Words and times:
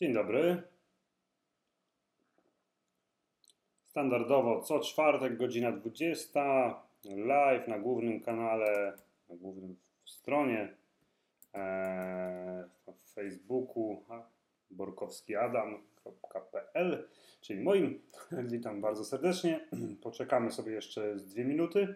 Dzień 0.00 0.12
dobry. 0.12 0.62
Standardowo 3.86 4.62
co 4.62 4.80
czwartek, 4.80 5.36
godzina 5.36 5.72
20, 5.72 6.74
live 7.04 7.68
na 7.68 7.78
głównym 7.78 8.20
kanale, 8.20 8.92
na 9.28 9.36
głównym 9.36 9.76
stronie, 10.04 10.74
e, 11.54 12.64
w 12.86 13.14
Facebooku 13.14 14.04
borkowskiadam.pl, 14.70 17.08
czyli 17.40 17.60
moim. 17.60 18.02
Witam 18.52 18.80
bardzo 18.80 19.04
serdecznie. 19.04 19.68
Poczekamy 20.02 20.50
sobie 20.50 20.72
jeszcze 20.72 21.18
z 21.18 21.26
dwie 21.26 21.44
minuty, 21.44 21.94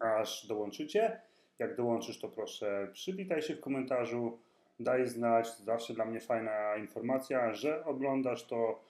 aż 0.00 0.46
dołączycie. 0.46 1.20
Jak 1.58 1.76
dołączysz, 1.76 2.20
to 2.20 2.28
proszę 2.28 2.88
przywitaj 2.92 3.42
się 3.42 3.54
w 3.54 3.60
komentarzu 3.60 4.38
daj 4.80 5.06
znać, 5.06 5.56
zawsze 5.56 5.94
dla 5.94 6.04
mnie 6.04 6.20
fajna 6.20 6.76
informacja, 6.76 7.54
że 7.54 7.84
oglądasz 7.84 8.46
to, 8.46 8.84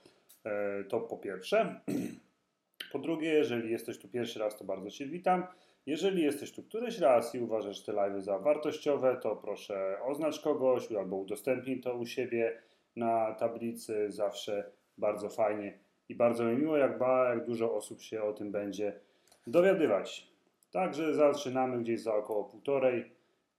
e, 0.44 0.84
to 0.84 1.00
po 1.00 1.16
pierwsze. 1.16 1.80
Po 2.92 2.98
drugie, 2.98 3.28
jeżeli 3.28 3.70
jesteś 3.70 3.98
tu 3.98 4.08
pierwszy 4.08 4.38
raz, 4.38 4.58
to 4.58 4.64
bardzo 4.64 4.90
Cię 4.90 5.06
witam. 5.06 5.46
Jeżeli 5.86 6.22
jesteś 6.22 6.52
tu 6.52 6.62
któryś 6.62 6.98
raz 6.98 7.34
i 7.34 7.40
uważasz 7.40 7.82
te 7.82 7.92
live 7.92 8.22
za 8.22 8.38
wartościowe, 8.38 9.16
to 9.22 9.36
proszę 9.36 9.98
oznacz 10.04 10.40
kogoś 10.40 10.92
albo 10.92 11.16
udostępnij 11.16 11.80
to 11.80 11.94
u 11.94 12.06
siebie 12.06 12.62
na 12.96 13.34
tablicy. 13.34 14.10
Zawsze 14.10 14.70
bardzo 14.98 15.28
fajnie 15.28 15.78
i 16.08 16.14
bardzo 16.14 16.44
mi 16.44 16.56
miło, 16.56 16.76
jak, 16.76 16.98
ba, 16.98 17.28
jak 17.28 17.44
dużo 17.44 17.74
osób 17.74 18.02
się 18.02 18.22
o 18.22 18.32
tym 18.32 18.52
będzie 18.52 19.00
dowiadywać. 19.46 20.28
Także 20.70 21.14
zaczynamy 21.14 21.82
gdzieś 21.82 22.00
za 22.00 22.14
około 22.14 22.44
półtorej 22.44 23.12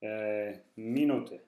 e, 0.03 0.59
minuty. 0.77 1.39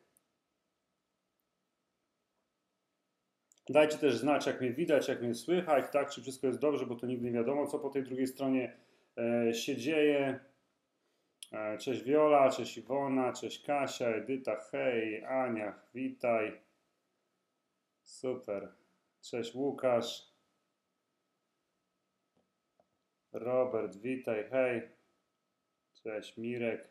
Dajcie 3.70 3.98
też 3.98 4.18
znać, 4.18 4.48
jak 4.48 4.62
mnie 4.62 4.74
widać, 4.74 5.08
jak 5.08 5.22
mnie 5.22 5.36
słychać, 5.36 5.86
tak, 5.92 6.10
czy 6.10 6.22
wszystko 6.22 6.48
jest 6.48 6.60
dobrze, 6.60 6.86
bo 6.86 6.96
to 6.96 7.08
nigdy 7.08 7.26
nie 7.26 7.32
wiadomo, 7.32 7.68
co 7.68 7.80
po 7.80 7.90
tej 7.90 8.04
drugiej 8.04 8.28
stronie 8.28 8.78
e, 9.18 9.54
się 9.54 9.78
dzieje. 9.78 10.40
E, 11.52 11.78
cześć 11.78 12.04
Wiola, 12.04 12.50
cześć 12.50 12.78
Iwona, 12.78 13.34
cześć 13.34 13.66
Kasia, 13.66 14.08
Edyta, 14.08 14.56
hej, 14.72 15.24
Ania, 15.26 15.80
witaj. 15.94 16.62
Super. 18.04 18.74
Cześć 19.22 19.56
Łukasz. 19.56 20.32
Robert, 23.32 23.98
witaj, 23.98 24.50
hej. 24.50 24.90
Cześć 26.04 26.38
Mirek. 26.38 26.90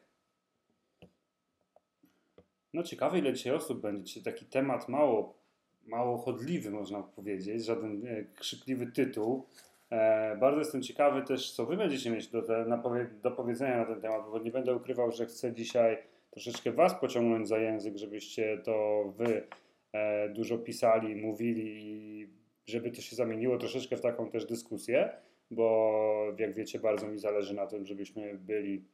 No 2.73 2.83
ciekawe 2.83 3.19
ile 3.19 3.33
dzisiaj 3.33 3.55
osób 3.55 3.81
będzie. 3.81 4.23
Taki 4.23 4.47
temat 4.47 4.89
mało 4.89 5.40
mało 5.87 6.19
chodliwy, 6.19 6.71
można 6.71 7.03
powiedzieć, 7.03 7.65
żaden 7.65 8.07
e, 8.07 8.25
krzykliwy 8.25 8.87
tytuł. 8.87 9.47
E, 9.91 10.37
bardzo 10.37 10.59
jestem 10.59 10.83
ciekawy 10.83 11.23
też, 11.23 11.53
co 11.53 11.67
Wy 11.67 11.77
będziecie 11.77 12.11
mieć 12.11 12.29
do, 12.29 12.43
te, 12.43 12.79
do 13.23 13.31
powiedzenia 13.31 13.77
na 13.77 13.85
ten 13.85 14.01
temat, 14.01 14.23
bo 14.31 14.39
nie 14.39 14.51
będę 14.51 14.75
ukrywał, 14.75 15.13
że 15.13 15.27
chcę 15.27 15.53
dzisiaj 15.53 15.99
troszeczkę 16.31 16.73
Was 16.73 17.01
pociągnąć 17.01 17.49
za 17.49 17.59
język, 17.59 17.97
żebyście 17.97 18.59
to 18.59 19.05
Wy 19.17 19.47
e, 19.93 20.29
dużo 20.29 20.59
pisali, 20.59 21.17
mówili 21.17 21.65
i 21.67 22.29
żeby 22.67 22.91
to 22.91 23.01
się 23.01 23.17
zamieniło 23.17 23.59
troszeczkę 23.59 23.97
w 23.97 24.01
taką 24.01 24.31
też 24.31 24.47
dyskusję, 24.47 25.11
bo 25.51 26.35
jak 26.39 26.55
wiecie, 26.55 26.79
bardzo 26.79 27.09
mi 27.09 27.19
zależy 27.19 27.55
na 27.55 27.67
tym, 27.67 27.87
żebyśmy 27.87 28.39
byli 28.39 28.85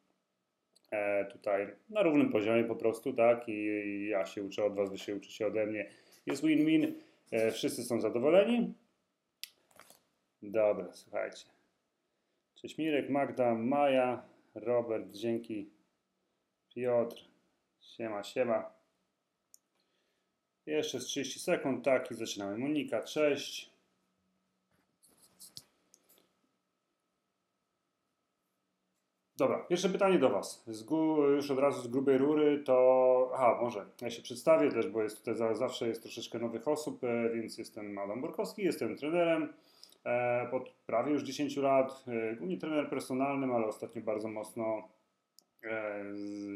tutaj 1.33 1.67
na 1.91 2.03
równym 2.03 2.33
poziomie 2.33 2.65
po 2.65 2.77
prostu, 2.77 3.13
tak? 3.13 3.49
I 3.49 4.09
ja 4.09 4.27
się 4.27 4.43
uczę 4.43 4.65
od 4.65 4.75
Was, 4.75 4.91
Wy 4.91 4.99
się 4.99 5.17
uczycie 5.17 5.47
ode 5.47 5.67
mnie 5.67 5.91
jest 6.27 6.43
win-win. 6.43 6.93
E, 7.31 7.51
wszyscy 7.51 7.85
są 7.85 8.01
zadowoleni. 8.01 8.75
Dobra, 10.43 10.93
słuchajcie. 10.93 11.45
Cześć 12.55 12.79
Mirek, 12.79 13.11
Magda, 13.11 13.55
Maja, 13.55 14.23
Robert, 14.55 15.11
dzięki. 15.11 15.71
Piotr, 16.75 17.17
siema, 17.81 18.25
siema. 18.25 18.71
Jeszcze 20.67 21.01
z 21.01 21.05
30 21.05 21.41
sekund, 21.41 21.85
tak, 21.85 22.11
i 22.11 22.15
zaczynamy. 22.15 22.59
Monika, 22.59 23.03
cześć. 23.03 23.76
Dobra, 29.39 29.59
pierwsze 29.59 29.89
pytanie 29.89 30.19
do 30.19 30.31
Was. 30.31 30.65
Z 30.67 30.91
już 31.35 31.51
od 31.51 31.59
razu 31.59 31.83
z 31.83 31.89
grubej 31.89 32.19
rury 32.19 32.63
to. 32.65 33.31
Aha, 33.35 33.59
może 33.63 33.87
ja 34.01 34.11
się 34.11 34.23
przedstawię 34.23 34.71
też, 34.71 34.89
bo 34.89 35.03
jest 35.03 35.25
tutaj 35.25 35.35
zawsze 35.57 35.89
jest 35.89 36.03
troszeczkę 36.03 36.39
nowych 36.39 36.69
osób, 36.69 37.05
e, 37.05 37.31
więc 37.31 37.59
jestem 37.59 37.99
Adam 37.99 38.21
Borkowski, 38.21 38.63
jestem 38.63 38.97
trenerem 38.97 39.53
e, 40.05 40.47
pod 40.51 40.71
prawie 40.87 41.13
już 41.13 41.23
10 41.23 41.57
lat. 41.57 42.05
E, 42.09 42.37
głównie 42.37 42.59
trener 42.59 42.91
personalnym, 42.91 43.53
ale 43.53 43.67
ostatnio 43.67 44.03
bardzo 44.03 44.29
mocno 44.29 44.89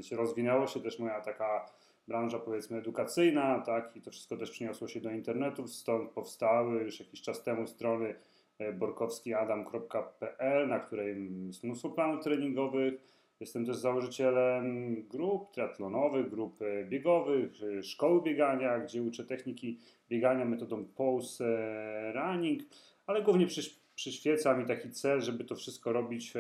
się 0.03 0.17
rozwinęło 0.17 0.67
się 0.67 0.81
też 0.81 0.99
moja 0.99 1.21
taka 1.21 1.67
branża 2.09 2.39
powiedzmy 2.39 2.79
edukacyjna, 2.79 3.61
tak, 3.67 3.97
i 3.97 4.01
to 4.01 4.11
wszystko 4.11 4.37
też 4.37 4.51
przyniosło 4.51 4.89
się 4.89 5.01
do 5.01 5.11
internetu, 5.11 5.69
stąd 5.69 6.11
powstały 6.11 6.83
już 6.83 7.01
jakiś 7.01 7.23
czas 7.23 7.43
temu 7.43 7.67
strony 7.67 8.15
E, 8.15 8.40
borkowskiadam.pl, 8.73 10.69
na 10.69 10.79
której 10.81 11.17
jest 11.47 11.65
mnóstwo 11.65 11.91
planów 11.91 12.25
treningowych. 12.25 12.95
Jestem 13.41 13.67
też 13.67 13.77
założycielem 13.77 14.97
grup 15.09 15.51
triatlonowych, 15.53 16.31
grup 16.31 16.63
e, 16.63 16.85
biegowych, 16.85 17.53
e, 17.79 17.83
szkoły 17.83 18.23
biegania, 18.23 18.79
gdzie 18.79 19.03
uczę 19.03 19.25
techniki 19.25 19.79
biegania 20.09 20.45
metodą 20.45 20.85
pulse 20.85 22.13
running, 22.15 22.63
ale 23.07 23.23
głównie 23.23 23.47
przyświeca 23.95 24.57
mi 24.57 24.67
taki 24.67 24.91
cel, 24.91 25.21
żeby 25.21 25.45
to 25.45 25.57
wszystko 25.57 25.93
robić, 25.93 26.33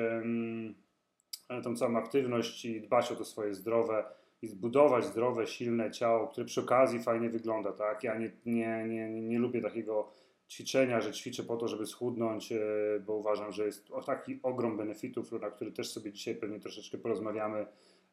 tą 1.62 1.76
całą 1.76 1.96
aktywność 1.96 2.64
i 2.64 2.80
dbać 2.80 3.12
o 3.12 3.16
to 3.16 3.24
swoje 3.24 3.54
zdrowe 3.54 4.04
i 4.42 4.46
zbudować 4.46 5.04
zdrowe, 5.04 5.46
silne 5.46 5.90
ciało, 5.90 6.26
które 6.26 6.46
przy 6.46 6.60
okazji 6.60 7.02
fajnie 7.02 7.30
wygląda, 7.30 7.72
tak? 7.72 8.04
Ja 8.04 8.18
nie, 8.18 8.30
nie, 8.46 8.84
nie, 8.88 9.08
nie 9.08 9.38
lubię 9.38 9.60
takiego 9.60 10.08
ćwiczenia, 10.50 11.00
że 11.00 11.12
ćwiczę 11.12 11.42
po 11.42 11.56
to, 11.56 11.68
żeby 11.68 11.86
schudnąć, 11.86 12.52
e, 12.52 12.58
bo 13.06 13.14
uważam, 13.14 13.52
że 13.52 13.66
jest 13.66 13.88
taki 14.06 14.40
ogrom 14.42 14.76
benefitów, 14.76 15.32
na 15.32 15.50
który 15.50 15.72
też 15.72 15.90
sobie 15.90 16.12
dzisiaj 16.12 16.34
pewnie 16.34 16.60
troszeczkę 16.60 16.98
porozmawiamy, 16.98 17.66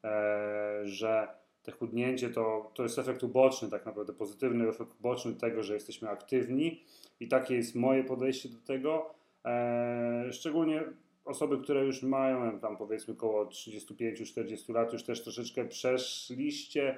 e, 0.03 0.81
że 0.83 1.27
te 1.63 1.71
chudnięcie 1.71 2.29
to, 2.29 2.71
to 2.75 2.83
jest 2.83 2.99
efekt 2.99 3.23
uboczny, 3.23 3.69
tak 3.69 3.85
naprawdę 3.85 4.13
pozytywny 4.13 4.69
efekt 4.69 4.91
uboczny 4.99 5.33
tego, 5.33 5.63
że 5.63 5.73
jesteśmy 5.73 6.09
aktywni 6.09 6.83
i 7.19 7.27
takie 7.27 7.55
jest 7.55 7.75
moje 7.75 8.03
podejście 8.03 8.49
do 8.49 8.59
tego. 8.59 9.13
E, 9.45 10.27
szczególnie 10.31 10.83
osoby, 11.25 11.57
które 11.57 11.85
już 11.85 12.03
mają 12.03 12.59
tam 12.59 12.77
powiedzmy 12.77 13.13
około 13.13 13.45
35-40 13.45 14.73
lat, 14.73 14.93
już 14.93 15.03
też 15.03 15.23
troszeczkę 15.23 15.65
przeszliście, 15.65 16.97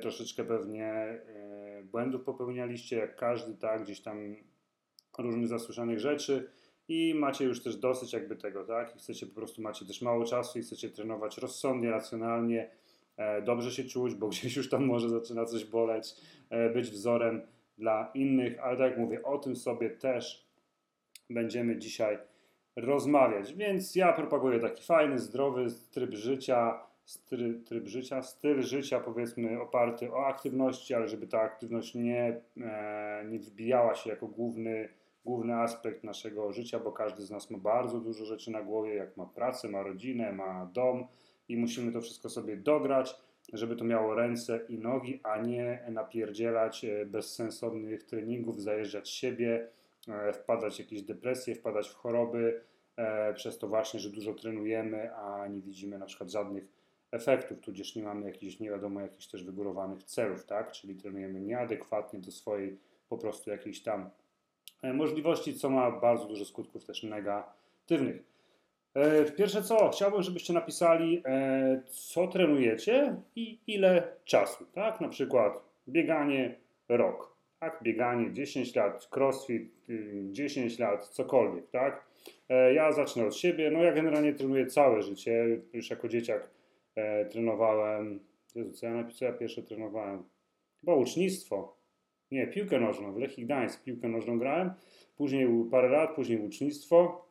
troszeczkę 0.00 0.44
pewnie 0.44 1.20
błędów 1.84 2.22
popełnialiście, 2.22 2.96
jak 2.96 3.16
każdy, 3.16 3.54
tak, 3.54 3.82
gdzieś 3.82 4.00
tam 4.00 4.36
różnych 5.18 5.48
zasłyszanych 5.48 6.00
rzeczy 6.00 6.50
i 6.88 7.14
macie 7.14 7.44
już 7.44 7.62
też 7.62 7.76
dosyć 7.76 8.12
jakby 8.12 8.36
tego, 8.36 8.64
tak? 8.64 8.96
I 8.96 8.98
chcecie 8.98 9.26
po 9.26 9.34
prostu, 9.34 9.62
macie 9.62 9.86
też 9.86 10.02
mało 10.02 10.24
czasu 10.24 10.58
i 10.58 10.62
chcecie 10.62 10.90
trenować 10.90 11.38
rozsądnie, 11.38 11.90
racjonalnie, 11.90 12.70
e, 13.16 13.42
dobrze 13.42 13.70
się 13.70 13.84
czuć, 13.84 14.14
bo 14.14 14.28
gdzieś 14.28 14.56
już 14.56 14.68
tam 14.68 14.86
może 14.86 15.08
zaczyna 15.08 15.44
coś 15.44 15.64
boleć, 15.64 16.14
e, 16.50 16.70
być 16.70 16.90
wzorem 16.90 17.42
dla 17.78 18.10
innych, 18.14 18.60
ale 18.60 18.76
tak 18.76 18.90
jak 18.90 18.98
mówię, 18.98 19.22
o 19.22 19.38
tym 19.38 19.56
sobie 19.56 19.90
też 19.90 20.46
będziemy 21.30 21.78
dzisiaj 21.78 22.18
rozmawiać. 22.76 23.54
Więc 23.54 23.96
ja 23.96 24.12
propaguję 24.12 24.58
taki 24.58 24.84
fajny, 24.84 25.18
zdrowy 25.18 25.66
tryb 25.90 26.14
życia, 26.14 26.80
styl, 27.04 27.64
tryb 27.64 27.88
życia, 27.88 28.22
styl 28.22 28.62
życia 28.62 29.00
powiedzmy 29.00 29.60
oparty 29.60 30.12
o 30.12 30.26
aktywności, 30.26 30.94
ale 30.94 31.08
żeby 31.08 31.26
ta 31.26 31.40
aktywność 31.40 31.94
nie, 31.94 32.40
e, 32.60 33.24
nie 33.28 33.38
wbijała 33.38 33.94
się 33.94 34.10
jako 34.10 34.26
główny 34.26 34.88
główny 35.24 35.54
aspekt 35.54 36.04
naszego 36.04 36.52
życia, 36.52 36.78
bo 36.78 36.92
każdy 36.92 37.22
z 37.22 37.30
nas 37.30 37.50
ma 37.50 37.58
bardzo 37.58 38.00
dużo 38.00 38.24
rzeczy 38.24 38.50
na 38.50 38.62
głowie, 38.62 38.94
jak 38.94 39.16
ma 39.16 39.26
pracę, 39.26 39.68
ma 39.68 39.82
rodzinę, 39.82 40.32
ma 40.32 40.70
dom 40.72 41.06
i 41.48 41.56
musimy 41.56 41.92
to 41.92 42.00
wszystko 42.00 42.28
sobie 42.28 42.56
dograć, 42.56 43.16
żeby 43.52 43.76
to 43.76 43.84
miało 43.84 44.14
ręce 44.14 44.60
i 44.68 44.78
nogi, 44.78 45.20
a 45.22 45.38
nie 45.38 45.84
napierdzielać 45.88 46.84
e, 46.84 47.06
bezsensownych 47.06 48.02
treningów, 48.02 48.62
zajeżdżać 48.62 49.10
siebie, 49.10 49.68
e, 50.08 50.32
wpadać 50.32 50.76
w 50.76 50.78
jakieś 50.78 51.02
depresje, 51.02 51.54
wpadać 51.54 51.88
w 51.88 51.94
choroby, 51.94 52.60
e, 52.96 53.34
przez 53.34 53.58
to 53.58 53.68
właśnie, 53.68 54.00
że 54.00 54.10
dużo 54.10 54.34
trenujemy, 54.34 55.14
a 55.14 55.48
nie 55.48 55.60
widzimy 55.60 55.98
na 55.98 56.06
przykład 56.06 56.30
żadnych 56.30 56.68
efektów, 57.10 57.60
tudzież 57.60 57.96
nie 57.96 58.02
mamy 58.02 58.26
jakichś, 58.26 58.60
nie 58.60 58.70
wiadomo, 58.70 59.00
jakichś 59.00 59.26
też 59.26 59.44
wygórowanych 59.44 60.02
celów, 60.02 60.46
tak? 60.46 60.72
Czyli 60.72 60.96
trenujemy 60.96 61.40
nieadekwatnie 61.40 62.20
do 62.20 62.30
swojej 62.30 62.78
po 63.08 63.18
prostu 63.18 63.50
jakiejś 63.50 63.82
tam 63.82 64.10
możliwości, 64.82 65.54
co 65.54 65.70
ma 65.70 65.90
bardzo 65.90 66.24
dużo 66.24 66.44
skutków 66.44 66.84
też 66.84 67.02
negatywnych. 67.02 68.22
E, 68.94 69.24
pierwsze 69.24 69.62
co, 69.62 69.88
chciałbym, 69.88 70.22
żebyście 70.22 70.52
napisali, 70.52 71.22
e, 71.24 71.82
co 71.86 72.26
trenujecie 72.26 73.16
i 73.36 73.58
ile 73.66 74.16
czasu, 74.24 74.66
tak? 74.72 75.00
Na 75.00 75.08
przykład 75.08 75.52
bieganie 75.88 76.54
rok, 76.88 77.36
tak? 77.60 77.80
Bieganie 77.82 78.32
10 78.32 78.74
lat, 78.74 79.08
crossfit 79.16 79.72
10 80.30 80.80
y, 80.80 80.82
lat, 80.82 81.08
cokolwiek, 81.08 81.70
tak? 81.70 82.06
E, 82.48 82.74
ja 82.74 82.92
zacznę 82.92 83.26
od 83.26 83.36
siebie, 83.36 83.70
no 83.70 83.82
ja 83.82 83.92
generalnie 83.92 84.32
trenuję 84.32 84.66
całe 84.66 85.02
życie, 85.02 85.60
już 85.72 85.90
jako 85.90 86.08
dzieciak 86.08 86.50
e, 86.94 87.24
trenowałem, 87.24 88.20
Jezu, 88.54 88.72
co 88.72 88.86
ja, 88.86 89.08
co 89.14 89.24
ja 89.24 89.32
pierwsze 89.32 89.62
trenowałem? 89.62 90.22
Chyba 90.80 90.94
ucznictwo, 90.94 91.76
nie, 92.32 92.46
piłkę 92.46 92.80
nożną, 92.80 93.12
w 93.12 93.18
Lechii 93.18 93.44
Gdańsk 93.44 93.82
piłkę 93.82 94.08
nożną 94.08 94.38
grałem, 94.38 94.70
później 95.16 95.48
parę 95.70 95.88
lat, 95.88 96.14
później 96.14 96.38
ucznictwo, 96.38 97.26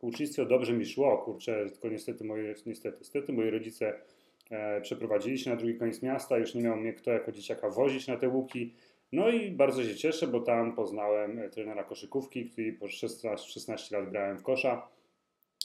ucznictwo 0.00 0.44
dobrze 0.44 0.72
mi 0.72 0.86
szło, 0.86 1.18
kurczę, 1.18 1.66
tylko 1.70 1.88
niestety 1.88 2.24
moje, 2.24 2.54
niestety, 2.66 2.98
niestety 2.98 3.32
moi 3.32 3.50
rodzice 3.50 4.00
e, 4.50 4.80
przeprowadzili 4.80 5.38
się 5.38 5.50
na 5.50 5.56
drugi 5.56 5.78
koniec 5.78 6.02
miasta, 6.02 6.38
już 6.38 6.54
nie 6.54 6.62
miał 6.62 6.76
mnie 6.76 6.92
kto 6.92 7.10
jako 7.10 7.32
dzieciaka 7.32 7.70
wozić 7.70 8.06
na 8.06 8.16
te 8.16 8.28
łuki, 8.28 8.74
no 9.12 9.30
i 9.30 9.50
bardzo 9.50 9.84
się 9.84 9.96
cieszę, 9.96 10.26
bo 10.26 10.40
tam 10.40 10.74
poznałem 10.74 11.38
e, 11.38 11.48
trenera 11.48 11.84
koszykówki, 11.84 12.50
który 12.50 12.72
po 12.72 12.88
16, 12.88 13.50
16 13.52 13.98
lat 13.98 14.10
grałem 14.10 14.38
w 14.38 14.42
kosza. 14.42 14.88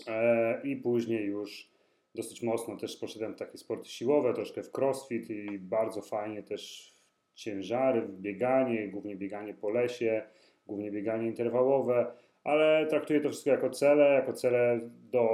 E, 0.08 0.62
i 0.64 0.76
później 0.76 1.26
już 1.26 1.70
dosyć 2.16 2.42
mocno 2.42 2.78
też 2.78 2.98
poszedłem 2.98 3.34
w 3.34 3.38
takie 3.38 3.58
sporty 3.58 3.90
siłowe, 3.90 4.34
troszkę 4.34 4.64
w 4.64 4.78
crossfit 4.78 5.30
i 5.30 5.60
bardzo 5.60 6.02
fajnie 6.02 6.44
też 6.44 6.94
ciężary, 7.38 8.08
bieganie, 8.10 8.88
głównie 8.88 9.16
bieganie 9.16 9.54
po 9.54 9.70
lesie, 9.70 10.22
głównie 10.68 10.92
bieganie 10.92 11.28
interwałowe, 11.28 12.12
ale 12.44 12.88
traktuję 12.90 13.22
to 13.22 13.30
wszystko 13.30 13.50
jako 13.50 13.70
cele, 13.70 14.14
jako 14.14 14.34
cele 14.34 14.80
do 15.12 15.28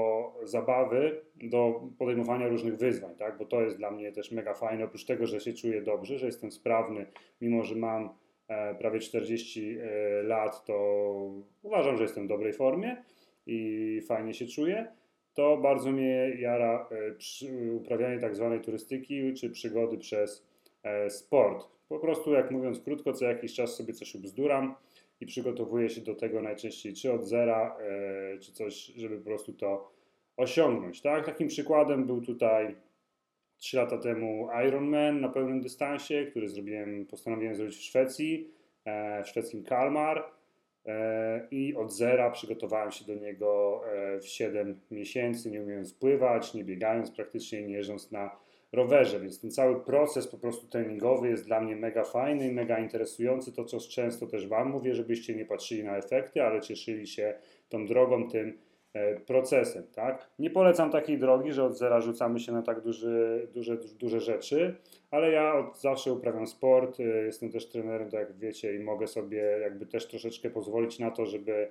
zabawy, 0.43 1.21
do 1.35 1.81
podejmowania 1.97 2.47
różnych 2.47 2.77
wyzwań, 2.77 3.15
tak? 3.15 3.37
bo 3.37 3.45
to 3.45 3.61
jest 3.61 3.77
dla 3.77 3.91
mnie 3.91 4.11
też 4.11 4.31
mega 4.31 4.53
fajne, 4.53 4.83
oprócz 4.83 5.05
tego, 5.05 5.27
że 5.27 5.39
się 5.39 5.53
czuję 5.53 5.81
dobrze, 5.81 6.17
że 6.17 6.25
jestem 6.25 6.51
sprawny, 6.51 7.05
mimo 7.41 7.63
że 7.63 7.75
mam 7.75 8.09
e, 8.47 8.75
prawie 8.75 8.99
40 8.99 9.77
e, 9.79 10.23
lat, 10.23 10.65
to 10.65 10.75
uważam, 11.61 11.97
że 11.97 12.03
jestem 12.03 12.25
w 12.25 12.29
dobrej 12.29 12.53
formie 12.53 13.03
i 13.45 14.01
fajnie 14.07 14.33
się 14.33 14.45
czuję, 14.47 14.87
to 15.33 15.57
bardzo 15.57 15.91
mnie 15.91 16.29
jara 16.39 16.89
e, 16.91 17.71
uprawianie 17.71 18.19
tak 18.19 18.35
zwanej 18.35 18.61
turystyki 18.61 19.33
czy 19.33 19.49
przygody 19.49 19.97
przez 19.97 20.52
sport. 21.09 21.67
Po 21.89 21.99
prostu, 21.99 22.31
jak 22.31 22.51
mówiąc 22.51 22.79
krótko, 22.79 23.13
co 23.13 23.25
jakiś 23.25 23.53
czas 23.53 23.75
sobie 23.75 23.93
coś 23.93 24.15
ubzduram, 24.15 24.75
i 25.23 25.25
przygotowuje 25.25 25.89
się 25.89 26.01
do 26.01 26.15
tego 26.15 26.41
najczęściej 26.41 26.93
czy 26.93 27.13
od 27.13 27.25
zera, 27.25 27.77
e, 27.79 28.39
czy 28.39 28.53
coś, 28.53 28.85
żeby 28.85 29.17
po 29.17 29.25
prostu 29.25 29.53
to 29.53 29.91
osiągnąć. 30.37 31.01
Tak? 31.01 31.25
Takim 31.25 31.47
przykładem 31.47 32.05
był 32.05 32.21
tutaj 32.21 32.75
3 33.57 33.77
lata 33.77 33.97
temu 33.97 34.47
Ironman 34.67 35.21
na 35.21 35.29
pełnym 35.29 35.61
dystansie, 35.61 36.25
który 36.25 36.49
zrobiłem, 36.49 37.05
postanowiłem 37.05 37.55
zrobić 37.55 37.75
w 37.75 37.81
Szwecji, 37.81 38.51
e, 38.85 39.23
w 39.23 39.27
szwedzkim 39.27 39.63
Kalmar. 39.63 40.23
E, 40.85 41.47
I 41.51 41.75
od 41.75 41.93
zera 41.93 42.31
przygotowałem 42.31 42.91
się 42.91 43.05
do 43.05 43.15
niego 43.15 43.81
w 44.21 44.27
7 44.27 44.79
miesięcy, 44.91 45.51
nie 45.51 45.61
umiejąc 45.61 45.93
pływać, 45.93 46.53
nie 46.53 46.63
biegając 46.63 47.11
praktycznie, 47.11 47.63
nie 47.63 47.73
jeżdżąc 47.73 48.11
na 48.11 48.35
rowerze, 48.73 49.19
więc 49.19 49.41
ten 49.41 49.51
cały 49.51 49.79
proces 49.79 50.27
po 50.27 50.37
prostu 50.37 50.67
treningowy 50.67 51.29
jest 51.29 51.45
dla 51.45 51.61
mnie 51.61 51.75
mega 51.75 52.03
fajny 52.03 52.47
i 52.47 52.51
mega 52.51 52.79
interesujący. 52.79 53.53
To, 53.53 53.65
co 53.65 53.79
często 53.79 54.27
też 54.27 54.47
Wam 54.47 54.69
mówię, 54.69 54.95
żebyście 54.95 55.35
nie 55.35 55.45
patrzyli 55.45 55.83
na 55.83 55.97
efekty, 55.97 56.43
ale 56.43 56.61
cieszyli 56.61 57.07
się 57.07 57.33
tą 57.69 57.85
drogą, 57.85 58.29
tym 58.29 58.57
e, 58.93 59.19
procesem. 59.19 59.83
Tak? 59.95 60.29
Nie 60.39 60.49
polecam 60.49 60.91
takiej 60.91 61.17
drogi, 61.17 61.51
że 61.51 61.63
od 61.63 61.77
zera 61.77 62.01
rzucamy 62.01 62.39
się 62.39 62.51
na 62.51 62.61
tak 62.61 62.81
duży, 62.81 63.47
duże, 63.53 63.77
duże 63.77 64.19
rzeczy, 64.19 64.75
ale 65.11 65.31
ja 65.31 65.55
od 65.55 65.81
zawsze 65.81 66.13
uprawiam 66.13 66.47
sport, 66.47 66.99
e, 66.99 67.03
jestem 67.03 67.51
też 67.51 67.69
trenerem, 67.69 68.09
tak 68.09 68.19
jak 68.19 68.37
wiecie, 68.37 68.75
i 68.75 68.79
mogę 68.79 69.07
sobie 69.07 69.37
jakby 69.37 69.85
też 69.85 70.07
troszeczkę 70.07 70.49
pozwolić 70.49 70.99
na 70.99 71.11
to, 71.11 71.25
żeby, 71.25 71.67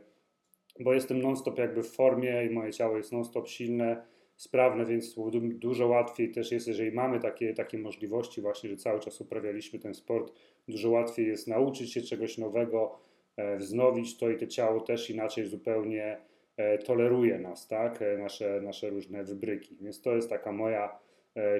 bo 0.80 0.94
jestem 0.94 1.22
non-stop 1.22 1.58
jakby 1.58 1.82
w 1.82 1.90
formie 1.90 2.46
i 2.46 2.50
moje 2.50 2.72
ciało 2.72 2.96
jest 2.96 3.12
non-stop 3.12 3.48
silne, 3.48 4.12
sprawne, 4.36 4.84
więc 4.84 5.16
dużo 5.54 5.88
łatwiej 5.88 6.30
też 6.30 6.52
jest, 6.52 6.68
jeżeli 6.68 6.92
mamy 6.92 7.20
takie, 7.20 7.54
takie 7.54 7.78
możliwości 7.78 8.40
właśnie, 8.40 8.70
że 8.70 8.76
cały 8.76 9.00
czas 9.00 9.20
uprawialiśmy 9.20 9.78
ten 9.78 9.94
sport, 9.94 10.32
dużo 10.68 10.90
łatwiej 10.90 11.26
jest 11.26 11.48
nauczyć 11.48 11.92
się 11.92 12.02
czegoś 12.02 12.38
nowego, 12.38 12.98
e, 13.36 13.56
wznowić 13.56 14.18
to 14.18 14.30
i 14.30 14.36
to 14.36 14.46
ciało 14.46 14.80
też 14.80 15.10
inaczej 15.10 15.46
zupełnie 15.46 16.18
e, 16.56 16.78
toleruje 16.78 17.38
nas, 17.38 17.68
tak, 17.68 18.02
e, 18.02 18.18
nasze, 18.18 18.60
nasze 18.60 18.90
różne 18.90 19.24
wybryki. 19.24 19.76
Więc 19.80 20.00
to 20.00 20.14
jest 20.14 20.30
taka 20.30 20.52
moja 20.52 20.98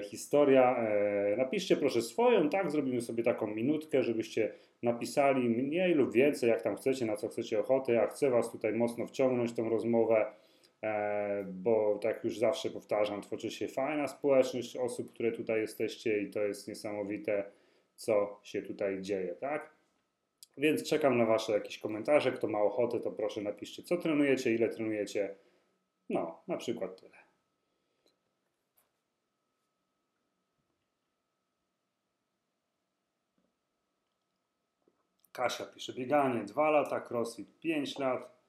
historia. 0.03 0.87
Napiszcie 1.37 1.77
proszę 1.77 2.01
swoją, 2.01 2.49
tak, 2.49 2.71
zrobimy 2.71 3.01
sobie 3.01 3.23
taką 3.23 3.47
minutkę, 3.47 4.03
żebyście 4.03 4.53
napisali 4.83 5.49
mniej 5.49 5.93
lub 5.93 6.13
więcej, 6.13 6.49
jak 6.49 6.61
tam 6.61 6.75
chcecie, 6.75 7.05
na 7.05 7.17
co 7.17 7.27
chcecie 7.27 7.59
ochotę. 7.59 7.93
Ja 7.93 8.07
chcę 8.07 8.29
Was 8.29 8.51
tutaj 8.51 8.73
mocno 8.73 9.07
wciągnąć 9.07 9.53
tą 9.53 9.69
rozmowę 9.69 10.25
bo 11.45 11.99
tak 12.01 12.23
już 12.23 12.37
zawsze 12.37 12.69
powtarzam, 12.69 13.21
tworzy 13.21 13.51
się 13.51 13.67
fajna 13.67 14.07
społeczność 14.07 14.77
osób, 14.77 15.13
które 15.13 15.31
tutaj 15.31 15.61
jesteście 15.61 16.19
i 16.21 16.31
to 16.31 16.39
jest 16.39 16.67
niesamowite, 16.67 17.51
co 17.95 18.39
się 18.43 18.61
tutaj 18.61 19.01
dzieje, 19.01 19.35
tak? 19.35 19.73
Więc 20.57 20.89
czekam 20.89 21.17
na 21.17 21.25
Wasze 21.25 21.53
jakieś 21.53 21.79
komentarze. 21.79 22.31
Kto 22.31 22.47
ma 22.47 22.59
ochotę, 22.59 22.99
to 22.99 23.11
proszę 23.11 23.41
napiszcie, 23.41 23.83
co 23.83 23.97
trenujecie, 23.97 24.53
ile 24.53 24.69
trenujecie. 24.69 25.35
No, 26.09 26.43
na 26.47 26.57
przykład 26.57 27.01
tyle. 27.01 27.23
Kasia 35.31 35.65
pisze 35.65 35.93
bieganie 35.93 36.43
2 36.43 36.69
lata, 36.69 37.07
crossfit 37.09 37.59
5 37.59 37.99
lat, 37.99 38.42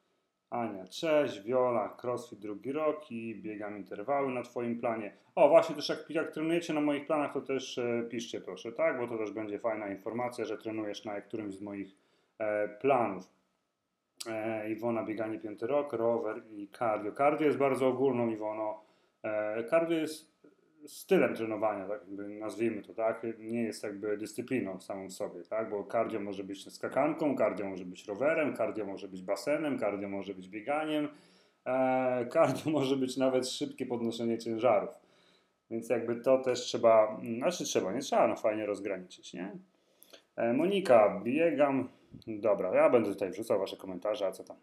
Ania, 0.55 0.87
cześć, 0.87 1.41
Viola, 1.41 1.97
crossfit 2.03 2.39
drugi 2.39 2.73
rok 2.73 3.11
i 3.11 3.35
biegam 3.35 3.77
interwały 3.77 4.33
na 4.33 4.43
Twoim 4.43 4.81
planie. 4.81 5.12
O, 5.35 5.49
właśnie 5.49 5.75
też 5.75 5.89
jak, 5.89 6.11
jak 6.11 6.31
trenujecie 6.33 6.75
na 6.75 6.81
moich 6.81 7.06
planach, 7.06 7.33
to 7.33 7.41
też 7.41 7.79
e, 7.79 8.03
piszcie 8.11 8.41
proszę, 8.41 8.73
tak? 8.73 8.99
Bo 8.99 9.09
to 9.09 9.19
też 9.19 9.31
będzie 9.31 9.59
fajna 9.59 9.89
informacja, 9.89 10.45
że 10.45 10.59
trenujesz 10.59 11.05
na 11.05 11.21
którymś 11.21 11.55
z 11.55 11.61
moich 11.61 11.97
e, 12.39 12.69
planów. 12.69 13.25
E, 14.27 14.71
Iwona, 14.71 15.05
bieganie 15.05 15.39
piąty 15.39 15.67
rok, 15.67 15.93
rower 15.93 16.43
i 16.51 16.69
cardio. 16.79 17.12
Cardio 17.12 17.47
jest 17.47 17.59
bardzo 17.59 17.89
ogólną, 17.89 18.29
Iwono. 18.29 18.81
E, 19.23 19.65
cardio 19.65 19.99
jest 19.99 20.34
stylem 20.87 21.35
trenowania, 21.35 21.89
tak 21.89 22.01
nazwijmy 22.41 22.83
to, 22.83 22.95
tak? 22.95 23.27
Nie 23.39 23.63
jest 23.63 23.83
jakby 23.83 24.17
dyscypliną 24.17 24.81
samą 24.81 25.09
w 25.09 25.13
sobie, 25.13 25.43
tak? 25.43 25.71
Bo 25.71 25.85
cardio 25.85 26.21
może 26.21 26.45
być 26.45 26.73
skakanką, 26.73 27.37
cardio 27.37 27.67
może 27.67 27.85
być 27.85 28.07
rowerem, 28.07 28.56
cardio 28.56 28.87
może 28.87 29.08
być 29.08 29.23
basenem, 29.23 29.79
cardio 29.79 30.08
może 30.08 30.35
być 30.35 30.49
bieganiem, 30.49 31.08
e, 31.67 32.27
cardio 32.32 32.70
może 32.79 32.97
być 32.97 33.17
nawet 33.17 33.49
szybkie 33.49 33.87
podnoszenie 33.87 34.39
ciężarów. 34.39 34.91
Więc 35.70 35.89
jakby 35.89 36.17
to 36.17 36.39
też 36.39 36.61
trzeba, 36.61 37.20
znaczy 37.39 37.65
trzeba, 37.65 37.93
nie 37.93 38.01
trzeba, 38.01 38.29
no 38.29 38.37
fajnie 38.37 38.67
rozgraniczyć, 38.67 39.35
nie? 39.35 39.53
E, 40.37 40.53
Monika, 40.53 41.20
biegam, 41.25 41.89
dobra, 42.27 42.75
ja 42.75 42.91
będę 42.91 43.11
tutaj 43.11 43.31
wrzucał 43.31 43.58
wasze 43.58 43.77
komentarze, 43.77 44.27
a 44.27 44.32
co 44.32 44.44
tam? 44.44 44.56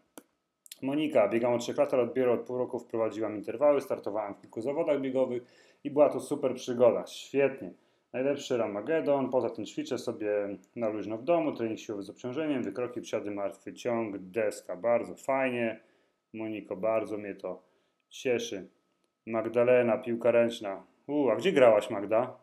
Monika, 0.82 1.28
biegam 1.28 1.52
od 1.52 1.60
3 1.60 1.74
lat, 1.78 1.94
ale 1.94 2.30
od 2.32 2.40
pół 2.40 2.58
roku 2.58 2.78
wprowadziłam 2.78 3.36
interwały, 3.36 3.80
startowałam 3.80 4.34
w 4.34 4.40
kilku 4.40 4.60
zawodach 4.60 5.00
biegowych 5.00 5.42
i 5.84 5.90
była 5.90 6.08
to 6.08 6.20
super 6.20 6.54
przygoda. 6.54 7.06
Świetnie. 7.06 7.72
Najlepszy 8.12 8.56
Ramagedon, 8.56 9.30
poza 9.30 9.50
tym 9.50 9.66
ćwiczę 9.66 9.98
sobie 9.98 10.56
na 10.76 10.88
luźno 10.88 11.18
w 11.18 11.24
domu, 11.24 11.52
trening 11.52 11.78
siłowy 11.78 12.02
z 12.02 12.10
obciążeniem, 12.10 12.62
wykroki, 12.62 13.00
przysiady, 13.00 13.30
martwy 13.30 13.74
ciąg, 13.74 14.18
deska, 14.18 14.76
bardzo 14.76 15.14
fajnie. 15.14 15.80
Moniko, 16.34 16.76
bardzo 16.76 17.18
mnie 17.18 17.34
to 17.34 17.62
cieszy. 18.08 18.68
Magdalena, 19.26 19.98
piłka 19.98 20.30
ręczna. 20.30 20.82
U, 21.06 21.28
a 21.28 21.36
gdzie 21.36 21.52
grałaś 21.52 21.90
Magda? 21.90 22.36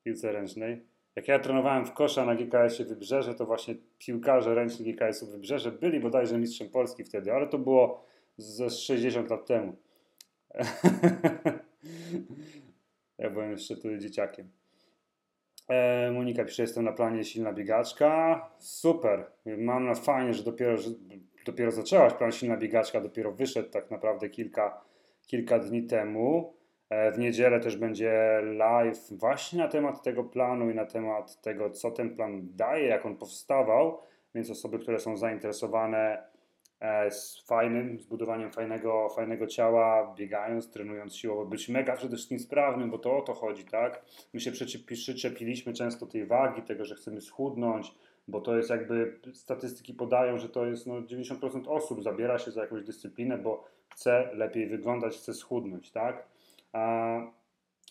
W 0.00 0.02
piłce 0.02 0.32
ręcznej. 0.32 0.93
Jak 1.16 1.28
ja 1.28 1.38
trenowałem 1.38 1.86
w 1.86 1.92
kosza 1.92 2.24
na 2.24 2.34
GKS-ie 2.34 2.88
Wybrzeże, 2.88 3.34
to 3.34 3.46
właśnie 3.46 3.74
piłkarze 3.98 4.54
ręczni 4.54 4.92
GKS-u 4.92 5.26
Wybrzeże 5.26 5.72
byli 5.72 6.00
bodajże 6.00 6.38
mistrzem 6.38 6.68
Polski 6.68 7.04
wtedy, 7.04 7.32
ale 7.32 7.46
to 7.46 7.58
było 7.58 8.04
ze 8.36 8.70
60 8.70 9.30
lat 9.30 9.46
temu. 9.46 9.76
ja 13.18 13.30
byłem 13.30 13.50
jeszcze 13.50 13.76
wtedy 13.76 13.98
dzieciakiem. 13.98 14.50
E, 15.68 16.10
Monika 16.10 16.44
pisze, 16.44 16.62
jestem 16.62 16.84
na 16.84 16.92
planie 16.92 17.24
silna 17.24 17.52
biegaczka. 17.52 18.40
Super. 18.58 19.26
Mam 19.58 19.86
na 19.86 19.94
fajnie, 19.94 20.34
że 20.34 20.42
dopiero, 20.42 20.76
że 20.76 20.90
dopiero 21.46 21.70
zaczęłaś 21.70 22.12
plan 22.12 22.32
silna 22.32 22.56
biegaczka, 22.56 23.00
dopiero 23.00 23.32
wyszedł 23.32 23.70
tak 23.70 23.90
naprawdę 23.90 24.28
kilka, 24.28 24.84
kilka 25.26 25.58
dni 25.58 25.82
temu. 25.82 26.54
E, 26.94 27.12
w 27.12 27.18
niedzielę 27.18 27.60
też 27.60 27.76
będzie 27.76 28.40
live 28.42 29.10
właśnie 29.10 29.58
na 29.58 29.68
temat 29.68 30.02
tego 30.02 30.24
planu 30.24 30.70
i 30.70 30.74
na 30.74 30.86
temat 30.86 31.40
tego, 31.40 31.70
co 31.70 31.90
ten 31.90 32.16
plan 32.16 32.48
daje, 32.56 32.86
jak 32.86 33.06
on 33.06 33.16
powstawał. 33.16 33.98
Więc 34.34 34.50
osoby, 34.50 34.78
które 34.78 35.00
są 35.00 35.16
zainteresowane 35.16 36.22
e, 36.80 37.10
z 37.10 37.44
fajnym, 37.46 37.98
zbudowaniem 37.98 38.52
fajnego, 38.52 39.08
fajnego 39.08 39.46
ciała, 39.46 40.14
biegając, 40.18 40.70
trenując 40.70 41.16
siłowo, 41.16 41.46
być 41.46 41.68
mega 41.68 41.96
przede 41.96 42.16
wszystkim 42.16 42.38
sprawnym, 42.38 42.90
bo 42.90 42.98
to 42.98 43.16
o 43.16 43.22
to 43.22 43.34
chodzi, 43.34 43.64
tak? 43.64 44.04
My 44.34 44.40
się 44.40 44.52
przyczepiliśmy 44.52 45.72
często 45.72 46.06
tej 46.06 46.26
wagi, 46.26 46.62
tego, 46.62 46.84
że 46.84 46.94
chcemy 46.94 47.20
schudnąć, 47.20 47.94
bo 48.28 48.40
to 48.40 48.56
jest 48.56 48.70
jakby, 48.70 49.20
statystyki 49.32 49.94
podają, 49.94 50.38
że 50.38 50.48
to 50.48 50.66
jest 50.66 50.86
no, 50.86 50.94
90% 50.94 51.68
osób 51.68 52.02
zabiera 52.02 52.38
się 52.38 52.50
za 52.50 52.60
jakąś 52.60 52.84
dyscyplinę, 52.84 53.38
bo 53.38 53.64
chce 53.88 54.30
lepiej 54.34 54.66
wyglądać, 54.66 55.16
chce 55.16 55.34
schudnąć, 55.34 55.90
tak? 55.90 56.34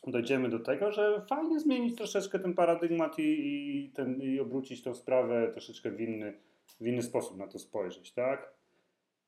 Dojdziemy 0.08 0.50
do 0.50 0.60
tego, 0.60 0.92
że 0.92 1.26
fajnie 1.30 1.60
zmienić 1.60 1.98
troszeczkę 1.98 2.40
ten 2.40 2.54
paradygmat 2.54 3.20
i, 3.20 3.24
i, 3.24 3.90
ten, 3.90 4.22
i 4.22 4.40
obrócić 4.40 4.84
tę 4.84 4.96
sprawę 4.96 5.52
troszeczkę 5.52 5.92
w 5.92 6.02
inny, 6.02 6.34
w 6.82 6.88
inny 6.88 7.02
sposób 7.02 7.38
na 7.38 7.48
to 7.48 7.60
spojrzeć, 7.60 8.12
tak? 8.12 8.54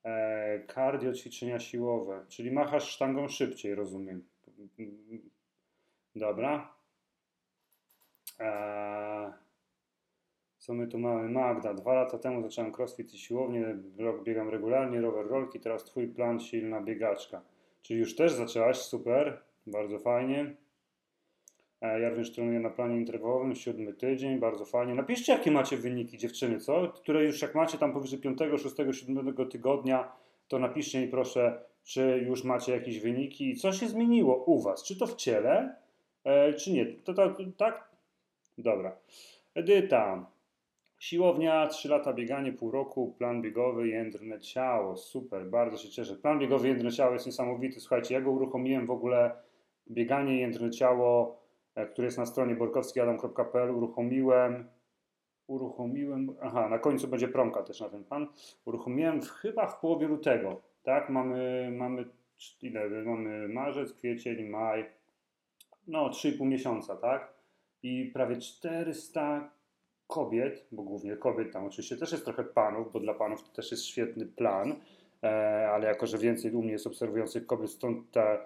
E, 0.03 0.65
cardio, 0.73 1.13
ćwiczenia 1.13 1.59
siłowe, 1.59 2.25
czyli 2.29 2.51
machasz 2.51 2.89
sztangą 2.89 3.27
szybciej, 3.27 3.75
rozumiem. 3.75 4.25
Dobra. 6.15 6.73
E, 8.39 9.33
co 10.57 10.73
my 10.73 10.87
tu 10.87 10.99
mamy? 10.99 11.29
Magda. 11.29 11.73
Dwa 11.73 11.93
lata 11.93 12.17
temu 12.17 12.41
zacząłem 12.41 12.73
crossfit 12.73 13.13
i 13.13 13.17
biegam 14.23 14.49
regularnie, 14.49 15.01
rower 15.01 15.27
rolki, 15.27 15.59
teraz 15.59 15.83
twój 15.83 16.07
plan 16.07 16.39
silna 16.39 16.81
biegaczka. 16.81 17.41
Czyli 17.85 17.99
już 17.99 18.15
też 18.15 18.31
zaczęłaś, 18.31 18.77
super, 18.77 19.41
bardzo 19.67 19.99
fajnie. 19.99 20.55
E, 21.81 21.99
ja 21.99 22.09
również 22.09 22.31
trenuję 22.31 22.59
na 22.59 22.69
planie 22.69 22.97
interwałowym, 22.97 23.55
siódmy 23.55 23.93
tydzień, 23.93 24.39
bardzo 24.39 24.65
fajnie. 24.65 24.95
Napiszcie, 24.95 25.33
jakie 25.33 25.51
macie 25.51 25.77
wyniki, 25.77 26.17
dziewczyny, 26.17 26.59
co? 26.59 26.87
Które 26.87 27.23
już 27.23 27.41
jak 27.41 27.55
macie 27.55 27.77
tam 27.77 27.93
powyżej 27.93 28.19
5, 28.19 28.39
6, 28.57 28.75
7 28.99 29.35
tygodnia, 29.51 30.11
to 30.47 30.59
napiszcie 30.59 31.01
mi 31.01 31.07
proszę, 31.07 31.63
czy 31.83 32.23
już 32.27 32.43
macie 32.43 32.71
jakieś 32.71 32.99
wyniki 32.99 33.49
i 33.49 33.55
co 33.55 33.73
się 33.73 33.87
zmieniło 33.87 34.43
u 34.43 34.61
Was? 34.61 34.83
Czy 34.83 34.97
to 34.97 35.07
w 35.07 35.15
ciele, 35.15 35.75
e, 36.23 36.53
czy 36.53 36.71
nie? 36.71 36.85
To, 36.85 37.13
to, 37.13 37.35
tak? 37.57 37.89
Dobra. 38.57 38.97
Edyta. 39.55 40.34
Siłownia, 41.05 41.67
3 41.67 41.89
lata 41.89 42.13
bieganie, 42.13 42.53
pół 42.53 42.71
roku, 42.71 43.15
plan 43.17 43.41
biegowy, 43.41 43.87
jędrne 43.87 44.39
ciało. 44.39 44.97
Super, 44.97 45.49
bardzo 45.49 45.77
się 45.77 45.89
cieszę. 45.89 46.15
Plan 46.15 46.39
biegowy, 46.39 46.67
jędrne 46.67 46.91
ciało 46.91 47.13
jest 47.13 47.25
niesamowity. 47.25 47.79
Słuchajcie, 47.79 48.13
ja 48.13 48.21
go 48.21 48.31
uruchomiłem 48.31 48.85
w 48.85 48.91
ogóle, 48.91 49.31
bieganie, 49.91 50.39
jędrne 50.39 50.71
ciało, 50.71 51.41
e, 51.75 51.85
które 51.85 52.05
jest 52.05 52.17
na 52.17 52.25
stronie 52.25 52.55
borkowskiadam.pl, 52.55 53.75
uruchomiłem, 53.75 54.67
uruchomiłem, 55.47 56.35
aha, 56.41 56.69
na 56.69 56.79
końcu 56.79 57.07
będzie 57.07 57.27
promka 57.27 57.63
też 57.63 57.79
na 57.79 57.89
ten 57.89 58.03
plan. 58.03 58.27
Uruchomiłem 58.65 59.21
w, 59.21 59.29
chyba 59.29 59.67
w 59.67 59.79
połowie 59.79 60.07
lutego, 60.07 60.61
tak? 60.83 61.09
Mamy, 61.09 61.69
mamy, 61.71 62.05
ile, 62.61 62.89
mamy 62.89 63.47
marzec, 63.47 63.93
kwiecień, 63.93 64.49
maj, 64.49 64.85
no 65.87 66.09
3,5 66.09 66.45
miesiąca, 66.45 66.95
tak? 66.95 67.33
I 67.83 68.11
prawie 68.13 68.37
400 68.37 69.54
kobiet, 70.07 70.65
bo 70.71 70.83
głównie 70.83 71.17
kobiet, 71.17 71.53
tam 71.53 71.65
oczywiście 71.65 71.97
też 71.97 72.11
jest 72.11 72.25
trochę 72.25 72.43
panów, 72.43 72.91
bo 72.91 72.99
dla 72.99 73.13
panów 73.13 73.43
to 73.43 73.49
też 73.49 73.71
jest 73.71 73.85
świetny 73.85 74.25
plan, 74.25 74.75
e, 75.23 75.27
ale 75.69 75.87
jako, 75.87 76.07
że 76.07 76.17
więcej 76.17 76.51
u 76.51 76.61
mnie 76.61 76.71
jest 76.71 76.87
obserwujących 76.87 77.45
kobiet, 77.45 77.69
stąd 77.69 78.11
ten 78.11 78.37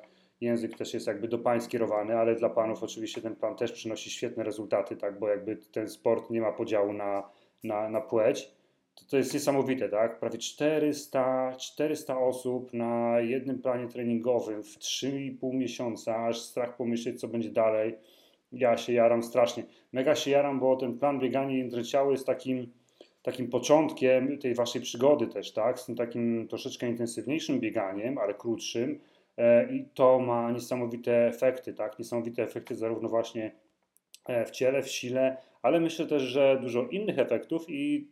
język 0.41 0.77
też 0.77 0.93
jest 0.93 1.07
jakby 1.07 1.27
do 1.27 1.39
pań 1.39 1.61
skierowany, 1.61 2.17
ale 2.17 2.35
dla 2.35 2.49
panów 2.49 2.83
oczywiście 2.83 3.21
ten 3.21 3.35
plan 3.35 3.55
też 3.55 3.71
przynosi 3.71 4.11
świetne 4.11 4.43
rezultaty, 4.43 4.97
tak, 4.97 5.19
bo 5.19 5.27
jakby 5.27 5.55
ten 5.55 5.89
sport 5.89 6.29
nie 6.29 6.41
ma 6.41 6.51
podziału 6.51 6.93
na, 6.93 7.29
na, 7.63 7.89
na 7.89 8.01
płeć. 8.01 8.51
To, 8.95 9.05
to 9.09 9.17
jest 9.17 9.33
niesamowite, 9.33 9.89
tak? 9.89 10.19
Prawie 10.19 10.37
400, 10.37 11.55
400 11.59 12.19
osób 12.19 12.73
na 12.73 13.19
jednym 13.19 13.61
planie 13.61 13.87
treningowym 13.87 14.63
w 14.63 14.77
3,5 14.77 15.53
miesiąca, 15.53 16.25
aż 16.25 16.41
strach 16.41 16.77
pomyśleć, 16.77 17.19
co 17.19 17.27
będzie 17.27 17.49
dalej 17.49 17.97
ja 18.51 18.77
się 18.77 18.93
jaram 18.93 19.23
strasznie. 19.23 19.63
Mega 19.93 20.15
się 20.15 20.31
jaram, 20.31 20.59
bo 20.59 20.75
ten 20.75 20.99
plan 20.99 21.19
biegania 21.19 21.57
jędrne 21.57 21.83
ciało 21.83 22.11
jest 22.11 22.25
takim, 22.27 22.71
takim 23.21 23.49
początkiem 23.49 24.37
tej 24.37 24.55
waszej 24.55 24.81
przygody 24.81 25.27
też, 25.27 25.53
tak? 25.53 25.79
Z 25.79 25.85
tym 25.85 25.95
takim 25.95 26.47
troszeczkę 26.47 26.87
intensywniejszym 26.87 27.59
bieganiem, 27.59 28.17
ale 28.17 28.33
krótszym. 28.33 28.99
E, 29.37 29.73
I 29.73 29.85
to 29.93 30.19
ma 30.19 30.51
niesamowite 30.51 31.27
efekty, 31.27 31.73
tak? 31.73 31.99
Niesamowite 31.99 32.43
efekty 32.43 32.75
zarówno 32.75 33.09
właśnie 33.09 33.51
e, 34.25 34.45
w 34.45 34.51
ciele, 34.51 34.83
w 34.83 34.89
sile, 34.89 35.37
ale 35.61 35.79
myślę 35.79 36.05
też, 36.05 36.23
że 36.23 36.59
dużo 36.61 36.87
innych 36.87 37.19
efektów 37.19 37.65
i 37.69 38.07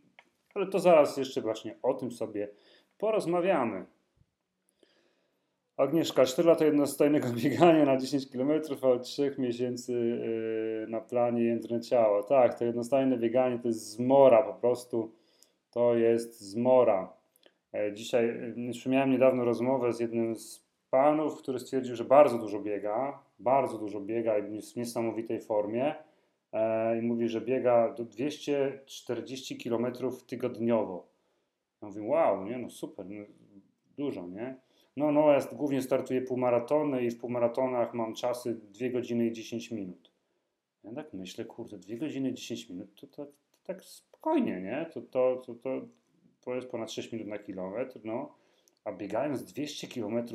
ale 0.58 0.68
to 0.68 0.80
zaraz 0.80 1.18
jeszcze 1.18 1.42
właśnie 1.42 1.76
o 1.84 1.94
tym 1.94 2.12
sobie 2.12 2.50
porozmawiamy. 2.98 3.86
Agnieszka, 5.78 6.26
4 6.26 6.48
lata 6.48 6.66
jednostajnego 6.66 7.28
biegania 7.44 7.86
na 7.86 7.98
10 7.98 8.32
km, 8.32 8.52
a 8.96 9.00
3 9.00 9.36
miesięcy 9.38 9.94
y, 9.94 10.88
na 10.90 11.02
planie 11.02 11.44
jędrne 11.44 11.82
ciała. 11.82 12.24
Tak, 12.24 12.60
to 12.60 12.66
jednostajne 12.66 13.18
bieganie 13.18 13.60
to 13.60 13.68
jest 13.68 13.90
zmora 13.90 14.44
po 14.44 14.54
prostu. 14.54 15.12
To 15.72 15.96
jest 15.96 16.42
zmora. 16.42 17.14
E, 17.74 17.94
dzisiaj 17.94 18.30
y, 18.86 18.90
miałem 18.90 19.12
niedawno 19.12 19.46
rozmowę 19.46 19.94
z 19.94 20.00
jednym 20.00 20.36
z 20.36 20.66
panów, 20.90 21.38
który 21.38 21.60
stwierdził, 21.60 21.96
że 21.96 22.06
bardzo 22.06 22.38
dużo 22.38 22.60
biega, 22.60 23.20
bardzo 23.40 23.78
dużo 23.78 24.02
biega 24.02 24.38
i 24.38 24.62
w 24.62 24.76
niesamowitej 24.76 25.42
formie. 25.42 25.96
E, 26.54 27.00
I 27.00 27.02
mówi, 27.02 27.28
że 27.28 27.42
biega 27.42 27.94
do 27.94 28.06
240 28.06 29.58
km 29.58 29.86
tygodniowo. 30.28 31.08
Ja 31.82 31.88
mówię, 31.88 32.02
wow, 32.02 32.46
nie, 32.46 32.58
no 32.58 32.70
super, 32.70 33.06
no, 33.10 33.26
dużo, 33.98 34.28
nie? 34.28 34.67
No, 34.98 35.12
no, 35.12 35.32
ja 35.32 35.40
głównie 35.52 35.82
startuję 35.82 36.22
półmaratony 36.22 37.06
i 37.06 37.12
w 37.12 37.18
półmaratonach 37.18 37.94
mam 37.94 38.14
czasy 38.14 38.60
2 38.74 38.90
godziny 38.90 39.28
i 39.28 39.32
10 39.32 39.72
minut. 39.72 40.12
Ja 40.84 40.94
tak 40.94 41.14
myślę, 41.14 41.46
kurde, 41.46 41.78
2 41.78 41.98
godziny 41.98 42.30
i 42.30 42.34
10 42.34 42.70
minut, 42.70 42.96
to, 42.96 43.08
to, 43.08 43.26
to, 43.26 43.32
tak 43.64 43.84
spokojnie, 43.84 44.62
nie? 44.62 44.90
To, 44.94 45.02
to, 45.02 45.44
to, 45.46 45.56
to, 45.56 45.82
to 46.42 46.56
jest 46.56 46.68
ponad 46.68 46.92
6 46.92 47.12
minut 47.12 47.28
na 47.28 47.40
kilometr, 47.40 48.00
no. 48.04 48.36
A 48.84 48.92
biegając 48.92 49.44
200 49.44 49.88
km 49.88 50.26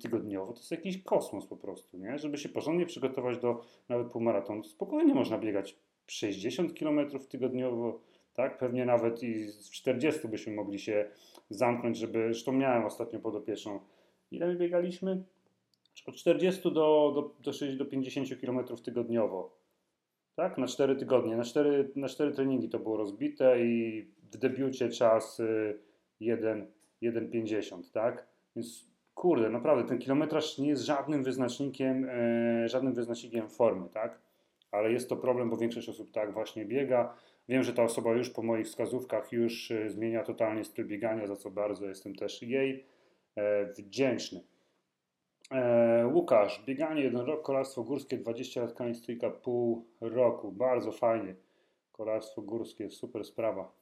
tygodniowo, 0.00 0.52
to 0.52 0.58
jest 0.58 0.70
jakiś 0.70 1.02
kosmos 1.02 1.46
po 1.46 1.56
prostu, 1.56 1.98
nie? 1.98 2.18
Żeby 2.18 2.38
się 2.38 2.48
porządnie 2.48 2.86
przygotować 2.86 3.38
do 3.38 3.60
nawet 3.88 4.08
półmaratonu, 4.08 4.64
spokojnie 4.64 5.14
można 5.14 5.38
biegać 5.38 5.78
60 6.06 6.78
km 6.78 7.10
tygodniowo, 7.28 8.00
tak? 8.36 8.58
Pewnie 8.58 8.84
nawet 8.84 9.22
i 9.22 9.48
z 9.48 9.70
40 9.70 10.28
byśmy 10.28 10.54
mogli 10.54 10.78
się 10.78 11.10
zamknąć, 11.50 11.98
żeby, 11.98 12.24
zresztą 12.24 12.52
miałem 12.52 12.84
ostatnio 12.84 13.20
podopieczną. 13.20 13.80
Ile 14.30 14.46
my 14.46 14.56
biegaliśmy? 14.56 15.22
Od 16.06 16.14
40 16.14 16.62
do, 16.62 16.70
do, 17.14 17.34
do, 17.40 17.52
60, 17.52 17.78
do 17.78 17.86
50 17.86 18.40
km 18.40 18.66
tygodniowo. 18.84 19.56
Tak? 20.34 20.58
Na 20.58 20.66
4 20.66 20.96
tygodnie. 20.96 21.36
Na 21.36 21.44
4, 21.44 21.90
na 21.96 22.08
4 22.08 22.32
treningi 22.32 22.68
to 22.68 22.78
było 22.78 22.96
rozbite 22.96 23.60
i 23.60 24.02
w 24.32 24.36
debiucie 24.36 24.88
czas 24.88 25.40
1,50, 26.20 27.80
y, 27.80 27.92
tak? 27.92 28.26
Więc 28.56 28.90
kurde, 29.14 29.50
naprawdę 29.50 29.88
ten 29.88 29.98
kilometraż 29.98 30.58
nie 30.58 30.68
jest 30.68 30.82
żadnym 30.82 31.24
wyznacznikiem, 31.24 32.06
e, 32.10 32.68
żadnym 32.68 32.94
wyznacznikiem 32.94 33.48
formy, 33.48 33.88
tak? 33.88 34.20
Ale 34.70 34.92
jest 34.92 35.08
to 35.08 35.16
problem, 35.16 35.50
bo 35.50 35.56
większość 35.56 35.88
osób 35.88 36.10
tak 36.10 36.32
właśnie 36.32 36.64
biega. 36.64 37.14
Wiem, 37.48 37.62
że 37.62 37.72
ta 37.72 37.82
osoba 37.82 38.12
już 38.12 38.30
po 38.30 38.42
moich 38.42 38.66
wskazówkach 38.66 39.32
już 39.32 39.70
y, 39.70 39.90
zmienia 39.90 40.22
totalnie 40.22 40.64
styl 40.64 40.86
biegania, 40.86 41.26
za 41.26 41.36
co 41.36 41.50
bardzo 41.50 41.86
jestem 41.86 42.14
też 42.14 42.42
jej 42.42 42.84
e, 43.36 43.66
wdzięczny. 43.72 44.40
E, 45.52 46.10
Łukasz, 46.14 46.62
bieganie 46.66 47.02
jeden 47.02 47.20
rok, 47.20 47.42
kolarstwo 47.42 47.82
górskie 47.82 48.18
20 48.18 48.60
lat 48.60 48.72
kanistyka 48.72 49.30
pół 49.30 49.84
roku. 50.00 50.52
Bardzo 50.52 50.92
fajnie. 50.92 51.34
Kolarstwo 51.92 52.42
górskie, 52.42 52.90
super 52.90 53.24
sprawa. 53.24 53.72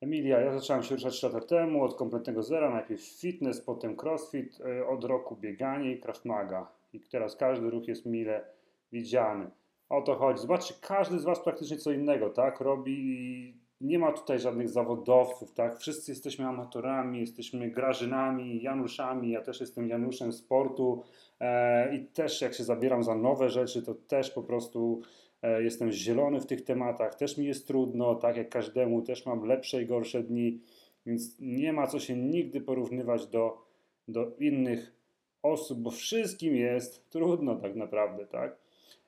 Emilia, 0.00 0.40
ja 0.40 0.58
zacząłem 0.58 0.82
się 0.82 0.94
ruszać 0.94 1.14
3 1.14 1.26
lata 1.26 1.40
temu 1.40 1.84
od 1.84 1.94
kompletnego 1.94 2.42
zera. 2.42 2.70
Najpierw 2.70 3.02
fitness, 3.02 3.60
potem 3.60 3.96
crossfit, 3.96 4.58
e, 4.60 4.86
od 4.86 5.04
roku 5.04 5.36
bieganie 5.36 5.92
i 5.92 6.00
kraftmaga. 6.00 6.68
I 6.92 7.00
teraz 7.00 7.36
każdy 7.36 7.70
ruch 7.70 7.88
jest 7.88 8.06
mile 8.06 8.44
widziany. 8.92 9.50
O 9.88 10.02
to 10.02 10.14
chodzi. 10.14 10.40
Zobaczcie, 10.40 10.74
każdy 10.80 11.18
z 11.18 11.24
Was 11.24 11.40
praktycznie 11.40 11.76
co 11.76 11.92
innego, 11.92 12.30
tak? 12.30 12.60
Robi 12.60 13.64
nie 13.80 13.98
ma 13.98 14.12
tutaj 14.12 14.38
żadnych 14.38 14.68
zawodowców, 14.68 15.52
tak? 15.52 15.78
Wszyscy 15.78 16.12
jesteśmy 16.12 16.46
amatorami, 16.46 17.20
jesteśmy 17.20 17.70
grażynami, 17.70 18.62
Januszami. 18.62 19.30
Ja 19.30 19.42
też 19.42 19.60
jestem 19.60 19.88
Januszem 19.88 20.32
sportu 20.32 21.02
e, 21.40 21.96
i 21.96 22.06
też 22.06 22.40
jak 22.40 22.54
się 22.54 22.64
zabieram 22.64 23.02
za 23.02 23.14
nowe 23.14 23.50
rzeczy, 23.50 23.82
to 23.82 23.94
też 23.94 24.30
po 24.30 24.42
prostu 24.42 25.02
e, 25.42 25.62
jestem 25.62 25.92
zielony 25.92 26.40
w 26.40 26.46
tych 26.46 26.64
tematach. 26.64 27.14
Też 27.14 27.38
mi 27.38 27.46
jest 27.46 27.66
trudno, 27.66 28.14
tak 28.14 28.36
jak 28.36 28.48
każdemu, 28.48 29.02
też 29.02 29.26
mam 29.26 29.44
lepsze 29.44 29.82
i 29.82 29.86
gorsze 29.86 30.22
dni, 30.22 30.60
więc 31.06 31.36
nie 31.40 31.72
ma 31.72 31.86
co 31.86 32.00
się 32.00 32.16
nigdy 32.16 32.60
porównywać 32.60 33.26
do, 33.26 33.66
do 34.08 34.36
innych 34.38 34.94
osób, 35.42 35.78
bo 35.78 35.90
wszystkim 35.90 36.56
jest 36.56 37.10
trudno 37.10 37.56
tak 37.56 37.76
naprawdę, 37.76 38.26
tak? 38.26 38.63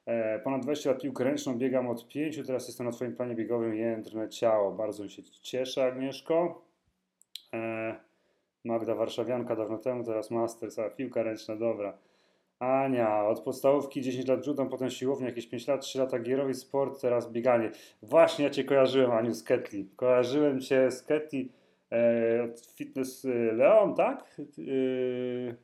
E, 0.07 0.39
ponad 0.39 0.63
20 0.63 0.91
lat 0.91 1.03
piłkę 1.03 1.25
ręczną, 1.25 1.59
biegam 1.59 1.89
od 1.89 2.09
5, 2.09 2.47
teraz 2.47 2.67
jestem 2.67 2.87
na 2.87 2.93
Twoim 2.93 3.17
planie 3.17 3.35
biegowym 3.35 3.75
jędrne 3.75 4.29
ciało. 4.29 4.73
Bardzo 4.73 5.05
mi 5.05 5.11
się 5.11 5.23
cieszę, 5.23 5.85
Agnieszko. 5.85 6.63
E, 7.55 7.95
Magda 8.65 8.95
Warszawianka 8.95 9.57
dawno 9.57 9.79
temu, 9.79 10.05
teraz 10.05 10.31
master, 10.31 10.73
cała 10.73 10.91
piłka 10.91 11.23
ręczna, 11.23 11.57
dobra. 11.57 11.99
Ania, 12.59 13.27
od 13.27 13.41
podstawówki 13.41 14.03
10 14.03 14.29
lat 14.29 14.47
judo, 14.47 14.67
potem 14.67 14.91
siłownia, 14.91 15.27
jakieś 15.27 15.47
5 15.47 15.67
lat, 15.67 15.81
3 15.81 15.99
lata 15.99 16.19
gierowy 16.19 16.55
sport, 16.55 17.01
teraz 17.01 17.33
bieganie. 17.33 17.71
Właśnie 18.03 18.45
ja 18.45 18.51
Cię 18.51 18.65
kojarzyłem, 18.65 19.11
Aniu, 19.11 19.35
z 19.35 19.43
Ketli. 19.43 19.89
Kojarzyłem 19.97 20.61
Cię 20.61 20.91
z 20.91 21.03
Ketli 21.03 21.53
e, 21.93 22.45
od 22.45 22.67
Fitness 22.67 23.25
e, 23.25 23.29
Leon, 23.53 23.95
tak? 23.95 24.41
E, 24.41 25.55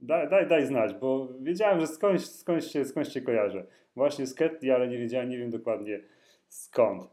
daj, 0.00 0.28
daj, 0.28 0.46
daj 0.48 0.66
znać, 0.66 0.94
bo 0.94 1.28
wiedziałem, 1.40 1.80
że 1.80 1.86
skądś, 1.86 2.24
skądś, 2.24 2.66
się, 2.66 2.84
skądś 2.84 3.22
kojarzę. 3.24 3.66
Właśnie 3.96 4.26
z 4.26 4.34
Ketli, 4.34 4.70
ale 4.70 4.88
nie 4.88 4.98
wiedziałem, 4.98 5.30
nie 5.30 5.38
wiem 5.38 5.50
dokładnie 5.50 6.00
skąd. 6.48 7.10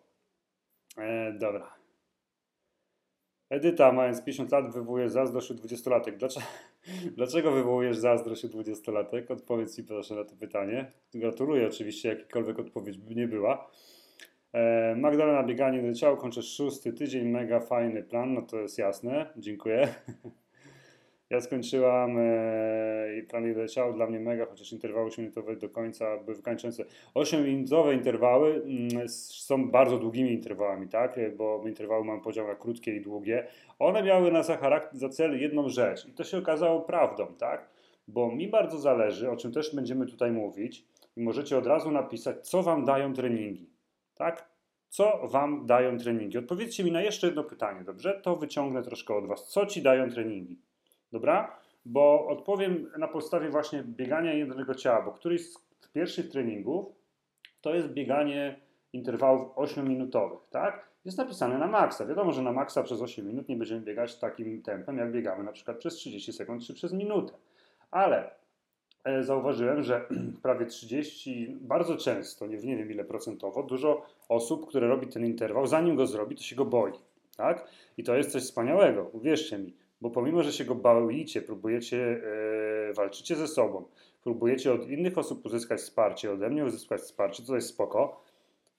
E, 0.97 1.33
dobra. 1.33 1.73
Edyta, 3.49 3.91
mając 3.91 4.23
50 4.23 4.51
lat, 4.51 4.73
wywołuje 4.73 5.09
zazdrość 5.09 5.51
u 5.51 5.53
20-latek. 5.53 6.17
Dlaczego, 6.17 6.45
dlaczego 7.17 7.51
wywołujesz 7.51 7.97
zazdrość 7.97 8.43
u 8.43 8.47
20-latek? 8.47 9.31
Odpowiedz 9.31 9.77
mi 9.77 9.83
proszę 9.83 10.15
na 10.15 10.23
to 10.23 10.35
pytanie. 10.35 10.91
Gratuluję 11.13 11.67
oczywiście, 11.67 12.09
jakikolwiek 12.09 12.59
odpowiedź 12.59 12.97
by 12.97 13.15
nie 13.15 13.27
była. 13.27 13.71
E, 14.53 14.95
Magdalena, 14.95 15.43
bieganie 15.43 15.81
do 15.81 15.93
ciała, 15.93 16.17
kończę 16.17 16.41
szósty 16.41 16.93
tydzień, 16.93 17.29
mega 17.29 17.59
fajny 17.59 18.03
plan, 18.03 18.33
no 18.33 18.41
to 18.41 18.59
jest 18.59 18.77
jasne, 18.77 19.33
dziękuję. 19.37 19.87
Ja 21.33 21.41
skończyłam 21.41 22.17
e, 22.19 23.17
i 23.17 23.23
plan 23.23 23.53
leciał 23.53 23.93
dla 23.93 24.07
mnie 24.07 24.19
mega, 24.19 24.45
chociaż 24.45 24.71
interwały 24.71 25.09
8-minutowe 25.09 25.57
do 25.57 25.69
końca 25.69 26.17
były 26.17 26.35
wykańczające. 26.35 26.85
8-minutowe 27.15 27.93
interwały 27.93 28.63
mm, 28.65 29.09
są 29.09 29.71
bardzo 29.71 29.97
długimi 29.97 30.33
interwałami, 30.33 30.87
tak? 30.87 31.19
Bo 31.37 31.63
interwały 31.67 32.05
mam 32.05 32.21
podział 32.21 32.47
na 32.47 32.55
krótkie 32.55 32.95
i 32.95 33.01
długie. 33.01 33.47
One 33.79 34.03
miały 34.03 34.31
na 34.31 34.43
za 34.91 35.09
cel 35.09 35.41
jedną 35.41 35.69
rzecz 35.69 36.07
i 36.07 36.11
to 36.11 36.23
się 36.23 36.37
okazało 36.37 36.81
prawdą, 36.81 37.27
tak? 37.37 37.69
Bo 38.07 38.31
mi 38.31 38.47
bardzo 38.47 38.79
zależy, 38.79 39.31
o 39.31 39.37
czym 39.37 39.51
też 39.51 39.75
będziemy 39.75 40.05
tutaj 40.05 40.31
mówić 40.31 40.85
i 41.15 41.21
możecie 41.21 41.57
od 41.57 41.67
razu 41.67 41.91
napisać, 41.91 42.49
co 42.49 42.63
Wam 42.63 42.85
dają 42.85 43.13
treningi, 43.13 43.69
tak? 44.15 44.49
Co 44.89 45.27
Wam 45.27 45.65
dają 45.65 45.97
treningi? 45.97 46.37
Odpowiedzcie 46.37 46.83
mi 46.83 46.91
na 46.91 47.01
jeszcze 47.01 47.27
jedno 47.27 47.43
pytanie, 47.43 47.83
dobrze? 47.83 48.21
To 48.23 48.35
wyciągnę 48.35 48.83
troszkę 48.83 49.15
od 49.15 49.27
Was. 49.27 49.47
Co 49.47 49.65
Ci 49.65 49.81
dają 49.81 50.09
treningi? 50.09 50.72
Dobra? 51.13 51.57
Bo 51.85 52.27
odpowiem 52.27 52.91
na 52.97 53.07
podstawie 53.07 53.49
właśnie 53.49 53.83
biegania 53.83 54.33
jednego 54.33 54.75
ciała, 54.75 55.01
bo 55.01 55.11
któryś 55.11 55.41
z 55.47 55.87
pierwszych 55.93 56.29
treningów 56.29 56.85
to 57.61 57.75
jest 57.75 57.87
bieganie 57.87 58.59
interwałów 58.93 59.55
8-minutowych, 59.55 60.39
tak? 60.49 60.89
Jest 61.05 61.17
napisane 61.17 61.57
na 61.57 61.67
maksa. 61.67 62.05
Wiadomo, 62.05 62.31
że 62.31 62.41
na 62.41 62.51
maksa 62.51 62.83
przez 62.83 63.01
8 63.01 63.27
minut 63.27 63.49
nie 63.49 63.55
będziemy 63.55 63.81
biegać 63.81 64.19
takim 64.19 64.61
tempem, 64.61 64.97
jak 64.97 65.11
biegamy 65.11 65.43
na 65.43 65.51
przykład 65.51 65.77
przez 65.77 65.95
30 65.95 66.33
sekund 66.33 66.63
czy 66.63 66.73
przez 66.73 66.93
minutę. 66.93 67.33
Ale 67.91 68.31
e, 69.03 69.23
zauważyłem, 69.23 69.83
że 69.83 70.05
prawie 70.43 70.65
30, 70.65 71.57
bardzo 71.61 71.97
często, 71.97 72.47
nie, 72.47 72.57
wiem 72.57 72.91
ile 72.91 73.03
procentowo, 73.03 73.63
dużo 73.63 74.05
osób, 74.29 74.67
które 74.67 74.87
robi 74.87 75.07
ten 75.07 75.25
interwał, 75.25 75.67
zanim 75.67 75.95
go 75.95 76.07
zrobi, 76.07 76.35
to 76.35 76.43
się 76.43 76.55
go 76.55 76.65
boi. 76.65 76.91
Tak? 77.37 77.67
I 77.97 78.03
to 78.03 78.15
jest 78.15 78.31
coś 78.31 78.43
wspaniałego, 78.43 79.09
uwierzcie 79.13 79.57
mi. 79.57 79.82
Bo 80.03 80.09
pomimo, 80.09 80.43
że 80.43 80.53
się 80.53 80.65
go 80.65 80.75
boicie, 80.75 81.41
próbujecie, 81.41 81.97
yy, 82.87 82.93
walczycie 82.93 83.35
ze 83.35 83.47
sobą, 83.47 83.83
próbujecie 84.23 84.73
od 84.73 84.89
innych 84.89 85.17
osób 85.17 85.45
uzyskać 85.45 85.79
wsparcie, 85.79 86.31
ode 86.31 86.49
mnie 86.49 86.65
uzyskać 86.65 87.01
wsparcie, 87.01 87.43
to 87.43 87.55
jest 87.55 87.69
spoko, 87.69 88.21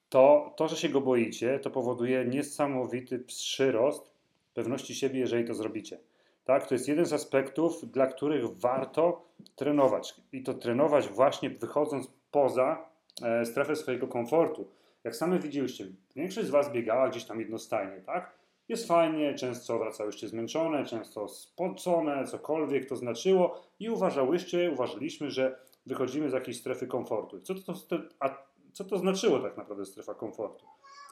to 0.08 0.52
to, 0.56 0.68
że 0.68 0.76
się 0.76 0.88
go 0.88 1.00
boicie, 1.00 1.58
to 1.58 1.70
powoduje 1.70 2.24
niesamowity 2.24 3.18
przyrost 3.18 4.12
pewności 4.54 4.94
siebie, 4.94 5.20
jeżeli 5.20 5.44
to 5.44 5.54
zrobicie. 5.54 5.98
Tak? 6.44 6.66
To 6.66 6.74
jest 6.74 6.88
jeden 6.88 7.06
z 7.06 7.12
aspektów, 7.12 7.90
dla 7.90 8.06
których 8.06 8.58
warto 8.58 9.24
trenować. 9.56 10.14
I 10.32 10.42
to 10.42 10.54
trenować 10.54 11.08
właśnie 11.08 11.50
wychodząc 11.50 12.10
poza 12.30 12.88
e, 13.22 13.46
strefę 13.46 13.76
swojego 13.76 14.08
komfortu. 14.08 14.68
Jak 15.04 15.16
same 15.16 15.38
widzieliście, 15.38 15.86
większość 16.16 16.46
z 16.46 16.50
Was 16.50 16.72
biegała 16.72 17.08
gdzieś 17.08 17.24
tam 17.24 17.40
jednostajnie, 17.40 18.00
tak? 18.06 18.43
Jest 18.68 18.88
fajnie, 18.88 19.34
często 19.34 19.78
wracałyście 19.78 20.28
zmęczone, 20.28 20.84
często 20.86 21.28
spocone, 21.28 22.26
cokolwiek 22.26 22.88
to 22.88 22.96
znaczyło 22.96 23.62
i 23.80 23.90
uważałyście, 23.90 24.70
uważaliśmy, 24.70 25.30
że 25.30 25.58
wychodzimy 25.86 26.30
z 26.30 26.32
jakiejś 26.32 26.60
strefy 26.60 26.86
komfortu. 26.86 27.40
Co 27.40 27.54
to, 27.54 27.74
a 28.20 28.44
co 28.72 28.84
to 28.84 28.98
znaczyło 28.98 29.38
tak 29.38 29.56
naprawdę 29.56 29.86
strefa 29.86 30.14
komfortu? 30.14 30.66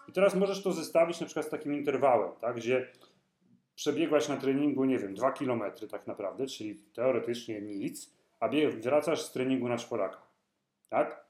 I 0.09 0.13
teraz 0.13 0.35
możesz 0.35 0.63
to 0.63 0.73
zestawić 0.73 1.21
na 1.21 1.27
przykład 1.27 1.47
z 1.47 1.51
takim 1.51 1.75
interwałem, 1.75 2.31
tak, 2.41 2.57
gdzie 2.57 2.89
przebiegłaś 3.75 4.29
na 4.29 4.37
treningu, 4.37 4.85
nie 4.85 4.99
wiem, 4.99 5.15
2 5.15 5.33
km 5.33 5.63
tak 5.91 6.07
naprawdę, 6.07 6.47
czyli 6.47 6.75
teoretycznie 6.95 7.61
nic, 7.61 8.15
a 8.41 8.49
wracasz 8.81 9.23
z 9.23 9.33
treningu 9.33 9.69
na 9.69 9.77
czworaka, 9.77 10.23
tak? 10.89 11.25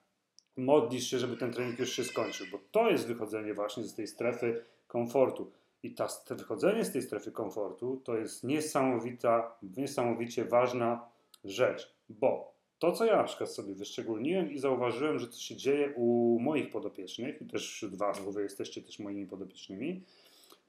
Modlisz 0.57 1.11
się, 1.11 1.19
żeby 1.19 1.37
ten 1.37 1.53
trening 1.53 1.79
już 1.79 1.93
się 1.93 2.05
skończył, 2.05 2.47
bo 2.53 2.59
to 2.71 2.91
jest 2.91 3.07
wychodzenie 3.07 3.55
właśnie 3.55 3.85
z 3.85 3.95
tej 3.95 4.07
strefy 4.07 4.65
komfortu. 4.87 5.53
I 5.83 5.95
ta, 5.95 6.07
to 6.07 6.37
wychodzenie 6.37 6.85
z 6.85 6.92
tej 6.92 7.03
strefy 7.03 7.33
komfortu 7.33 8.01
to 8.05 8.16
jest 8.16 8.45
niesamowita, 8.45 9.57
niesamowicie 9.77 10.45
ważna 10.45 11.09
rzecz, 11.45 11.95
bo 12.09 12.53
to, 12.79 12.92
co 12.92 13.05
ja 13.05 13.16
na 13.16 13.25
przykład 13.25 13.51
sobie 13.51 13.75
wyszczególniłem 13.75 14.53
i 14.53 14.59
zauważyłem, 14.59 15.18
że 15.18 15.27
to 15.27 15.37
się 15.37 15.57
dzieje 15.57 15.92
u 15.97 16.38
moich 16.40 16.71
podopiecznych, 16.71 17.42
i 17.42 17.47
też 17.47 17.71
wśród 17.71 17.95
Was, 17.95 18.25
bo 18.25 18.33
Wy 18.33 18.42
jesteście 18.42 18.83
też 18.83 18.99
moimi 18.99 19.27
podopiecznymi, 19.27 20.03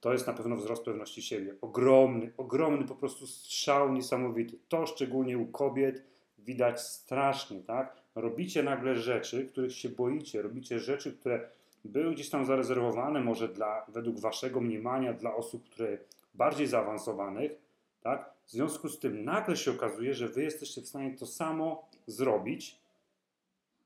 to 0.00 0.12
jest 0.12 0.26
na 0.26 0.32
pewno 0.32 0.56
wzrost 0.56 0.84
pewności 0.84 1.22
siebie. 1.22 1.54
Ogromny, 1.60 2.32
ogromny 2.36 2.86
po 2.86 2.94
prostu 2.94 3.26
strzał 3.26 3.92
niesamowity. 3.92 4.58
To 4.68 4.86
szczególnie 4.86 5.38
u 5.38 5.46
kobiet 5.46 6.04
widać 6.38 6.80
strasznie, 6.80 7.60
tak? 7.60 7.96
Robicie 8.14 8.62
nagle 8.62 8.96
rzeczy, 8.96 9.46
których 9.46 9.74
się 9.74 9.88
boicie, 9.88 10.42
robicie 10.42 10.78
rzeczy, 10.78 11.12
które 11.12 11.48
były 11.84 12.14
gdzieś 12.14 12.30
tam 12.30 12.44
zarezerwowane 12.44 13.20
może 13.20 13.48
dla, 13.48 13.86
według 13.88 14.20
waszego 14.20 14.60
mniemania 14.60 15.12
dla 15.12 15.34
osób, 15.34 15.64
które 15.70 15.98
bardziej 16.34 16.66
zaawansowanych, 16.66 17.52
tak? 18.00 18.34
W 18.46 18.50
związku 18.50 18.88
z 18.88 18.98
tym 18.98 19.24
nagle 19.24 19.56
się 19.56 19.70
okazuje, 19.70 20.14
że 20.14 20.28
wy 20.28 20.42
jesteście 20.42 20.82
w 20.82 20.88
stanie 20.88 21.16
to 21.16 21.26
samo 21.26 21.88
zrobić 22.06 22.78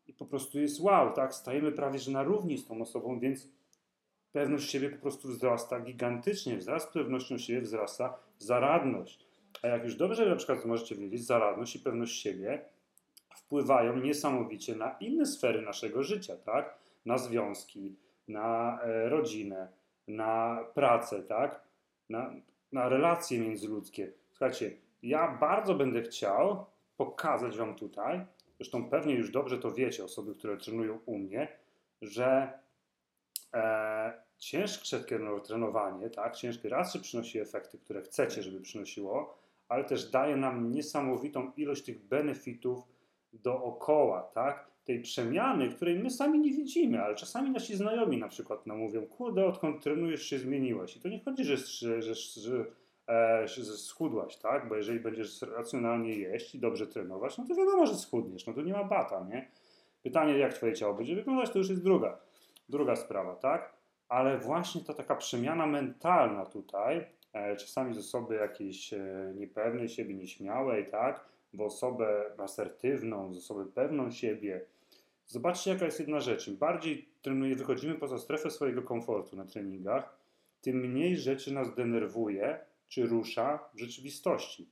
i 0.06 0.12
po 0.12 0.26
prostu 0.26 0.60
jest 0.60 0.80
wow, 0.80 1.12
tak? 1.12 1.34
Stajemy 1.34 1.72
prawie 1.72 1.98
że 1.98 2.10
na 2.10 2.22
równi 2.22 2.58
z 2.58 2.66
tą 2.66 2.82
osobą, 2.82 3.20
więc 3.20 3.48
pewność 4.32 4.70
siebie 4.70 4.90
po 4.90 5.02
prostu 5.02 5.28
wzrasta 5.28 5.80
gigantycznie. 5.80 6.56
Wzrast 6.56 6.92
pewnością 6.92 7.38
siebie 7.38 7.60
wzrasta 7.60 8.18
zaradność. 8.38 9.26
A 9.62 9.68
jak 9.68 9.84
już 9.84 9.94
dobrze 9.94 10.26
na 10.26 10.36
przykład 10.36 10.64
możecie 10.64 10.94
wiedzieć, 10.94 11.26
zaradność 11.26 11.76
i 11.76 11.80
pewność 11.80 12.22
siebie 12.22 12.64
wpływają 13.36 13.96
niesamowicie 13.96 14.76
na 14.76 14.96
inne 15.00 15.26
sfery 15.26 15.62
naszego 15.62 16.02
życia, 16.02 16.36
tak? 16.36 16.78
Na 17.08 17.18
związki, 17.18 17.96
na 18.28 18.78
e, 18.82 19.08
rodzinę, 19.08 19.68
na 20.08 20.64
pracę, 20.74 21.22
tak? 21.22 21.62
Na, 22.08 22.34
na 22.72 22.88
relacje 22.88 23.38
międzyludzkie. 23.38 24.12
Słuchajcie, 24.30 24.76
ja 25.02 25.36
bardzo 25.40 25.74
będę 25.74 26.02
chciał 26.02 26.66
pokazać 26.96 27.58
Wam 27.58 27.74
tutaj, 27.74 28.26
zresztą 28.56 28.90
pewnie 28.90 29.14
już 29.14 29.30
dobrze 29.30 29.58
to 29.58 29.70
wiecie, 29.70 30.04
osoby, 30.04 30.34
które 30.34 30.56
trenują 30.56 30.98
u 31.06 31.18
mnie, 31.18 31.48
że 32.02 32.58
e, 33.54 34.12
ciężkie 34.38 35.18
trenowanie, 35.44 36.10
tak, 36.10 36.36
ciężkie 36.36 36.68
raz, 36.68 36.98
przynosi 36.98 37.38
efekty, 37.38 37.78
które 37.78 38.02
chcecie, 38.02 38.42
żeby 38.42 38.60
przynosiło, 38.60 39.38
ale 39.68 39.84
też 39.84 40.10
daje 40.10 40.36
nam 40.36 40.70
niesamowitą 40.70 41.52
ilość 41.56 41.84
tych 41.84 42.04
benefitów 42.04 42.84
dookoła, 43.32 44.22
tak? 44.22 44.68
Tej 44.88 45.00
przemiany, 45.00 45.68
której 45.68 45.98
my 45.98 46.10
sami 46.10 46.40
nie 46.40 46.50
widzimy, 46.50 47.02
ale 47.02 47.14
czasami 47.14 47.50
nasi 47.50 47.76
znajomi 47.76 48.18
na 48.18 48.28
przykład 48.28 48.66
nam 48.66 48.78
mówią, 48.78 49.06
kurde, 49.06 49.46
odkąd 49.46 49.82
trenujesz 49.82 50.22
się 50.22 50.38
zmieniłeś. 50.38 50.96
I 50.96 51.00
to 51.00 51.08
nie 51.08 51.20
chodzi, 51.24 51.44
że, 51.44 51.56
że, 51.56 52.02
że, 52.02 52.14
że, 52.14 52.64
e, 53.08 53.48
że 53.48 53.64
schudłaś, 53.64 54.36
tak? 54.36 54.68
Bo 54.68 54.76
jeżeli 54.76 55.00
będziesz 55.00 55.42
racjonalnie 55.42 56.14
jeść 56.14 56.54
i 56.54 56.58
dobrze 56.58 56.86
trenować, 56.86 57.38
no 57.38 57.44
to 57.46 57.54
wiadomo, 57.54 57.86
że 57.86 57.94
schudniesz, 57.94 58.46
no 58.46 58.52
to 58.52 58.62
nie 58.62 58.72
ma 58.72 58.84
bata, 58.84 59.26
nie? 59.30 59.50
Pytanie, 60.02 60.38
jak 60.38 60.54
twoje 60.54 60.74
ciało 60.74 60.94
będzie 60.94 61.14
wyglądać, 61.14 61.50
to 61.50 61.58
już 61.58 61.68
jest 61.68 61.84
druga, 61.84 62.18
druga 62.68 62.96
sprawa, 62.96 63.36
tak? 63.36 63.72
Ale 64.08 64.38
właśnie 64.38 64.84
ta 64.84 64.94
taka 64.94 65.16
przemiana 65.16 65.66
mentalna 65.66 66.46
tutaj, 66.46 67.06
e, 67.32 67.56
czasami 67.56 67.94
z 67.94 67.98
osoby 67.98 68.34
jakiejś 68.34 68.92
e, 68.92 69.32
niepewnej 69.36 69.88
siebie, 69.88 70.14
nieśmiałej, 70.14 70.86
tak? 70.86 71.24
W 71.54 71.60
osobę 71.60 72.24
asertywną, 72.38 73.32
z 73.32 73.38
osobę 73.38 73.66
pewną 73.74 74.10
siebie, 74.10 74.66
Zobaczcie, 75.28 75.70
jaka 75.70 75.84
jest 75.84 76.00
jedna 76.00 76.20
rzecz. 76.20 76.48
Im 76.48 76.56
bardziej 76.56 77.08
wychodzimy 77.56 77.94
poza 77.94 78.18
strefę 78.18 78.50
swojego 78.50 78.82
komfortu 78.82 79.36
na 79.36 79.44
treningach, 79.44 80.18
tym 80.60 80.76
mniej 80.76 81.16
rzeczy 81.16 81.52
nas 81.52 81.74
denerwuje 81.74 82.60
czy 82.88 83.06
rusza 83.06 83.70
w 83.74 83.78
rzeczywistości. 83.78 84.68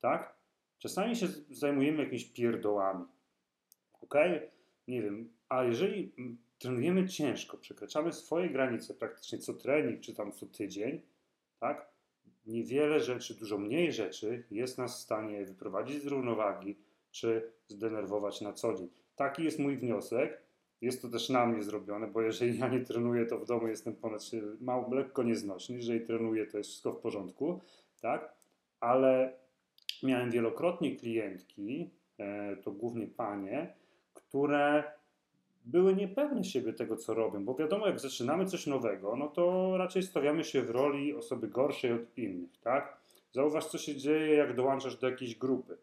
Tak? 0.00 0.36
Czasami 0.78 1.16
się 1.16 1.26
zajmujemy 1.50 1.98
jakimiś 1.98 2.24
pierdołami. 2.24 3.04
Ok? 4.00 4.14
Nie 4.88 5.02
wiem, 5.02 5.32
a 5.48 5.64
jeżeli 5.64 6.12
trenujemy 6.58 7.08
ciężko, 7.08 7.56
przekraczamy 7.56 8.12
swoje 8.12 8.50
granice 8.50 8.94
praktycznie 8.94 9.38
co 9.38 9.54
trening, 9.54 10.00
czy 10.00 10.14
tam 10.14 10.32
co 10.32 10.46
tydzień, 10.46 11.02
tak? 11.60 11.90
Niewiele 12.46 13.00
rzeczy, 13.00 13.34
dużo 13.34 13.58
mniej 13.58 13.92
rzeczy 13.92 14.44
jest 14.50 14.78
nas 14.78 14.98
w 14.98 15.02
stanie 15.02 15.44
wyprowadzić 15.44 16.02
z 16.02 16.06
równowagi, 16.06 16.76
czy 17.10 17.52
zdenerwować 17.68 18.40
na 18.40 18.52
co 18.52 18.74
dzień. 18.74 18.88
Taki 19.16 19.44
jest 19.44 19.58
mój 19.58 19.76
wniosek. 19.76 20.42
Jest 20.80 21.02
to 21.02 21.08
też 21.08 21.28
na 21.28 21.46
mnie 21.46 21.62
zrobione, 21.62 22.06
bo 22.06 22.22
jeżeli 22.22 22.58
ja 22.58 22.68
nie 22.68 22.80
trenuję, 22.80 23.26
to 23.26 23.38
w 23.38 23.46
domu 23.46 23.68
jestem 23.68 23.94
ponad 23.94 24.22
mało, 24.60 24.94
lekko 24.94 25.22
nieznośny. 25.22 25.76
Jeżeli 25.76 26.00
trenuję, 26.00 26.46
to 26.46 26.58
jest 26.58 26.70
wszystko 26.70 26.92
w 26.92 27.00
porządku, 27.00 27.60
tak? 28.00 28.32
Ale 28.80 29.32
miałem 30.02 30.30
wielokrotnie 30.30 30.96
klientki, 30.96 31.90
e, 32.18 32.56
to 32.56 32.72
głównie 32.72 33.06
panie, 33.06 33.74
które 34.14 34.84
były 35.64 35.94
niepewne 35.94 36.44
siebie 36.44 36.72
tego, 36.72 36.96
co 36.96 37.14
robią, 37.14 37.44
bo 37.44 37.54
wiadomo, 37.54 37.86
jak 37.86 38.00
zaczynamy 38.00 38.46
coś 38.46 38.66
nowego, 38.66 39.16
no 39.16 39.28
to 39.28 39.76
raczej 39.76 40.02
stawiamy 40.02 40.44
się 40.44 40.62
w 40.62 40.70
roli 40.70 41.14
osoby 41.14 41.48
gorszej 41.48 41.92
od 41.92 42.18
innych, 42.18 42.60
tak? 42.60 42.96
Zauważ, 43.32 43.66
co 43.66 43.78
się 43.78 43.96
dzieje, 43.96 44.34
jak 44.34 44.56
dołączasz 44.56 44.96
do 44.96 45.10
jakiejś 45.10 45.34
grupy. 45.34 45.76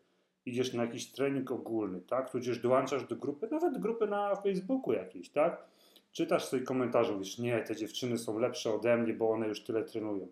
Idziesz 0.45 0.73
na 0.73 0.83
jakiś 0.83 1.11
trening 1.11 1.51
ogólny, 1.51 2.01
tak? 2.01 2.31
Tudzież 2.31 2.59
dołączasz 2.59 3.07
do 3.07 3.15
grupy, 3.15 3.47
nawet 3.51 3.77
grupy 3.77 4.07
na 4.07 4.35
Facebooku 4.35 4.93
jakiejś, 4.93 5.29
tak? 5.29 5.65
Czytasz 6.11 6.45
sobie 6.45 6.63
komentarze, 6.63 7.13
mówisz, 7.13 7.37
nie, 7.37 7.61
te 7.61 7.75
dziewczyny 7.75 8.17
są 8.17 8.39
lepsze 8.39 8.73
ode 8.73 8.97
mnie, 8.97 9.13
bo 9.13 9.29
one 9.29 9.47
już 9.47 9.63
tyle 9.63 9.83
trenują. 9.83 10.27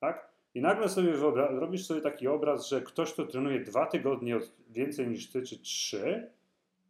Tak? 0.00 0.28
I 0.54 0.60
nagle 0.60 0.88
sobie 0.88 1.12
robisz 1.50 1.86
sobie 1.86 2.00
taki 2.00 2.28
obraz, 2.28 2.68
że 2.68 2.80
ktoś, 2.80 3.12
kto 3.12 3.26
trenuje 3.26 3.60
dwa 3.60 3.86
tygodnie 3.86 4.38
więcej 4.70 5.08
niż 5.08 5.30
ty, 5.30 5.42
czy 5.42 5.58
trzy, 5.58 6.30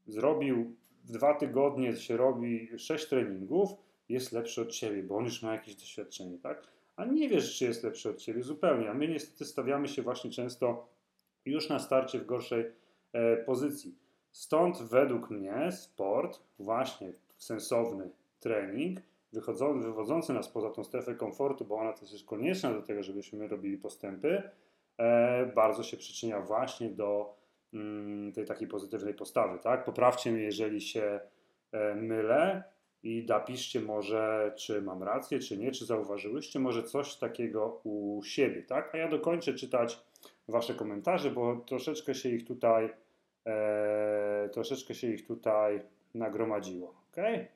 zrobił 0.06 0.76
w 1.04 1.12
dwa 1.12 1.34
tygodnie 1.34 1.96
się 1.96 2.16
robi 2.16 2.78
sześć 2.78 3.08
treningów, 3.08 3.70
jest 4.08 4.32
lepszy 4.32 4.62
od 4.62 4.72
ciebie, 4.72 5.02
bo 5.02 5.16
on 5.16 5.24
już 5.24 5.42
ma 5.42 5.52
jakieś 5.52 5.74
doświadczenie, 5.74 6.38
tak? 6.38 6.66
A 6.96 7.04
nie 7.04 7.28
wiesz, 7.28 7.58
czy 7.58 7.64
jest 7.64 7.84
lepszy 7.84 8.10
od 8.10 8.16
ciebie 8.16 8.42
zupełnie. 8.42 8.90
A 8.90 8.94
my 8.94 9.08
niestety 9.08 9.44
stawiamy 9.44 9.88
się 9.88 10.02
właśnie 10.02 10.30
często 10.30 10.88
już 11.46 11.68
na 11.68 11.78
starcie 11.78 12.18
w 12.18 12.26
gorszej 12.26 12.64
e, 13.12 13.36
pozycji. 13.36 13.94
Stąd 14.32 14.82
według 14.82 15.30
mnie 15.30 15.72
sport, 15.72 16.40
właśnie 16.58 17.12
sensowny 17.38 18.10
trening, 18.40 19.00
wychodzący, 19.32 19.86
wywodzący 19.86 20.32
nas 20.32 20.48
poza 20.48 20.70
tą 20.70 20.84
strefę 20.84 21.14
komfortu, 21.14 21.64
bo 21.64 21.76
ona 21.76 21.92
też 21.92 22.12
jest 22.12 22.26
konieczna 22.26 22.72
do 22.72 22.82
tego, 22.82 23.02
żebyśmy 23.02 23.48
robili 23.48 23.78
postępy, 23.78 24.42
e, 24.98 25.46
bardzo 25.46 25.82
się 25.82 25.96
przyczynia 25.96 26.40
właśnie 26.40 26.90
do 26.90 27.36
mm, 27.74 28.32
tej 28.32 28.44
takiej 28.44 28.68
pozytywnej 28.68 29.14
postawy. 29.14 29.58
Tak? 29.58 29.84
Poprawcie 29.84 30.32
mnie, 30.32 30.42
jeżeli 30.42 30.80
się 30.80 31.20
e, 31.72 31.94
mylę 31.94 32.64
i 33.02 33.26
napiszcie 33.28 33.80
może, 33.80 34.52
czy 34.56 34.82
mam 34.82 35.02
rację, 35.02 35.38
czy 35.38 35.58
nie, 35.58 35.72
czy 35.72 35.86
zauważyłyście 35.86 36.58
może 36.58 36.82
coś 36.82 37.16
takiego 37.16 37.80
u 37.84 38.22
siebie. 38.24 38.62
Tak? 38.62 38.94
A 38.94 38.98
ja 38.98 39.08
dokończę 39.08 39.54
czytać 39.54 40.00
Wasze 40.48 40.74
komentarze, 40.74 41.30
bo 41.30 41.56
troszeczkę 41.56 42.14
się 42.14 42.28
ich 42.28 42.46
tutaj 42.46 42.94
e, 43.46 44.48
troszeczkę 44.52 44.94
się 44.94 45.06
ich 45.06 45.26
tutaj 45.26 45.82
nagromadziło. 46.14 46.94
Okay? 47.12 47.48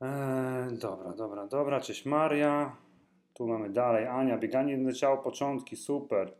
Eee, 0.00 0.78
dobra, 0.78 1.12
dobra, 1.12 1.46
dobra. 1.46 1.80
Cześć 1.80 2.06
Maria. 2.06 2.76
Tu 3.34 3.46
mamy 3.46 3.70
dalej. 3.70 4.06
Ania, 4.06 4.38
bieganie 4.38 4.78
na 4.78 4.92
ciało, 4.92 5.18
początki, 5.18 5.76
super. 5.76 6.32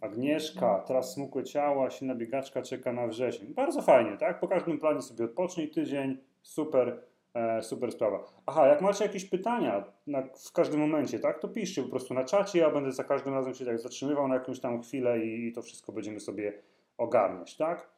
Agnieszka, 0.00 0.78
teraz 0.86 1.12
smukłe 1.12 1.44
ciało, 1.44 1.86
a 1.86 1.90
silna 1.90 2.14
biegaczka 2.14 2.62
czeka 2.62 2.92
na 2.92 3.06
wrzesień. 3.06 3.54
Bardzo 3.54 3.82
fajnie, 3.82 4.16
tak? 4.16 4.40
Po 4.40 4.48
każdym 4.48 4.78
planie 4.78 5.02
sobie 5.02 5.24
odpocznij 5.24 5.70
tydzień. 5.70 6.18
Super, 6.42 7.02
e, 7.34 7.62
super 7.62 7.92
sprawa. 7.92 8.24
Aha, 8.46 8.66
jak 8.66 8.80
macie 8.80 9.04
jakieś 9.04 9.24
pytania 9.24 9.84
na, 10.06 10.22
w 10.22 10.52
każdym 10.52 10.80
momencie, 10.80 11.18
tak? 11.18 11.38
To 11.40 11.48
piszcie 11.48 11.82
po 11.82 11.88
prostu 11.88 12.14
na 12.14 12.24
czacie. 12.24 12.58
Ja 12.58 12.70
będę 12.70 12.92
za 12.92 13.04
każdym 13.04 13.34
razem 13.34 13.54
się 13.54 13.64
tak 13.64 13.78
zatrzymywał 13.78 14.28
na 14.28 14.34
jakąś 14.34 14.60
tam 14.60 14.82
chwilę 14.82 15.24
i, 15.24 15.46
i 15.48 15.52
to 15.52 15.62
wszystko 15.62 15.92
będziemy 15.92 16.20
sobie 16.20 16.62
ogarniać, 16.98 17.56
tak? 17.56 17.90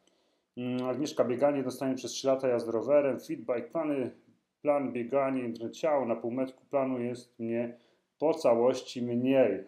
Mm, 0.57 0.85
Agnieszka, 0.85 1.23
bieganie 1.23 1.63
dostanie 1.63 1.95
przez 1.95 2.11
3 2.11 2.27
lata 2.27 2.47
jazd 2.47 2.67
rowerem, 2.67 3.19
feedback, 3.19 3.71
plany 3.71 4.11
plan 4.65 4.91
bieganie 4.91 5.53
ciało 5.71 6.05
na 6.05 6.15
półmetku 6.15 6.65
planu 6.65 6.99
jest 6.99 7.39
mnie 7.39 7.77
po 8.19 8.33
całości 8.33 9.01
mniej. 9.01 9.63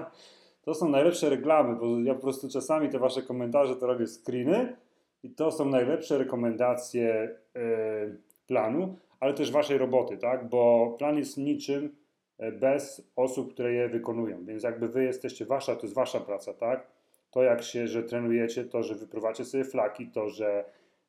to 0.64 0.74
są 0.74 0.88
najlepsze 0.88 1.30
reklamy, 1.30 1.76
bo 1.76 2.00
ja 2.00 2.14
po 2.14 2.20
prostu 2.20 2.48
czasami 2.48 2.88
te 2.88 2.98
wasze 2.98 3.22
komentarze 3.22 3.76
to 3.76 3.86
robię 3.86 4.06
screeny 4.06 4.76
i 5.22 5.30
to 5.30 5.50
są 5.50 5.64
najlepsze 5.64 6.18
rekomendacje 6.18 7.36
yy, 7.54 8.18
planu, 8.52 8.98
ale 9.20 9.34
też 9.34 9.52
waszej 9.52 9.78
roboty, 9.78 10.16
tak? 10.16 10.48
Bo 10.48 10.94
plan 10.98 11.16
jest 11.16 11.38
niczym 11.38 11.96
e, 12.38 12.52
bez 12.52 13.12
osób, 13.16 13.52
które 13.52 13.72
je 13.72 13.88
wykonują. 13.88 14.44
Więc 14.44 14.62
jakby 14.62 14.88
wy 14.88 15.04
jesteście 15.04 15.46
wasza, 15.46 15.76
to 15.76 15.82
jest 15.82 15.94
wasza 15.94 16.20
praca, 16.20 16.54
tak? 16.54 16.86
To 17.30 17.42
jak 17.42 17.62
się, 17.62 17.88
że 17.88 18.02
trenujecie, 18.02 18.64
to, 18.64 18.82
że 18.82 18.94
wyprowacie 18.94 19.44
sobie 19.44 19.64
flaki, 19.64 20.06
to, 20.06 20.28
że 20.28 20.64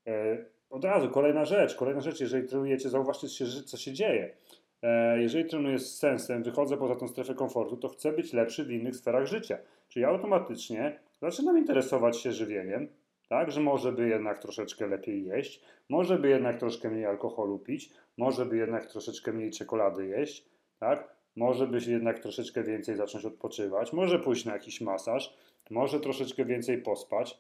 e, 0.08 0.38
od 0.70 0.86
razu, 0.86 1.10
kolejna 1.10 1.46
rzecz, 1.46 1.76
kolejna 1.76 2.02
rzecz, 2.02 2.22
jeżeli 2.22 2.48
trenujecie, 2.48 2.90
zauważcie, 2.90 3.28
co 3.66 3.78
się 3.78 3.94
dzieje. 3.94 4.36
E, 4.82 5.22
jeżeli 5.22 5.46
trenuję 5.50 5.80
z 5.80 5.98
sensem, 5.98 6.44
wychodzę 6.44 6.78
poza 6.78 6.96
tą 6.96 7.08
strefę 7.08 7.34
komfortu, 7.34 7.78
to 7.78 7.90
chcę 7.90 8.12
być 8.12 8.34
lepszy 8.34 8.64
w 8.64 8.72
innych 8.72 8.96
sferach 8.96 9.26
życia. 9.26 9.58
Czyli 9.90 10.06
automatycznie 10.06 11.00
zaczynam 11.22 11.58
interesować 11.58 12.18
się 12.18 12.32
żywieniem, 12.32 12.88
tak, 13.30 13.52
że 13.52 13.62
może 13.62 13.92
by 13.92 14.10
jednak 14.10 14.40
troszeczkę 14.40 14.88
lepiej 14.88 15.26
jeść, 15.26 15.64
może 15.90 16.18
by 16.18 16.30
jednak 16.30 16.60
troszkę 16.60 16.90
mniej 16.90 17.06
alkoholu 17.06 17.60
pić, 17.60 17.90
może 18.18 18.46
by 18.46 18.58
jednak 18.58 18.86
troszeczkę 18.86 19.34
mniej 19.34 19.52
czekolady 19.52 20.08
jeść, 20.08 20.46
tak, 20.80 21.16
może 21.36 21.68
by 21.68 21.80
jednak 21.88 22.20
troszeczkę 22.20 22.64
więcej 22.64 22.96
zacząć 22.96 23.26
odpoczywać, 23.26 23.94
może 23.94 24.20
pójść 24.20 24.46
na 24.46 24.54
jakiś 24.54 24.82
masaż, 24.82 25.38
może 25.70 26.00
troszeczkę 26.00 26.46
więcej 26.46 26.82
pospać, 26.82 27.40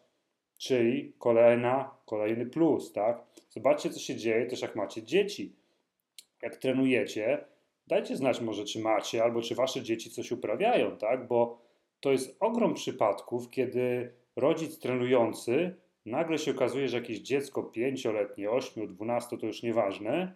Czyli 0.63 1.13
kolejna, 1.19 1.97
kolejny 2.05 2.45
plus, 2.45 2.91
tak? 2.91 3.23
Zobaczcie, 3.49 3.89
co 3.89 3.99
się 3.99 4.15
dzieje 4.15 4.45
też 4.45 4.61
jak 4.61 4.75
macie 4.75 5.03
dzieci. 5.03 5.55
Jak 6.41 6.55
trenujecie, 6.57 7.45
dajcie 7.87 8.15
znać 8.15 8.41
może, 8.41 8.65
czy 8.65 8.79
macie, 8.79 9.23
albo 9.23 9.41
czy 9.41 9.55
wasze 9.55 9.81
dzieci 9.81 10.09
coś 10.09 10.31
uprawiają, 10.31 10.97
tak? 10.97 11.27
Bo 11.27 11.61
to 11.99 12.11
jest 12.11 12.37
ogrom 12.39 12.73
przypadków, 12.73 13.49
kiedy 13.49 14.13
rodzic 14.35 14.79
trenujący 14.79 15.75
nagle 16.05 16.37
się 16.37 16.51
okazuje, 16.51 16.87
że 16.87 16.97
jakieś 16.97 17.19
dziecko 17.19 17.63
pięcioletnie, 17.63 18.51
8, 18.51 18.87
12, 18.87 19.37
to 19.37 19.45
już 19.45 19.63
nieważne, 19.63 20.33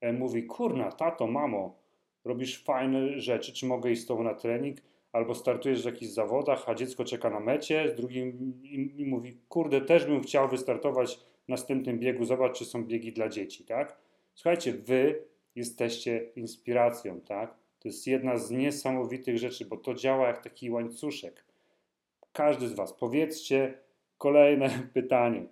e, 0.00 0.12
mówi, 0.12 0.44
kurna, 0.46 0.92
tato, 0.92 1.26
mamo, 1.26 1.78
robisz 2.24 2.64
fajne 2.64 3.20
rzeczy, 3.20 3.52
czy 3.52 3.66
mogę 3.66 3.90
iść 3.90 4.02
z 4.02 4.06
tobą 4.06 4.22
na 4.22 4.34
trening? 4.34 4.78
albo 5.12 5.34
startujesz 5.34 5.82
w 5.82 5.86
jakichś 5.86 6.12
zawodach, 6.12 6.68
a 6.68 6.74
dziecko 6.74 7.04
czeka 7.04 7.30
na 7.30 7.40
mecie, 7.40 7.88
z 7.88 7.94
drugim 7.94 8.54
i, 8.62 9.00
i 9.00 9.06
mówi, 9.06 9.38
kurde, 9.48 9.80
też 9.80 10.06
bym 10.06 10.22
chciał 10.22 10.48
wystartować 10.48 11.16
w 11.44 11.48
następnym 11.48 11.98
biegu, 11.98 12.24
zobacz, 12.24 12.58
czy 12.58 12.64
są 12.64 12.84
biegi 12.84 13.12
dla 13.12 13.28
dzieci, 13.28 13.64
tak? 13.64 13.96
Słuchajcie, 14.34 14.72
wy 14.72 15.24
jesteście 15.54 16.30
inspiracją, 16.36 17.20
tak? 17.20 17.54
To 17.78 17.88
jest 17.88 18.06
jedna 18.06 18.36
z 18.36 18.50
niesamowitych 18.50 19.38
rzeczy, 19.38 19.64
bo 19.64 19.76
to 19.76 19.94
działa 19.94 20.26
jak 20.26 20.44
taki 20.44 20.70
łańcuszek. 20.70 21.44
Każdy 22.32 22.68
z 22.68 22.74
Was, 22.74 22.92
powiedzcie 22.92 23.78
kolejne 24.18 24.70
pytanie. 24.94 25.46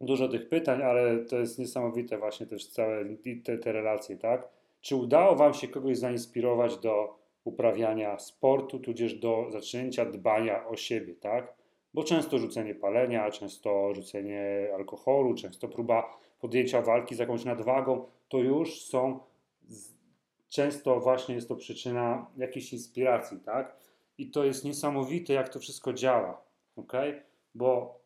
Dużo 0.00 0.28
tych 0.28 0.48
pytań, 0.48 0.82
ale 0.82 1.18
to 1.18 1.36
jest 1.36 1.58
niesamowite 1.58 2.18
właśnie 2.18 2.46
też 2.46 2.66
całe 2.66 3.04
te, 3.44 3.58
te 3.58 3.72
relacje, 3.72 4.16
tak? 4.16 4.48
Czy 4.80 4.96
udało 4.96 5.36
Wam 5.36 5.54
się 5.54 5.68
kogoś 5.68 5.98
zainspirować 5.98 6.76
do 6.78 7.18
uprawiania 7.44 8.18
sportu, 8.18 8.78
tudzież 8.78 9.14
do 9.14 9.46
zaczęcia 9.50 10.04
dbania 10.04 10.66
o 10.66 10.76
siebie, 10.76 11.14
tak? 11.14 11.54
Bo 11.94 12.04
często 12.04 12.38
rzucenie 12.38 12.74
palenia, 12.74 13.30
często 13.30 13.94
rzucenie 13.94 14.70
alkoholu, 14.74 15.34
często 15.34 15.68
próba 15.68 16.18
podjęcia 16.40 16.82
walki 16.82 17.14
z 17.14 17.18
jakąś 17.18 17.44
nadwagą, 17.44 18.06
to 18.28 18.38
już 18.38 18.82
są, 18.82 19.20
często 20.48 21.00
właśnie 21.00 21.34
jest 21.34 21.48
to 21.48 21.56
przyczyna 21.56 22.26
jakiejś 22.36 22.72
inspiracji, 22.72 23.38
tak? 23.40 23.76
I 24.18 24.30
to 24.30 24.44
jest 24.44 24.64
niesamowite, 24.64 25.32
jak 25.32 25.48
to 25.48 25.60
wszystko 25.60 25.92
działa, 25.92 26.42
ok? 26.76 26.92
Bo 27.54 28.00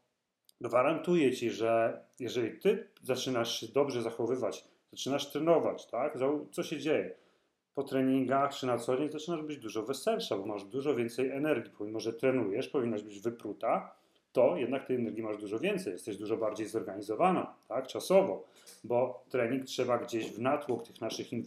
gwarantuję 0.60 1.32
Ci, 1.32 1.50
że 1.50 2.04
jeżeli 2.20 2.58
Ty 2.58 2.88
zaczynasz 3.02 3.60
się 3.60 3.66
dobrze 3.68 4.02
zachowywać, 4.02 4.64
zaczynasz 4.92 5.30
trenować, 5.30 5.86
tak? 5.86 6.18
Co 6.52 6.62
się 6.62 6.78
dzieje? 6.78 7.20
po 7.74 7.82
treningach 7.82 8.54
czy 8.54 8.66
na 8.66 8.78
co 8.78 8.96
dzień 8.96 9.10
zaczynasz 9.10 9.42
być 9.42 9.58
dużo 9.58 9.82
weselsza, 9.82 10.36
bo 10.36 10.46
masz 10.46 10.64
dużo 10.64 10.94
więcej 10.94 11.30
energii. 11.30 11.72
Pomimo, 11.78 12.00
że 12.00 12.12
trenujesz, 12.12 12.68
powinnaś 12.68 13.02
być 13.02 13.20
wypruta, 13.20 13.94
to 14.32 14.56
jednak 14.56 14.86
tej 14.86 14.96
energii 14.96 15.22
masz 15.22 15.38
dużo 15.38 15.58
więcej. 15.58 15.92
Jesteś 15.92 16.16
dużo 16.16 16.36
bardziej 16.36 16.66
zorganizowana, 16.66 17.54
tak, 17.68 17.86
czasowo, 17.86 18.44
bo 18.84 19.24
trening 19.28 19.64
trzeba 19.64 19.98
gdzieś 19.98 20.32
w 20.32 20.40
natłok 20.40 20.86
tych 20.86 21.00
naszych, 21.00 21.32
yy, 21.32 21.40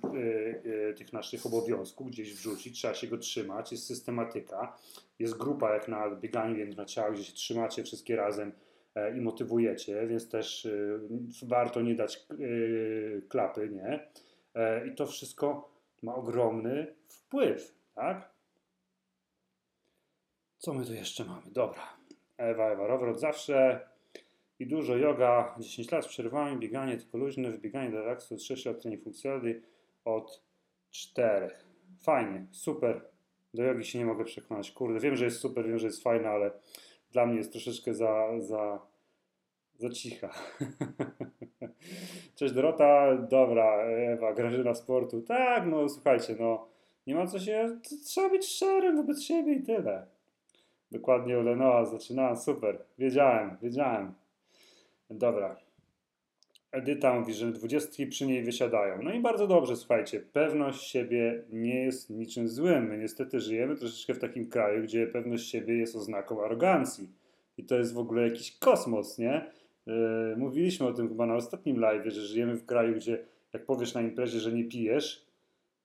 yy, 0.66 0.94
tych 0.98 1.14
naszych 1.14 1.46
obowiązków 1.46 2.08
gdzieś 2.08 2.34
wrzucić, 2.34 2.78
trzeba 2.78 2.94
się 2.94 3.08
go 3.08 3.18
trzymać, 3.18 3.72
jest 3.72 3.86
systematyka, 3.88 4.78
jest 5.20 5.38
grupa 5.38 5.74
jak 5.74 5.88
na 5.88 6.16
bieganiu 6.16 6.86
ciało, 6.86 7.12
gdzie 7.12 7.24
się 7.24 7.34
trzymacie 7.34 7.84
wszystkie 7.84 8.16
razem 8.16 8.52
e, 8.96 9.18
i 9.18 9.22
motywujecie, 9.22 10.08
więc 10.08 10.30
też 10.30 10.66
yy, 10.66 11.00
warto 11.48 11.82
nie 11.82 11.96
dać 11.96 12.28
y, 12.40 13.22
klapy, 13.30 13.70
nie? 13.70 14.08
E, 14.56 14.88
I 14.88 14.96
to 14.96 15.08
wszystko 15.08 15.70
ma 16.02 16.16
ogromny 16.16 16.96
wpływ, 17.08 17.76
tak? 17.96 18.34
Co 20.58 20.74
my 20.74 20.86
tu 20.86 20.94
jeszcze 20.94 21.26
mamy? 21.26 21.52
Dobra. 21.52 22.03
Ewa, 22.38 22.72
Ewa, 22.72 22.88
rower 22.88 23.10
od 23.10 23.20
zawsze 23.20 23.88
i 24.60 24.68
dużo 24.68 24.98
yoga, 24.98 25.56
10 25.60 25.92
lat 25.92 26.06
z 26.06 26.08
przerwami, 26.08 26.60
bieganie 26.60 26.98
tylko 26.98 27.18
luźne, 27.18 27.52
wybieganie 27.52 27.92
do 27.92 27.98
relaksu, 27.98 28.38
3 28.38 28.70
lat 28.70 28.82
trening 28.82 29.04
funkcjonalny 29.04 29.62
od 30.06 30.44
4. 30.92 31.56
Fajnie, 32.02 32.48
super. 32.52 33.02
Do 33.54 33.64
jogi 33.64 33.86
się 33.86 34.00
nie 34.00 34.06
mogę 34.06 34.26
przekonać. 34.26 34.72
Kurde, 34.72 35.00
wiem, 35.00 35.16
że 35.16 35.26
jest 35.26 35.40
super, 35.40 35.68
wiem, 35.68 35.78
że 35.78 35.88
jest 35.88 36.04
fajna, 36.04 36.30
ale 36.30 36.52
dla 37.12 37.26
mnie 37.26 37.38
jest 37.38 37.52
troszeczkę 37.52 37.94
za, 37.94 38.40
za, 38.40 38.80
za 39.78 39.90
cicha. 39.90 40.30
Cześć 42.36 42.54
Dorota, 42.54 43.18
dobra, 43.18 43.84
Ewa, 43.86 44.34
Grażyna 44.34 44.74
Sportu. 44.74 45.22
Tak, 45.22 45.66
no 45.68 45.90
słuchajcie, 45.90 46.36
no 46.40 46.68
nie 47.08 47.16
ma 47.16 47.28
co 47.28 47.40
się, 47.40 47.80
trzeba 48.06 48.30
być 48.30 48.46
szczerym 48.46 48.98
wobec 48.98 49.24
siebie 49.24 49.54
i 49.54 49.64
tyle. 49.64 50.08
Dokładnie 50.94 51.36
Lenoa 51.36 51.86
zaczynałem, 51.86 52.38
super, 52.38 52.78
wiedziałem, 52.98 53.58
wiedziałem. 53.62 54.14
Dobra. 55.10 55.56
Edyta 56.72 57.20
mówi, 57.20 57.34
że 57.34 57.52
dwudziestki 57.52 58.08
przy 58.08 58.26
niej 58.26 58.44
wysiadają. 58.44 59.02
No 59.02 59.14
i 59.14 59.20
bardzo 59.20 59.48
dobrze, 59.48 59.76
słuchajcie, 59.76 60.20
pewność 60.20 60.92
siebie 60.92 61.44
nie 61.50 61.84
jest 61.84 62.10
niczym 62.10 62.48
złym. 62.48 62.88
My 62.88 62.98
niestety 62.98 63.40
żyjemy 63.40 63.76
troszeczkę 63.76 64.14
w 64.14 64.20
takim 64.20 64.50
kraju, 64.50 64.84
gdzie 64.84 65.08
pewność 65.08 65.50
siebie 65.50 65.78
jest 65.78 65.96
oznaką 65.96 66.46
arogancji. 66.46 67.10
I 67.58 67.64
to 67.64 67.76
jest 67.76 67.94
w 67.94 67.98
ogóle 67.98 68.24
jakiś 68.24 68.58
kosmos, 68.58 69.18
nie? 69.18 69.46
Yy, 69.86 69.94
mówiliśmy 70.38 70.88
o 70.88 70.94
tym 70.94 71.10
chyba 71.10 71.26
na 71.26 71.36
ostatnim 71.36 71.80
live, 71.80 72.06
że 72.06 72.22
żyjemy 72.22 72.56
w 72.56 72.66
kraju, 72.66 72.96
gdzie 72.96 73.26
jak 73.54 73.66
powiesz 73.66 73.94
na 73.94 74.02
imprezie, 74.02 74.40
że 74.40 74.52
nie 74.52 74.64
pijesz, 74.64 75.26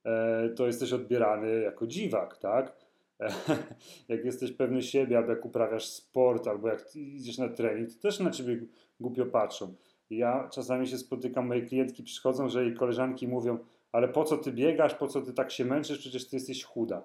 yy, 0.05 0.11
to 0.57 0.67
jesteś 0.67 0.93
odbierany 0.93 1.61
jako 1.61 1.87
dziwak, 1.87 2.39
tak? 2.39 2.88
jak 4.09 4.25
jesteś 4.25 4.53
pewny 4.53 4.83
siebie, 4.83 5.19
albo 5.19 5.31
jak 5.31 5.45
uprawiasz 5.45 5.87
sport, 5.87 6.49
albo 6.49 6.69
jak 6.69 6.97
idziesz 6.97 7.39
na 7.39 7.49
trening, 7.49 7.93
to 7.93 8.01
też 8.03 8.21
na 8.21 8.31
ciebie 8.31 8.61
głupio 9.01 9.27
patrzą. 9.27 9.75
Ja 10.11 10.49
czasami 10.53 10.87
się 10.87 10.99
spotykam, 10.99 11.47
moje 11.47 11.63
klientki 11.63 12.03
przychodzą, 12.03 12.49
że 12.49 12.65
jej 12.65 12.75
koleżanki 12.75 13.29
mówią, 13.29 13.59
ale 13.93 14.09
po 14.09 14.25
co 14.25 14.39
ty 14.39 14.53
biegasz, 14.53 14.95
po 14.95 15.09
co 15.09 15.23
ty 15.23 15.33
tak 15.33 15.51
się 15.51 15.65
męczysz, 15.65 15.99
przecież 15.99 16.29
ty 16.29 16.37
jesteś 16.37 16.65
chuda. 16.65 17.03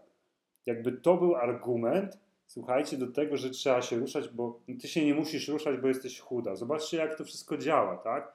Jakby 0.66 0.92
to 0.92 1.18
był 1.18 1.36
argument, 1.36 2.18
słuchajcie, 2.48 2.98
do 2.98 3.08
tego, 3.08 3.38
że 3.38 3.50
trzeba 3.50 3.82
się 3.82 4.00
ruszać, 4.00 4.30
bo 4.30 4.60
ty 4.82 4.88
się 4.88 5.06
nie 5.06 5.16
musisz 5.16 5.48
ruszać, 5.48 5.78
bo 5.78 5.88
jesteś 5.88 6.20
chuda. 6.20 6.56
Zobaczcie, 6.56 6.98
jak 6.98 7.18
to 7.18 7.24
wszystko 7.24 7.58
działa, 7.58 7.98
tak? 7.98 8.34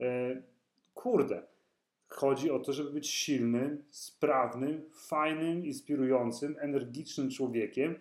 E, 0.00 0.42
kurde. 0.94 1.42
Chodzi 2.08 2.50
o 2.50 2.58
to, 2.58 2.72
żeby 2.72 2.90
być 2.90 3.08
silnym, 3.10 3.84
sprawnym, 3.90 4.82
fajnym, 4.92 5.66
inspirującym, 5.66 6.56
energicznym 6.60 7.30
człowiekiem, 7.30 7.94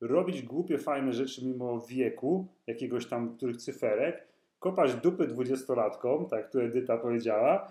robić 0.00 0.42
głupie, 0.42 0.78
fajne 0.78 1.12
rzeczy 1.12 1.46
mimo 1.46 1.80
wieku, 1.80 2.48
jakiegoś 2.66 3.06
tam 3.06 3.36
których 3.36 3.56
cyferek, 3.56 4.28
kopać 4.58 4.94
dupy 4.94 5.26
dwudziestolatkom, 5.26 6.26
tak 6.26 6.50
tu 6.50 6.60
Edyta 6.60 6.96
powiedziała, 6.98 7.68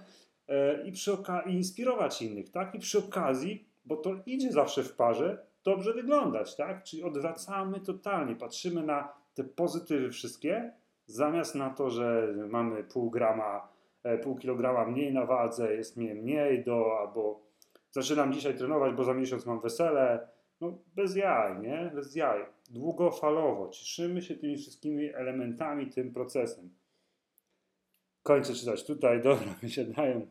e, 0.47 0.87
i, 0.87 0.91
przy 0.91 1.11
oka- 1.11 1.49
i 1.49 1.53
inspirować 1.53 2.21
innych, 2.21 2.49
tak? 2.51 2.75
I 2.75 2.79
przy 2.79 2.99
okazji, 2.99 3.65
bo 3.85 3.95
to 3.95 4.15
idzie 4.25 4.51
zawsze 4.51 4.83
w 4.83 4.95
parze, 4.95 5.45
dobrze 5.63 5.93
wyglądać, 5.93 6.55
tak? 6.55 6.83
Czyli 6.83 7.03
odwracamy 7.03 7.79
totalnie, 7.79 8.35
patrzymy 8.35 8.83
na 8.83 9.13
te 9.33 9.43
pozytywy 9.43 10.11
wszystkie, 10.11 10.73
zamiast 11.05 11.55
na 11.55 11.69
to, 11.69 11.89
że 11.89 12.35
mamy 12.49 12.83
pół 12.83 13.09
grama, 13.09 13.72
pół 14.23 14.35
kilograma 14.35 14.85
mniej 14.85 15.13
na 15.13 15.25
wadze, 15.25 15.75
jest 15.75 15.97
mnie 15.97 16.15
mniej 16.15 16.63
do, 16.63 16.99
albo 16.99 17.43
zaczynam 17.91 18.33
dzisiaj 18.33 18.57
trenować, 18.57 18.93
bo 18.93 19.03
za 19.03 19.13
miesiąc 19.13 19.45
mam 19.45 19.61
wesele, 19.61 20.27
no 20.61 20.77
bez 20.95 21.15
jaj, 21.15 21.61
nie? 21.61 21.91
Bez 21.95 22.15
jaj. 22.15 22.45
Długofalowo. 22.69 23.69
Cieszymy 23.69 24.21
się 24.21 24.35
tymi 24.35 24.57
wszystkimi 24.57 25.13
elementami, 25.13 25.87
tym 25.87 26.13
procesem. 26.13 26.69
Kończę 28.23 28.53
czytać 28.53 28.85
tutaj, 28.85 29.21
dobra, 29.29 29.53
wysiadają. 29.61 30.27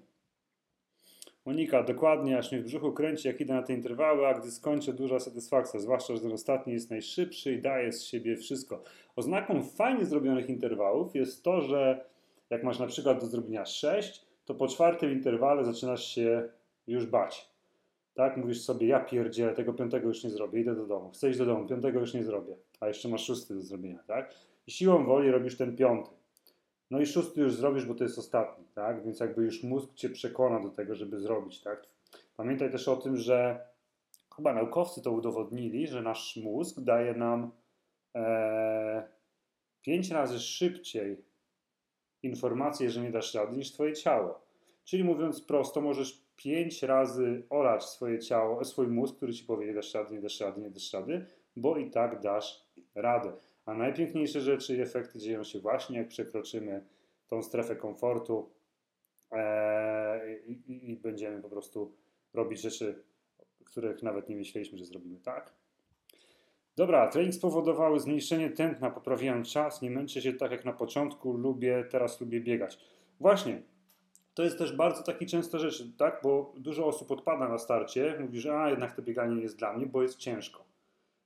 Monika, 1.44 1.82
dokładnie, 1.82 2.38
aż 2.38 2.52
mnie 2.52 2.60
w 2.60 2.64
brzuchu 2.64 2.92
kręci, 2.92 3.28
jak 3.28 3.40
idę 3.40 3.54
na 3.54 3.62
te 3.62 3.72
interwały, 3.72 4.26
a 4.26 4.34
gdy 4.34 4.50
skończę, 4.50 4.92
duża 4.92 5.18
satysfakcja, 5.18 5.80
zwłaszcza, 5.80 6.14
że 6.14 6.20
ten 6.20 6.32
ostatni 6.32 6.72
jest 6.72 6.90
najszybszy 6.90 7.52
i 7.52 7.62
daje 7.62 7.92
z 7.92 8.04
siebie 8.04 8.36
wszystko. 8.36 8.82
Oznaką 9.16 9.62
fajnie 9.62 10.04
zrobionych 10.04 10.48
interwałów 10.48 11.14
jest 11.14 11.44
to, 11.44 11.60
że 11.60 12.04
jak 12.52 12.62
masz 12.62 12.78
na 12.78 12.86
przykład 12.86 13.20
do 13.20 13.26
zrobienia 13.26 13.66
6, 13.66 14.26
to 14.44 14.54
po 14.54 14.68
czwartym 14.68 15.12
interwale 15.12 15.64
zaczynasz 15.64 16.06
się 16.06 16.48
już 16.86 17.06
bać. 17.06 17.52
Tak, 18.14 18.36
mówisz 18.36 18.60
sobie, 18.60 18.86
ja 18.86 19.00
pierdzielę, 19.00 19.54
tego 19.54 19.72
piątego 19.72 20.08
już 20.08 20.24
nie 20.24 20.30
zrobię, 20.30 20.60
idę 20.60 20.74
do 20.74 20.86
domu. 20.86 21.10
Chcę 21.10 21.30
iść 21.30 21.38
do 21.38 21.46
domu, 21.46 21.68
piątego 21.68 22.00
już 22.00 22.14
nie 22.14 22.24
zrobię, 22.24 22.56
a 22.80 22.88
jeszcze 22.88 23.08
masz 23.08 23.24
szósty 23.24 23.54
do 23.54 23.62
zrobienia, 23.62 24.02
tak? 24.06 24.34
I 24.66 24.70
siłą 24.70 25.04
woli 25.04 25.30
robisz 25.30 25.56
ten 25.56 25.76
piąty. 25.76 26.10
No 26.90 27.00
i 27.00 27.06
szósty 27.06 27.40
już 27.40 27.54
zrobisz, 27.54 27.86
bo 27.86 27.94
to 27.94 28.04
jest 28.04 28.18
ostatni, 28.18 28.64
tak? 28.74 29.04
Więc 29.04 29.20
jakby 29.20 29.42
już 29.42 29.62
mózg 29.62 29.94
cię 29.94 30.10
przekona 30.10 30.60
do 30.60 30.70
tego, 30.70 30.94
żeby 30.94 31.20
zrobić, 31.20 31.60
tak? 31.60 31.86
Pamiętaj 32.36 32.70
też 32.70 32.88
o 32.88 32.96
tym, 32.96 33.16
że 33.16 33.66
chyba 34.36 34.54
naukowcy 34.54 35.02
to 35.02 35.12
udowodnili, 35.12 35.86
że 35.86 36.02
nasz 36.02 36.36
mózg 36.36 36.80
daje 36.80 37.14
nam 37.14 37.50
e, 38.14 39.08
pięć 39.82 40.10
razy 40.10 40.40
szybciej 40.40 41.31
informacje, 42.22 42.90
że 42.90 43.02
nie 43.02 43.10
dasz 43.10 43.34
rady, 43.34 43.56
niż 43.56 43.72
twoje 43.72 43.92
ciało. 43.92 44.40
Czyli 44.84 45.04
mówiąc 45.04 45.40
prosto, 45.40 45.80
możesz 45.80 46.22
pięć 46.36 46.82
razy 46.82 47.42
orać 47.50 47.84
swoje 47.84 48.18
ciało, 48.18 48.64
swój 48.64 48.86
mózg, 48.86 49.16
który 49.16 49.32
ci 49.32 49.44
powie, 49.44 49.66
nie 49.66 49.74
dasz 49.74 49.94
rady, 49.94 50.14
nie 50.14 50.20
dasz 50.20 50.40
rady, 50.40 50.60
nie 50.60 50.70
dasz 50.70 50.92
rady, 50.92 51.26
bo 51.56 51.78
i 51.78 51.90
tak 51.90 52.20
dasz 52.20 52.66
radę. 52.94 53.32
A 53.66 53.74
najpiękniejsze 53.74 54.40
rzeczy 54.40 54.76
i 54.76 54.80
efekty 54.80 55.18
dzieją 55.18 55.44
się 55.44 55.60
właśnie, 55.60 55.98
jak 55.98 56.08
przekroczymy 56.08 56.84
tą 57.26 57.42
strefę 57.42 57.76
komfortu 57.76 58.50
e, 59.32 60.38
i, 60.46 60.96
będziemy 61.02 61.42
po 61.42 61.48
prostu 61.48 61.96
robić 62.34 62.60
rzeczy, 62.60 63.02
których 63.64 64.02
nawet 64.02 64.28
nie 64.28 64.36
myśleliśmy, 64.36 64.78
że 64.78 64.84
zrobimy 64.84 65.20
tak. 65.20 65.61
Dobra, 66.76 67.08
trening 67.08 67.34
spowodowały 67.34 68.00
zmniejszenie 68.00 68.50
tętna, 68.50 68.90
poprawiłem 68.90 69.44
czas, 69.44 69.82
nie 69.82 69.90
męczę 69.90 70.22
się 70.22 70.32
tak 70.32 70.50
jak 70.50 70.64
na 70.64 70.72
początku, 70.72 71.32
lubię, 71.32 71.84
teraz 71.90 72.20
lubię 72.20 72.40
biegać. 72.40 72.78
Właśnie, 73.20 73.62
to 74.34 74.42
jest 74.42 74.58
też 74.58 74.76
bardzo 74.76 75.02
taki 75.02 75.26
częsta 75.26 75.58
rzecz, 75.58 75.84
tak? 75.98 76.20
Bo 76.22 76.52
dużo 76.56 76.86
osób 76.86 77.10
odpada 77.10 77.48
na 77.48 77.58
starcie, 77.58 78.16
mówi, 78.20 78.40
że 78.40 78.60
a 78.60 78.70
jednak 78.70 78.96
to 78.96 79.02
bieganie 79.02 79.36
nie 79.36 79.42
jest 79.42 79.58
dla 79.58 79.72
mnie, 79.72 79.86
bo 79.86 80.02
jest 80.02 80.18
ciężko. 80.18 80.64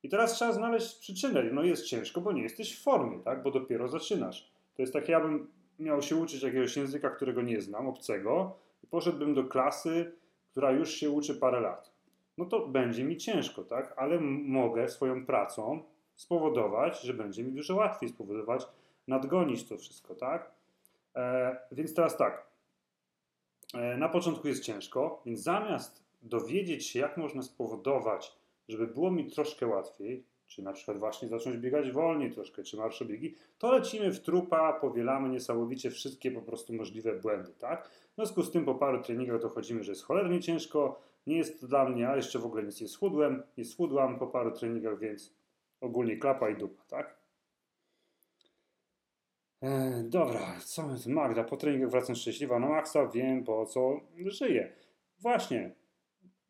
I 0.03 0.09
teraz 0.09 0.35
trzeba 0.35 0.53
znaleźć 0.53 0.99
przyczynę. 0.99 1.43
No 1.53 1.63
jest 1.63 1.85
ciężko, 1.85 2.21
bo 2.21 2.33
nie 2.33 2.43
jesteś 2.43 2.79
w 2.79 2.83
formie, 2.83 3.21
tak? 3.21 3.43
Bo 3.43 3.51
dopiero 3.51 3.89
zaczynasz. 3.89 4.53
To 4.77 4.83
jest 4.83 4.93
tak, 4.93 5.09
jakbym 5.09 5.51
miał 5.79 6.03
się 6.03 6.17
uczyć 6.17 6.43
jakiegoś 6.43 6.77
języka, 6.77 7.11
którego 7.11 7.43
nie 7.43 7.61
znam, 7.61 7.87
obcego, 7.87 8.59
i 8.85 8.87
poszedłbym 8.87 9.35
do 9.35 9.45
klasy, 9.45 10.13
która 10.51 10.71
już 10.71 10.91
się 10.91 11.11
uczy 11.11 11.35
parę 11.35 11.61
lat. 11.61 11.96
No 12.39 12.45
to 12.45 12.69
będzie 12.69 13.05
mi 13.05 13.17
ciężko, 13.17 13.65
tak? 13.65 13.95
Ale 13.97 14.21
mogę 14.21 14.89
swoją 14.89 15.27
pracą 15.27 15.83
spowodować, 16.15 17.03
że 17.03 17.15
będzie 17.15 17.45
mi 17.45 17.53
dużo 17.53 17.77
łatwiej 17.77 18.09
spowodować, 18.09 18.67
nadgonić 19.09 19.69
to 19.69 19.79
wszystko, 19.79 20.15
tak? 20.15 20.51
E, 21.15 21.57
więc 21.73 21.95
teraz 21.95 22.17
tak. 22.17 22.47
E, 23.75 23.97
na 23.97 24.09
początku 24.09 24.49
jest 24.49 24.65
ciężko, 24.65 25.23
więc 25.27 25.41
zamiast 25.41 26.05
dowiedzieć 26.23 26.87
się, 26.87 26.99
jak 26.99 27.17
można 27.17 27.43
spowodować, 27.43 28.37
żeby 28.69 28.87
było 28.87 29.11
mi 29.11 29.31
troszkę 29.31 29.67
łatwiej, 29.67 30.25
czy 30.47 30.63
na 30.63 30.73
przykład 30.73 30.99
właśnie 30.99 31.29
zacząć 31.29 31.57
biegać 31.57 31.93
wolniej 31.93 32.33
troszkę, 32.33 32.63
czy 32.63 32.77
marszobiegi, 32.77 33.35
to 33.59 33.73
lecimy 33.73 34.13
w 34.13 34.21
trupa, 34.21 34.73
powielamy 34.73 35.29
niesamowicie 35.29 35.91
wszystkie 35.91 36.31
po 36.31 36.43
prostu 36.43 36.73
możliwe 36.73 37.13
błędy, 37.13 37.53
tak? 37.59 37.89
W 37.89 38.15
związku 38.15 38.43
z 38.43 38.51
tym 38.51 38.65
po 38.65 38.75
paru 38.75 39.03
treningach 39.03 39.41
dochodzimy, 39.41 39.85
że 39.85 39.93
jest 39.93 40.05
cholernie 40.05 40.41
ciężko, 40.41 41.01
nie 41.27 41.37
jest 41.37 41.61
to 41.61 41.67
dla 41.67 41.89
mnie, 41.89 42.09
a 42.09 42.17
jeszcze 42.17 42.39
w 42.39 42.47
ogóle 42.47 42.63
nic 42.63 42.81
nie 42.81 42.89
schudłem, 42.89 43.43
nie 43.57 43.65
schudłam 43.65 44.19
po 44.19 44.27
paru 44.27 44.51
treningach, 44.51 44.99
więc 44.99 45.35
ogólnie 45.81 46.17
klapa 46.17 46.51
i 46.51 46.57
dupa, 46.57 46.83
tak? 46.89 47.17
E, 49.63 50.03
dobra, 50.03 50.61
co 50.65 50.89
Magda, 51.07 51.45
po 51.45 51.57
treningach 51.57 51.91
wracam 51.91 52.17
szczęśliwa 52.17 52.59
na 52.59 52.69
maksa, 52.69 53.07
wiem 53.07 53.45
po 53.45 53.67
co 53.67 54.01
żyję. 54.27 54.73
Właśnie, 55.19 55.75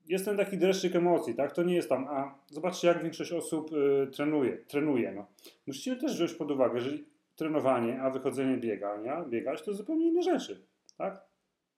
jest 0.07 0.25
ten 0.25 0.37
taki 0.37 0.59
dreszczyk 0.59 0.97
emocji, 0.97 1.35
tak? 1.35 1.53
To 1.53 1.63
nie 1.63 1.75
jest 1.75 1.89
tam, 1.89 2.07
a 2.09 2.39
zobaczcie, 2.47 2.89
jak 2.89 3.03
większość 3.03 3.33
osób 3.33 3.73
y, 3.73 4.07
trenuje, 4.07 4.57
trenuje. 4.57 5.13
No. 5.13 5.27
Musicie 5.67 5.97
też 5.97 6.15
wziąć 6.17 6.35
pod 6.35 6.51
uwagę, 6.51 6.81
że 6.81 6.91
trenowanie, 7.37 8.01
a 8.03 8.11
wychodzenie 8.11 8.57
biegania, 8.57 9.25
biegać 9.25 9.63
to 9.63 9.75
zupełnie 9.75 10.07
inne 10.07 10.23
rzeczy, 10.23 10.67
tak? 10.99 11.27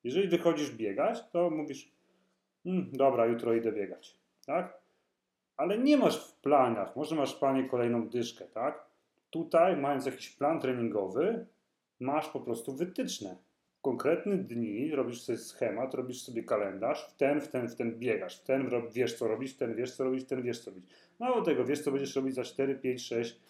Jeżeli 0.05 0.29
wychodzisz 0.29 0.71
biegać, 0.71 1.31
to 1.31 1.51
mówisz, 1.51 1.93
hmm, 2.65 2.91
dobra, 2.93 3.27
jutro 3.27 3.55
idę 3.55 3.73
biegać, 3.73 4.19
tak? 4.47 4.79
Ale 5.57 5.79
nie 5.79 5.97
masz 5.97 6.29
w 6.29 6.35
planach, 6.41 6.97
może 6.97 7.15
masz 7.17 7.37
w 7.37 7.39
planie 7.39 7.69
kolejną 7.69 8.09
dyszkę, 8.09 8.45
tak? 8.45 8.87
Tutaj, 9.31 9.77
mając 9.77 10.07
jakiś 10.07 10.31
plan 10.31 10.61
treningowy, 10.61 11.47
masz 12.01 12.29
po 12.29 12.41
prostu 12.41 12.75
wytyczne 12.75 13.37
konkretny 13.83 14.39
dni 14.39 14.91
robisz 14.91 15.23
sobie 15.23 15.39
schemat, 15.39 15.95
robisz 15.95 16.23
sobie 16.23 16.45
kalendarz, 16.45 17.09
w 17.11 17.17
ten, 17.17 17.41
w 17.41 17.49
ten, 17.49 17.69
w 17.69 17.77
ten 17.77 17.99
biegasz, 17.99 18.41
w 18.41 18.45
ten 18.45 18.71
wiesz 18.93 19.15
co 19.15 19.29
robisz, 19.29 19.55
w 19.55 19.57
ten 19.57 19.75
wiesz 19.75 19.97
co 19.97 20.05
robisz, 20.05 20.25
w 20.25 20.27
ten 20.27 20.43
wiesz 20.43 20.61
co 20.61 20.71
robić. 20.71 20.91
Mało 21.19 21.43
tego, 21.43 21.65
wiesz 21.65 21.83
co 21.83 21.91
będziesz 21.91 22.17
robić 22.17 22.35
za 22.35 22.45
4, 22.45 22.75
5, 22.75 23.07
6 23.07 23.41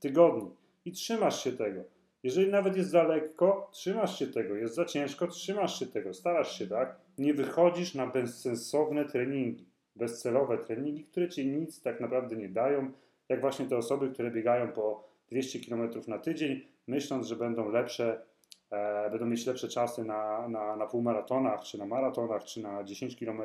tygodni 0.00 0.50
i 0.84 0.92
trzymasz 0.92 1.44
się 1.44 1.52
tego. 1.52 1.84
Jeżeli 2.22 2.50
nawet 2.50 2.76
jest 2.76 2.90
za 2.90 3.02
lekko, 3.02 3.68
trzymasz 3.72 4.18
się 4.18 4.26
tego. 4.26 4.56
Jest 4.56 4.74
za 4.74 4.84
ciężko, 4.84 5.26
trzymasz 5.26 5.78
się 5.78 5.86
tego. 5.86 6.14
Starasz 6.14 6.58
się, 6.58 6.66
tak? 6.66 7.00
Nie 7.18 7.34
wychodzisz 7.34 7.94
na 7.94 8.06
bezsensowne 8.06 9.04
treningi, 9.04 9.66
bezcelowe 9.96 10.58
treningi, 10.58 11.04
które 11.04 11.28
ci 11.28 11.46
nic 11.46 11.82
tak 11.82 12.00
naprawdę 12.00 12.36
nie 12.36 12.48
dają, 12.48 12.92
jak 13.28 13.40
właśnie 13.40 13.66
te 13.66 13.76
osoby, 13.76 14.10
które 14.10 14.30
biegają 14.30 14.72
po 14.72 15.08
200 15.30 15.60
km 15.60 15.90
na 16.08 16.18
tydzień, 16.18 16.60
myśląc, 16.86 17.26
że 17.26 17.36
będą 17.36 17.70
lepsze, 17.70 18.22
e, 18.70 19.10
będą 19.10 19.26
mieć 19.26 19.46
lepsze 19.46 19.68
czasy 19.68 20.04
na, 20.04 20.48
na, 20.48 20.76
na 20.76 20.86
półmaratonach, 20.86 21.62
czy 21.62 21.78
na 21.78 21.86
maratonach, 21.86 22.44
czy 22.44 22.62
na 22.62 22.84
10 22.84 23.16
km, 23.16 23.42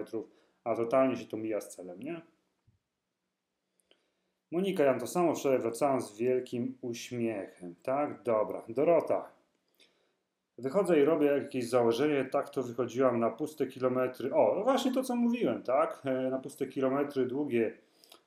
a 0.63 0.75
totalnie 0.75 1.15
się 1.15 1.25
to 1.25 1.37
mija 1.37 1.61
z 1.61 1.75
celem, 1.75 1.99
nie? 1.99 2.21
Monika, 4.53 4.83
ja 4.83 4.99
to 4.99 5.07
samo 5.07 5.35
wczoraj 5.35 5.59
wracałam 5.59 6.01
z 6.01 6.17
wielkim 6.17 6.77
uśmiechem. 6.81 7.75
Tak, 7.83 8.23
dobra. 8.23 8.61
Dorota. 8.69 9.29
Wychodzę 10.57 10.99
i 10.99 11.05
robię 11.05 11.27
jakieś 11.27 11.69
założenie, 11.69 12.25
tak 12.25 12.49
to 12.49 12.63
wychodziłam 12.63 13.19
na 13.19 13.29
puste 13.29 13.67
kilometry. 13.67 14.33
O, 14.33 14.55
no 14.55 14.63
właśnie 14.63 14.93
to 14.93 15.03
co 15.03 15.15
mówiłem, 15.15 15.63
tak? 15.63 16.01
E, 16.05 16.29
na 16.29 16.39
puste 16.39 16.67
kilometry 16.67 17.25
długie. 17.25 17.77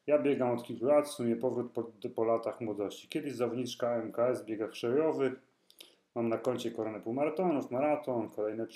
Ja 0.07 0.19
biegam 0.19 0.51
od 0.51 0.63
kilku 0.63 0.87
lat, 0.87 1.09
w 1.09 1.11
sumie 1.11 1.37
powrót 1.37 1.73
po, 1.73 1.85
po 2.15 2.25
latach 2.25 2.61
młodości. 2.61 3.09
Kiedyś 3.09 3.35
zawodniczka 3.35 4.03
MKS 4.03 4.43
w 4.43 4.45
biegach 4.45 4.71
przejowych. 4.71 5.33
Mam 6.15 6.29
na 6.29 6.39
koncie 6.39 6.71
koronę 6.71 7.01
półmaratonów, 7.01 7.71
maraton, 7.71 8.29
kolejne 8.29 8.67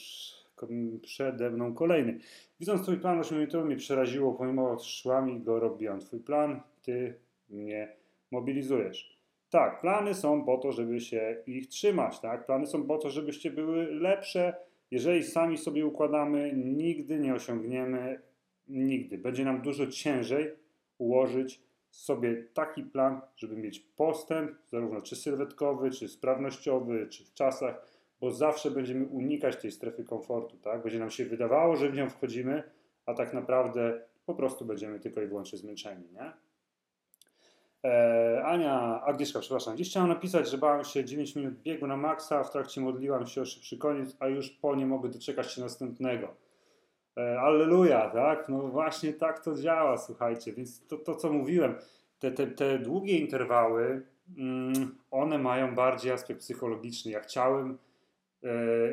przede 1.02 1.50
mną 1.50 1.74
kolejny. 1.74 2.18
Widząc 2.60 2.82
twój 2.82 2.96
plan 2.96 3.20
8 3.20 3.38
minutowy 3.38 3.64
mnie 3.64 3.76
przeraziło, 3.76 4.32
pomimo 4.34 4.78
szłami 4.78 5.40
go 5.40 5.60
robiłam. 5.60 6.00
Twój 6.00 6.20
plan, 6.20 6.60
ty 6.82 7.14
mnie 7.50 7.96
mobilizujesz. 8.30 9.20
Tak, 9.50 9.80
plany 9.80 10.14
są 10.14 10.44
po 10.44 10.58
to, 10.58 10.72
żeby 10.72 11.00
się 11.00 11.36
ich 11.46 11.68
trzymać, 11.68 12.20
tak? 12.20 12.46
Plany 12.46 12.66
są 12.66 12.86
po 12.86 12.98
to, 12.98 13.10
żebyście 13.10 13.50
były 13.50 13.86
lepsze. 13.86 14.54
Jeżeli 14.90 15.24
sami 15.24 15.58
sobie 15.58 15.86
układamy, 15.86 16.52
nigdy 16.56 17.18
nie 17.18 17.34
osiągniemy, 17.34 18.20
nigdy. 18.68 19.18
Będzie 19.18 19.44
nam 19.44 19.62
dużo 19.62 19.86
ciężej 19.86 20.52
ułożyć 20.98 21.60
sobie 21.90 22.44
taki 22.54 22.82
plan, 22.82 23.20
żeby 23.36 23.56
mieć 23.56 23.80
postęp, 23.80 24.50
zarówno 24.66 25.02
czy 25.02 25.16
sylwetkowy, 25.16 25.90
czy 25.90 26.08
sprawnościowy, 26.08 27.06
czy 27.06 27.24
w 27.24 27.34
czasach, 27.34 27.86
bo 28.20 28.30
zawsze 28.30 28.70
będziemy 28.70 29.06
unikać 29.06 29.56
tej 29.56 29.70
strefy 29.70 30.04
komfortu, 30.04 30.56
tak? 30.56 30.82
Będzie 30.82 30.98
nam 30.98 31.10
się 31.10 31.24
wydawało, 31.24 31.76
że 31.76 31.90
w 31.90 31.94
nią 31.94 32.10
wchodzimy, 32.10 32.62
a 33.06 33.14
tak 33.14 33.34
naprawdę 33.34 34.00
po 34.26 34.34
prostu 34.34 34.64
będziemy 34.64 35.00
tylko 35.00 35.22
i 35.22 35.26
wyłącznie 35.26 35.58
zmęczeni, 35.58 36.04
nie? 36.12 36.32
E, 37.84 38.42
Ania, 38.44 39.02
Agnieszka, 39.04 39.40
przepraszam. 39.40 39.74
Gdzieś 39.74 39.90
chciałam 39.90 40.08
napisać, 40.08 40.50
że 40.50 40.58
bałam 40.58 40.84
się 40.84 41.04
9 41.04 41.36
minut 41.36 41.54
biegu 41.54 41.86
na 41.86 41.96
maksa, 41.96 42.44
w 42.44 42.50
trakcie 42.50 42.80
modliłam 42.80 43.26
się 43.26 43.42
o 43.42 43.46
szybszy 43.46 43.78
koniec, 43.78 44.16
a 44.20 44.28
już 44.28 44.50
po 44.50 44.76
nie 44.76 44.86
mogę 44.86 45.08
doczekać 45.08 45.52
się 45.52 45.60
następnego. 45.60 46.34
E, 47.18 47.40
Alleluja, 47.40 48.10
tak? 48.10 48.48
No 48.48 48.58
właśnie 48.58 49.12
tak 49.12 49.44
to 49.44 49.54
działa, 49.54 49.98
słuchajcie. 49.98 50.52
Więc 50.52 50.86
to, 50.86 50.96
to 50.96 51.16
co 51.16 51.32
mówiłem, 51.32 51.74
te, 52.18 52.30
te, 52.30 52.46
te 52.46 52.78
długie 52.78 53.18
interwały, 53.18 54.06
mm, 54.38 54.98
one 55.10 55.38
mają 55.38 55.74
bardziej 55.74 56.12
aspekt 56.12 56.40
psychologiczny. 56.40 57.10
Ja 57.10 57.20
chciałem, 57.20 57.78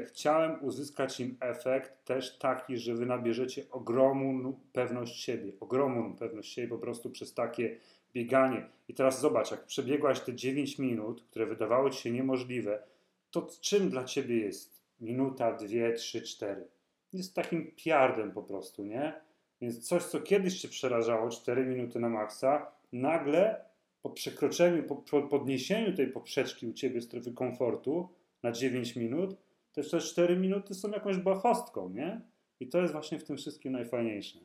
chciałem 0.07 0.63
uzyskać 0.63 1.19
im 1.19 1.37
efekt 1.39 2.05
też 2.05 2.37
taki, 2.37 2.77
że 2.77 2.95
wy 2.95 3.05
nabierzecie 3.05 3.63
ogromną 3.71 4.59
pewność 4.73 5.23
siebie, 5.23 5.51
ogromną 5.59 6.15
pewność 6.15 6.53
siebie 6.53 6.67
po 6.67 6.77
prostu 6.77 7.09
przez 7.09 7.33
takie 7.33 7.77
bieganie. 8.13 8.69
I 8.87 8.93
teraz 8.93 9.21
zobacz, 9.21 9.51
jak 9.51 9.65
przebiegłaś 9.65 10.19
te 10.19 10.35
9 10.35 10.79
minut, 10.79 11.23
które 11.29 11.45
wydawały 11.45 11.91
ci 11.91 12.01
się 12.01 12.11
niemożliwe, 12.11 12.83
to 13.31 13.47
czym 13.61 13.89
dla 13.89 14.03
ciebie 14.03 14.37
jest 14.37 14.81
minuta, 14.99 15.53
dwie, 15.53 15.93
trzy, 15.93 16.21
cztery? 16.21 16.67
Jest 17.13 17.35
takim 17.35 17.71
piardem 17.75 18.31
po 18.31 18.43
prostu, 18.43 18.83
nie? 18.83 19.13
Więc 19.61 19.87
coś, 19.87 20.03
co 20.03 20.21
kiedyś 20.21 20.61
cię 20.61 20.67
przerażało, 20.67 21.29
4 21.29 21.65
minuty 21.65 21.99
na 21.99 22.09
maksa, 22.09 22.71
nagle 22.93 23.65
po 24.01 24.09
przekroczeniu, 24.09 24.83
po 24.83 25.21
podniesieniu 25.21 25.95
tej 25.95 26.07
poprzeczki 26.07 26.67
u 26.67 26.73
ciebie 26.73 27.01
strefy 27.01 27.33
komfortu 27.33 28.09
na 28.43 28.51
9 28.51 28.95
minut, 28.95 29.37
te 29.73 29.83
4 29.83 30.35
minuty 30.35 30.73
są 30.73 30.91
jakąś 30.91 31.17
bachostką, 31.17 31.89
nie? 31.89 32.21
I 32.59 32.67
to 32.67 32.81
jest 32.81 32.93
właśnie 32.93 33.19
w 33.19 33.23
tym 33.23 33.37
wszystkim 33.37 33.71
najfajniejsze. 33.71 34.39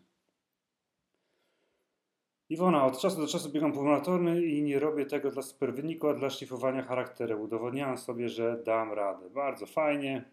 Iwona, 2.49 2.87
od 2.87 2.99
czasu 2.99 3.21
do 3.21 3.27
czasu 3.27 3.51
biegam 3.51 3.73
półmaratorny 3.73 4.43
i 4.43 4.63
nie 4.63 4.79
robię 4.79 5.07
tego 5.07 5.31
dla 5.31 5.43
super 5.43 5.75
wyniku, 5.75 6.09
a 6.09 6.15
dla 6.15 6.31
szlifowania 6.31 6.83
charakteru. 6.83 7.43
Udowodniałem 7.43 7.99
sobie, 7.99 8.29
że 8.29 8.63
dam 8.65 8.93
radę. 8.93 9.31
Bardzo 9.31 9.67
fajnie. 9.67 10.25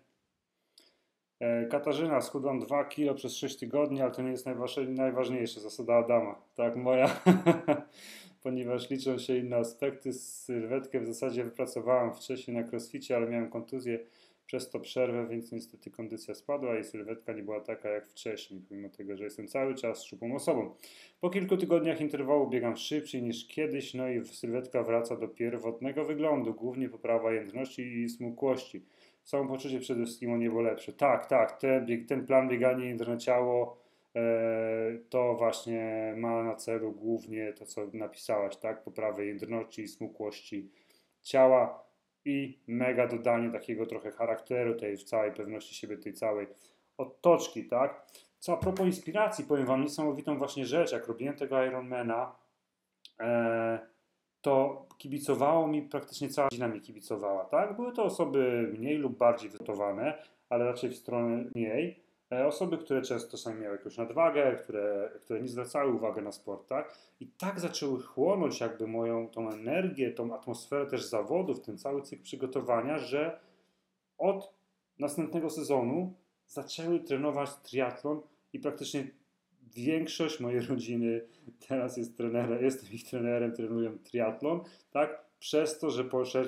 E, 1.39 1.65
Katarzyna, 1.65 2.21
schudłam 2.21 2.59
2 2.59 2.85
kilo 2.85 3.15
przez 3.15 3.35
6 3.35 3.57
tygodni, 3.57 4.01
ale 4.01 4.11
to 4.11 4.21
nie 4.21 4.31
jest 4.31 4.47
najważniejsze, 4.87 5.59
zasada 5.59 5.95
Adama. 5.95 6.35
Tak, 6.55 6.75
moja. 6.75 7.09
Ponieważ 8.43 8.89
liczą 8.89 9.17
się 9.17 9.37
inne 9.37 9.57
aspekty. 9.57 10.13
Sylwetkę 10.13 10.99
w 10.99 11.07
zasadzie 11.07 11.43
wypracowałam 11.43 12.13
wcześniej 12.13 12.57
na 12.57 12.67
crossficie, 12.69 13.15
ale 13.15 13.29
miałem 13.29 13.49
kontuzję 13.49 13.99
przez 14.49 14.69
to 14.69 14.79
przerwę, 14.79 15.27
więc 15.27 15.51
niestety 15.51 15.91
kondycja 15.91 16.35
spadła 16.35 16.79
i 16.79 16.83
sylwetka 16.83 17.33
nie 17.33 17.43
była 17.43 17.59
taka 17.59 17.89
jak 17.89 18.07
wcześniej, 18.07 18.61
pomimo 18.69 18.89
tego, 18.89 19.17
że 19.17 19.23
jestem 19.23 19.47
cały 19.47 19.75
czas 19.75 20.03
szczupłą 20.03 20.35
osobą. 20.35 20.75
Po 21.19 21.29
kilku 21.29 21.57
tygodniach 21.57 22.01
interwału 22.01 22.49
biegam 22.49 22.77
szybciej 22.77 23.23
niż 23.23 23.47
kiedyś, 23.47 23.93
no 23.93 24.09
i 24.09 24.25
sylwetka 24.25 24.83
wraca 24.83 25.15
do 25.15 25.27
pierwotnego 25.27 26.05
wyglądu, 26.05 26.53
głównie 26.53 26.89
poprawa 26.89 27.33
jędrności 27.33 27.81
i 27.81 28.09
smukłości. 28.09 28.85
Samopoczucie 29.23 29.79
przede 29.79 30.05
wszystkim 30.05 30.31
o 30.31 30.37
niebo 30.37 30.61
lepsze. 30.61 30.93
Tak, 30.93 31.25
tak, 31.25 31.59
ten, 31.59 31.85
bieg, 31.85 32.07
ten 32.07 32.25
plan 32.25 32.49
biegania 32.49 32.85
jędrne 32.85 33.17
ciało 33.17 33.78
to 35.09 35.35
właśnie 35.35 36.13
ma 36.17 36.43
na 36.43 36.55
celu 36.55 36.91
głównie 36.91 37.53
to, 37.53 37.65
co 37.65 37.81
napisałaś, 37.93 38.57
tak? 38.57 38.83
Poprawę 38.83 39.25
jędrności 39.25 39.81
i 39.81 39.87
smukłości 39.87 40.71
ciała 41.21 41.83
i 42.25 42.59
mega 42.67 43.07
dodanie 43.07 43.51
takiego 43.51 43.85
trochę 43.85 44.11
charakteru, 44.11 44.75
tej 44.75 44.97
całej 44.97 45.31
pewności 45.31 45.75
siebie, 45.75 45.97
tej 45.97 46.13
całej 46.13 46.47
otoczki, 46.97 47.65
tak? 47.65 48.05
Co 48.39 48.53
a 48.53 48.57
propos 48.57 48.85
inspiracji, 48.85 49.45
powiem 49.45 49.65
Wam 49.65 49.81
niesamowitą 49.81 50.37
właśnie 50.37 50.65
rzecz, 50.65 50.91
jak 50.91 51.07
robiłem 51.07 51.35
tego 51.35 51.65
Ironmana, 51.65 52.35
e, 53.19 53.79
to 54.41 54.85
kibicowało 54.97 55.67
mi, 55.67 55.81
praktycznie 55.81 56.29
cała 56.29 56.47
rodzina 56.47 56.67
mi 56.67 56.81
kibicowała, 56.81 57.45
tak? 57.45 57.75
Były 57.75 57.93
to 57.93 58.03
osoby 58.03 58.73
mniej 58.77 58.97
lub 58.97 59.17
bardziej 59.17 59.49
wytowane, 59.49 60.23
ale 60.49 60.65
raczej 60.65 60.89
w 60.89 60.95
stronę 60.95 61.45
mniej. 61.55 62.08
E, 62.31 62.47
osoby, 62.47 62.77
które 62.77 63.01
często 63.01 63.37
sami 63.37 63.61
miały 63.61 63.75
jakąś 63.75 63.97
nadwagę, 63.97 64.55
które, 64.63 65.11
które 65.21 65.41
nie 65.41 65.47
zwracały 65.47 65.93
uwagi 65.93 66.21
na 66.21 66.31
sport, 66.31 66.67
tak? 66.67 66.97
I 67.19 67.27
tak 67.27 67.59
zaczęły 67.59 68.03
chłonąć 68.03 68.59
jakby 68.59 68.87
moją 68.87 69.27
tą 69.27 69.51
energię, 69.51 70.11
tą 70.11 70.35
atmosferę 70.35 70.85
też 70.85 71.03
zawodów, 71.03 71.61
ten 71.61 71.77
cały 71.77 72.01
cykl 72.01 72.23
przygotowania, 72.23 72.97
że 72.97 73.39
od 74.17 74.53
następnego 74.99 75.49
sezonu 75.49 76.13
zaczęły 76.47 76.99
trenować 76.99 77.49
triatlon 77.55 78.21
i 78.53 78.59
praktycznie 78.59 79.07
większość 79.75 80.39
mojej 80.39 80.61
rodziny 80.61 81.21
teraz 81.67 81.97
jest 81.97 82.17
trenerem, 82.17 82.63
jestem 82.63 82.91
ich 82.91 83.09
trenerem, 83.09 83.53
trenują 83.53 83.97
triatlon, 83.99 84.61
tak? 84.91 85.29
Przez 85.39 85.79
to, 85.79 85.89
że 85.89 86.03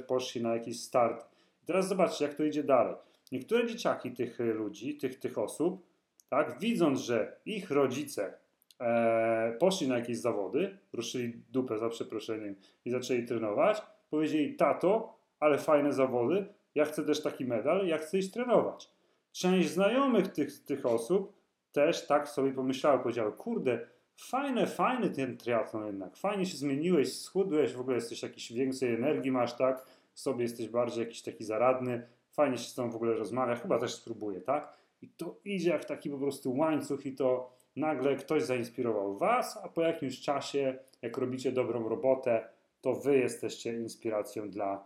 poszli 0.08 0.41
na 0.41 0.54
jakiś 0.54 0.82
start. 0.82 1.26
Teraz 1.65 1.88
zobaczcie, 1.88 2.26
jak 2.26 2.34
to 2.34 2.44
idzie 2.44 2.63
dalej 2.63 2.96
Niektóre 3.32 3.67
dzieciaki 3.67 4.12
tych 4.12 4.41
e, 4.41 4.44
ludzi, 4.44 4.98
tych, 4.98 5.20
tych 5.20 5.38
osób, 5.38 5.88
tak, 6.30 6.60
widząc, 6.60 7.00
że 7.00 7.39
ich 7.46 7.72
rodzice 7.72 8.34
e, 8.80 9.58
poszli 9.60 9.88
na 9.88 9.98
jakieś 9.98 10.17
zawody, 10.17 10.78
ruszyli 10.94 11.44
dupę 11.50 11.78
za 11.78 11.89
przeproszeniem 11.89 12.56
i 12.86 12.91
zaczęli 12.91 13.26
trenować, 13.26 13.82
powiedzieli: 14.10 14.56
Tato, 14.56 15.20
ale 15.39 15.58
fajne 15.58 15.94
zawody, 15.94 16.46
ja 16.75 16.86
chcę 16.86 17.06
też 17.06 17.21
taki 17.21 17.46
medal, 17.46 17.88
ja 17.88 17.98
chcę 17.98 18.17
iść 18.17 18.32
trenować. 18.32 18.90
Część 19.32 19.69
znajomych 19.69 20.27
tych, 20.27 20.63
tych 20.63 20.86
osób 20.86 21.34
też 21.71 22.08
tak 22.08 22.29
sobie 22.29 22.52
pomyślały, 22.52 23.00
powiedziały: 23.00 23.32
Kurde, 23.32 23.88
fajne, 24.17 24.67
fajny 24.67 25.10
ten 25.10 25.38
triatlon 25.38 25.86
jednak, 25.86 26.17
fajnie 26.17 26.46
się 26.46 26.58
zmieniłeś, 26.58 27.13
schudłeś, 27.13 27.73
w 27.73 27.79
ogóle 27.79 27.96
jesteś 27.96 28.23
jakiś 28.23 28.54
więcej 28.54 28.94
energii 28.94 29.32
masz, 29.32 29.58
tak? 29.58 29.86
W 30.13 30.19
sobie 30.19 30.44
jesteś 30.44 30.69
bardziej 30.69 31.04
jakiś 31.04 31.21
taki 31.21 31.44
zaradny, 31.44 32.08
fajnie 32.32 32.58
się 32.58 32.69
z 32.69 32.75
tą 32.75 32.92
w 32.92 32.96
ogóle 32.96 33.13
rozmawia, 33.13 33.56
chyba 33.56 33.79
też 33.79 33.94
spróbuję, 33.94 34.42
tak? 34.42 34.73
I 35.02 35.10
to 35.10 35.36
idzie 35.46 35.69
jak 35.69 35.86
taki 35.86 36.10
po 36.10 36.17
prostu 36.17 36.58
łańcuch 36.58 37.06
i 37.06 37.15
to 37.15 37.52
nagle 37.75 38.15
ktoś 38.15 38.44
zainspirował 38.44 39.17
Was, 39.17 39.60
a 39.63 39.69
po 39.69 39.82
jakimś 39.82 40.21
czasie, 40.21 40.77
jak 41.02 41.17
robicie 41.17 41.52
dobrą 41.52 41.90
robotę, 41.90 42.50
to 42.82 42.94
Wy 42.94 43.17
jesteście 43.17 43.73
inspiracją 43.73 44.50
dla 44.50 44.84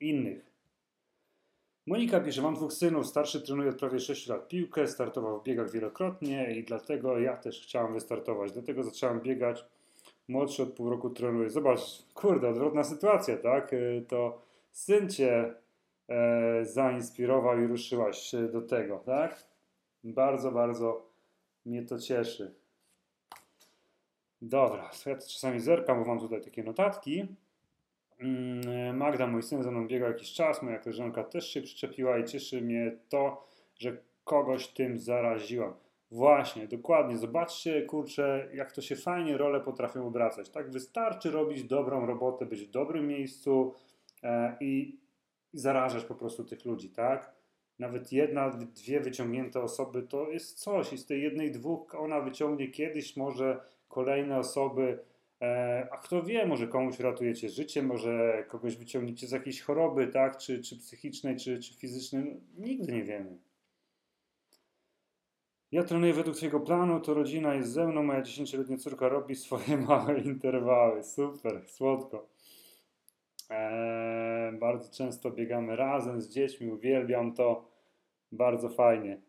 innych. 0.00 0.52
Monika 1.86 2.20
pisze, 2.20 2.42
mam 2.42 2.54
dwóch 2.54 2.72
synów, 2.72 3.06
starszy 3.06 3.42
trenuje 3.42 3.70
od 3.70 3.78
prawie 3.78 4.00
6 4.00 4.26
lat 4.26 4.48
piłkę, 4.48 4.86
startował 4.86 5.40
w 5.40 5.44
biegach 5.44 5.70
wielokrotnie 5.70 6.54
i 6.54 6.64
dlatego 6.64 7.18
ja 7.18 7.36
też 7.36 7.62
chciałam 7.62 7.94
wystartować. 7.94 8.52
Dlatego 8.52 8.82
zaczęłam 8.82 9.20
biegać 9.20 9.64
młodszy 10.28 10.62
od 10.62 10.72
pół 10.72 10.90
roku 10.90 11.10
trenuje. 11.10 11.50
Zobacz, 11.50 11.80
kurde, 12.14 12.48
odwrotna 12.48 12.84
sytuacja, 12.84 13.36
tak? 13.36 13.72
Y, 13.72 14.04
to 14.08 14.38
syn 14.72 15.10
cię 15.10 15.54
e, 16.12 16.64
zainspirował 16.64 17.60
i 17.60 17.66
ruszyłaś 17.66 18.32
do 18.52 18.62
tego, 18.62 18.98
tak? 18.98 19.46
Bardzo, 20.04 20.52
bardzo 20.52 21.10
mnie 21.66 21.82
to 21.82 21.98
cieszy. 21.98 22.54
Dobra, 24.42 24.90
ja 25.06 25.14
to 25.14 25.26
czasami 25.26 25.60
zerkam, 25.60 25.98
bo 25.98 26.08
mam 26.08 26.20
tutaj 26.20 26.40
takie 26.40 26.62
notatki. 26.62 27.26
Mm, 28.20 28.96
Magda, 28.96 29.26
mój 29.26 29.42
syn 29.42 29.62
ze 29.62 29.70
mną 29.70 29.86
biegał 29.88 30.08
jakiś 30.08 30.32
czas, 30.32 30.62
moja 30.62 30.78
koleżanka 30.78 31.24
też 31.24 31.48
się 31.48 31.62
przyczepiła 31.62 32.18
i 32.18 32.24
cieszy 32.24 32.62
mnie 32.62 32.96
to, 33.08 33.46
że 33.78 33.96
kogoś 34.24 34.68
tym 34.68 34.98
zaraziłam. 34.98 35.74
Właśnie, 36.10 36.68
dokładnie. 36.68 37.16
Zobaczcie, 37.16 37.82
kurczę, 37.82 38.48
jak 38.54 38.72
to 38.72 38.82
się 38.82 38.96
fajnie 38.96 39.36
role 39.38 39.60
potrafią 39.60 40.06
obracać. 40.06 40.50
Tak, 40.50 40.70
wystarczy 40.70 41.30
robić 41.30 41.64
dobrą 41.64 42.06
robotę, 42.06 42.46
być 42.46 42.64
w 42.64 42.70
dobrym 42.70 43.06
miejscu 43.06 43.74
e, 44.22 44.56
i, 44.60 45.00
i 45.52 45.58
zarażać 45.58 46.04
po 46.04 46.14
prostu 46.14 46.44
tych 46.44 46.64
ludzi, 46.64 46.90
tak? 46.90 47.32
Nawet 47.78 48.12
jedna, 48.12 48.50
dwie 48.50 49.00
wyciągnięte 49.00 49.62
osoby 49.62 50.02
to 50.02 50.30
jest 50.30 50.58
coś 50.58 50.92
i 50.92 50.98
z 50.98 51.06
tej 51.06 51.22
jednej, 51.22 51.50
dwóch 51.50 51.94
ona 51.94 52.20
wyciągnie 52.20 52.68
kiedyś 52.68 53.16
może 53.16 53.60
kolejne 53.88 54.38
osoby, 54.38 54.98
e, 55.40 55.88
a 55.92 55.96
kto 55.96 56.22
wie, 56.22 56.46
może 56.46 56.68
komuś 56.68 57.00
ratujecie 57.00 57.48
życie, 57.48 57.82
może 57.82 58.44
kogoś 58.48 58.76
wyciągniecie 58.76 59.26
z 59.26 59.30
jakiejś 59.30 59.60
choroby, 59.60 60.06
tak, 60.06 60.38
czy, 60.38 60.62
czy 60.62 60.76
psychicznej, 60.76 61.36
czy, 61.36 61.58
czy 61.58 61.74
fizycznej, 61.74 62.24
no, 62.24 62.66
nigdy 62.66 62.92
nie 62.92 63.04
wiemy. 63.04 63.38
Ja 65.72 65.84
trenuję 65.84 66.12
według 66.12 66.36
Twojego 66.36 66.60
planu, 66.60 67.00
to 67.00 67.14
rodzina 67.14 67.54
jest 67.54 67.72
ze 67.72 67.86
mną, 67.86 68.02
moja 68.02 68.22
10-letnia 68.22 68.76
córka 68.76 69.08
robi 69.08 69.34
swoje 69.36 69.76
małe 69.76 70.20
interwały. 70.32 71.02
Super, 71.02 71.62
słodko. 71.68 72.31
Eee, 73.52 74.52
bardzo 74.58 74.92
często 74.92 75.30
biegamy 75.30 75.76
razem 75.76 76.20
z 76.20 76.28
dziećmi, 76.28 76.70
uwielbiam 76.70 77.34
to. 77.34 77.72
Bardzo 78.32 78.68
fajnie. 78.68 79.20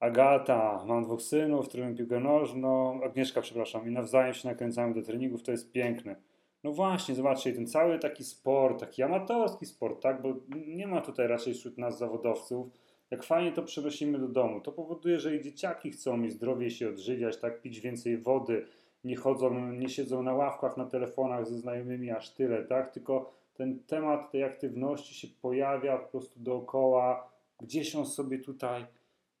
Agata, 0.00 0.84
mam 0.86 1.04
dwóch 1.04 1.22
synów, 1.22 1.68
którym 1.68 1.96
piłkę 1.96 2.20
nożną, 2.20 3.02
Agnieszka, 3.02 3.40
przepraszam, 3.40 3.88
i 3.88 3.90
nawzajem 3.90 4.34
się 4.34 4.48
nakręcamy 4.48 4.94
do 4.94 5.02
treningów, 5.02 5.42
to 5.42 5.50
jest 5.50 5.72
piękne. 5.72 6.16
No 6.64 6.72
właśnie, 6.72 7.14
zobaczcie, 7.14 7.52
ten 7.52 7.66
cały 7.66 7.98
taki 7.98 8.24
sport, 8.24 8.80
taki 8.80 9.02
amatorski 9.02 9.66
sport, 9.66 10.02
tak, 10.02 10.22
bo 10.22 10.34
nie 10.66 10.86
ma 10.86 11.00
tutaj 11.00 11.28
raczej 11.28 11.54
wśród 11.54 11.78
nas 11.78 11.98
zawodowców, 11.98 12.68
jak 13.10 13.22
fajnie 13.22 13.52
to 13.52 13.62
przenosimy 13.62 14.18
do 14.18 14.28
domu. 14.28 14.60
To 14.60 14.72
powoduje, 14.72 15.18
że 15.18 15.36
i 15.36 15.42
dzieciaki 15.42 15.90
chcą 15.90 16.16
mi 16.16 16.30
zdrowie 16.30 16.70
się 16.70 16.88
odżywiać, 16.88 17.36
tak, 17.36 17.62
pić 17.62 17.80
więcej 17.80 18.18
wody, 18.18 18.66
nie 19.04 19.16
chodzą, 19.16 19.72
nie 19.72 19.88
siedzą 19.88 20.22
na 20.22 20.34
ławkach, 20.34 20.76
na 20.76 20.86
telefonach 20.86 21.46
ze 21.46 21.58
znajomymi 21.58 22.10
aż 22.10 22.30
tyle, 22.30 22.64
tak, 22.64 22.90
tylko 22.90 23.43
ten 23.54 23.78
temat 23.86 24.30
tej 24.30 24.44
aktywności 24.44 25.14
się 25.14 25.28
pojawia 25.42 25.98
po 25.98 26.08
prostu 26.08 26.40
dookoła, 26.40 27.30
gdzieś 27.60 27.96
on 27.96 28.06
sobie 28.06 28.38
tutaj 28.38 28.86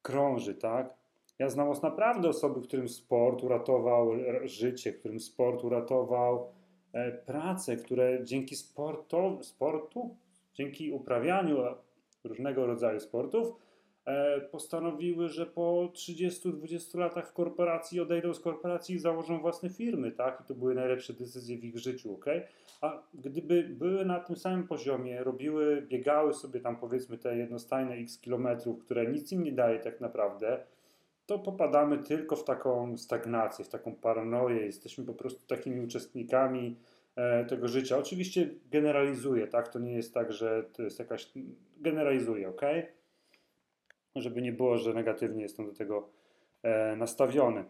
krąży, 0.02 0.54
tak? 0.54 0.94
Ja 1.38 1.48
znam 1.48 1.68
naprawdę 1.82 2.28
osoby, 2.28 2.62
którym 2.62 2.88
sport 2.88 3.44
uratował 3.44 4.10
życie, 4.44 4.92
którym 4.92 5.20
sport 5.20 5.64
uratował 5.64 6.48
e, 6.92 7.12
pracę, 7.12 7.76
które 7.76 8.24
dzięki 8.24 8.56
sportu, 8.56 9.38
sportu, 9.42 10.16
dzięki 10.54 10.92
uprawianiu 10.92 11.56
różnego 12.24 12.66
rodzaju 12.66 13.00
sportów, 13.00 13.48
e, 13.48 13.54
postanowiły, 14.50 15.28
że 15.28 15.46
po 15.46 15.90
30-20 15.92 16.98
latach 16.98 17.28
w 17.28 17.32
korporacji 17.32 18.00
odejdą 18.00 18.34
z 18.34 18.40
korporacji 18.40 18.94
i 18.94 18.98
założą 18.98 19.40
własne 19.40 19.70
firmy, 19.70 20.12
tak? 20.12 20.40
I 20.40 20.48
to 20.48 20.54
były 20.54 20.74
najlepsze 20.74 21.12
decyzje 21.12 21.58
w 21.58 21.64
ich 21.64 21.78
życiu, 21.78 22.14
ok? 22.14 22.24
A 22.80 23.02
gdyby 23.14 23.62
były 23.62 24.04
na 24.04 24.20
tym 24.20 24.36
samym 24.36 24.66
poziomie, 24.68 25.24
robiły, 25.24 25.82
biegały 25.82 26.34
sobie 26.34 26.60
tam 26.60 26.76
powiedzmy 26.76 27.18
te 27.18 27.36
jednostajne 27.36 27.94
x 27.94 28.20
kilometrów, 28.20 28.84
które 28.84 29.06
nic 29.06 29.32
im 29.32 29.42
nie 29.42 29.52
daje 29.52 29.78
tak 29.78 30.00
naprawdę, 30.00 30.64
to 31.26 31.38
popadamy 31.38 31.98
tylko 31.98 32.36
w 32.36 32.44
taką 32.44 32.98
stagnację, 32.98 33.64
w 33.64 33.68
taką 33.68 33.94
paranoję. 33.94 34.66
Jesteśmy 34.66 35.04
po 35.04 35.14
prostu 35.14 35.46
takimi 35.46 35.80
uczestnikami 35.80 36.76
e, 37.16 37.44
tego 37.44 37.68
życia. 37.68 37.98
Oczywiście 37.98 38.50
generalizuję, 38.70 39.46
tak? 39.46 39.68
To 39.68 39.78
nie 39.78 39.92
jest 39.92 40.14
tak, 40.14 40.32
że 40.32 40.64
to 40.72 40.82
jest 40.82 40.98
jakaś. 40.98 41.32
Generalizuję, 41.76 42.48
ok? 42.48 42.62
Żeby 44.16 44.42
nie 44.42 44.52
było, 44.52 44.78
że 44.78 44.94
negatywnie 44.94 45.42
jestem 45.42 45.66
do 45.66 45.72
tego 45.72 46.08
e, 46.62 46.96
nastawiony. 46.96 47.64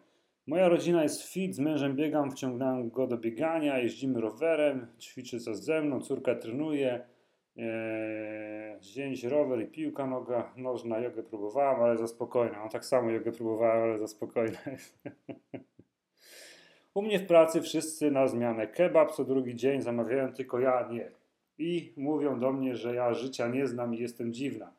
Moja 0.46 0.68
rodzina 0.68 1.02
jest 1.02 1.22
fit, 1.22 1.54
z 1.54 1.58
mężem 1.58 1.96
biegam, 1.96 2.30
wciągnąłem 2.30 2.90
go 2.90 3.06
do 3.06 3.18
biegania, 3.18 3.78
jeździmy 3.78 4.20
rowerem, 4.20 4.86
ćwiczy 5.00 5.40
co 5.40 5.54
ze 5.54 5.82
mną, 5.82 6.00
córka 6.00 6.34
trenuje, 6.34 7.06
eee, 7.56 8.82
zięć, 8.82 9.24
rower 9.24 9.62
i 9.62 9.66
piłka 9.66 10.06
noga, 10.06 10.52
nożna, 10.56 10.98
jogę 10.98 11.22
próbowałam, 11.22 11.82
ale 11.82 11.96
za 11.96 12.06
spokojna. 12.06 12.64
No 12.64 12.68
tak 12.68 12.84
samo 12.84 13.10
jogę 13.10 13.32
próbowałem, 13.32 13.82
ale 13.82 13.98
za 13.98 14.06
spokojna 14.06 14.58
U 16.94 17.02
mnie 17.02 17.18
w 17.18 17.26
pracy 17.26 17.62
wszyscy 17.62 18.10
na 18.10 18.28
zmianę 18.28 18.66
kebab 18.66 19.12
co 19.12 19.24
drugi 19.24 19.54
dzień 19.54 19.82
zamawiają, 19.82 20.32
tylko 20.32 20.60
ja 20.60 20.88
nie. 20.90 21.10
I 21.58 21.92
mówią 21.96 22.40
do 22.40 22.52
mnie, 22.52 22.74
że 22.74 22.94
ja 22.94 23.14
życia 23.14 23.48
nie 23.48 23.66
znam 23.66 23.94
i 23.94 23.98
jestem 23.98 24.32
dziwna. 24.32 24.72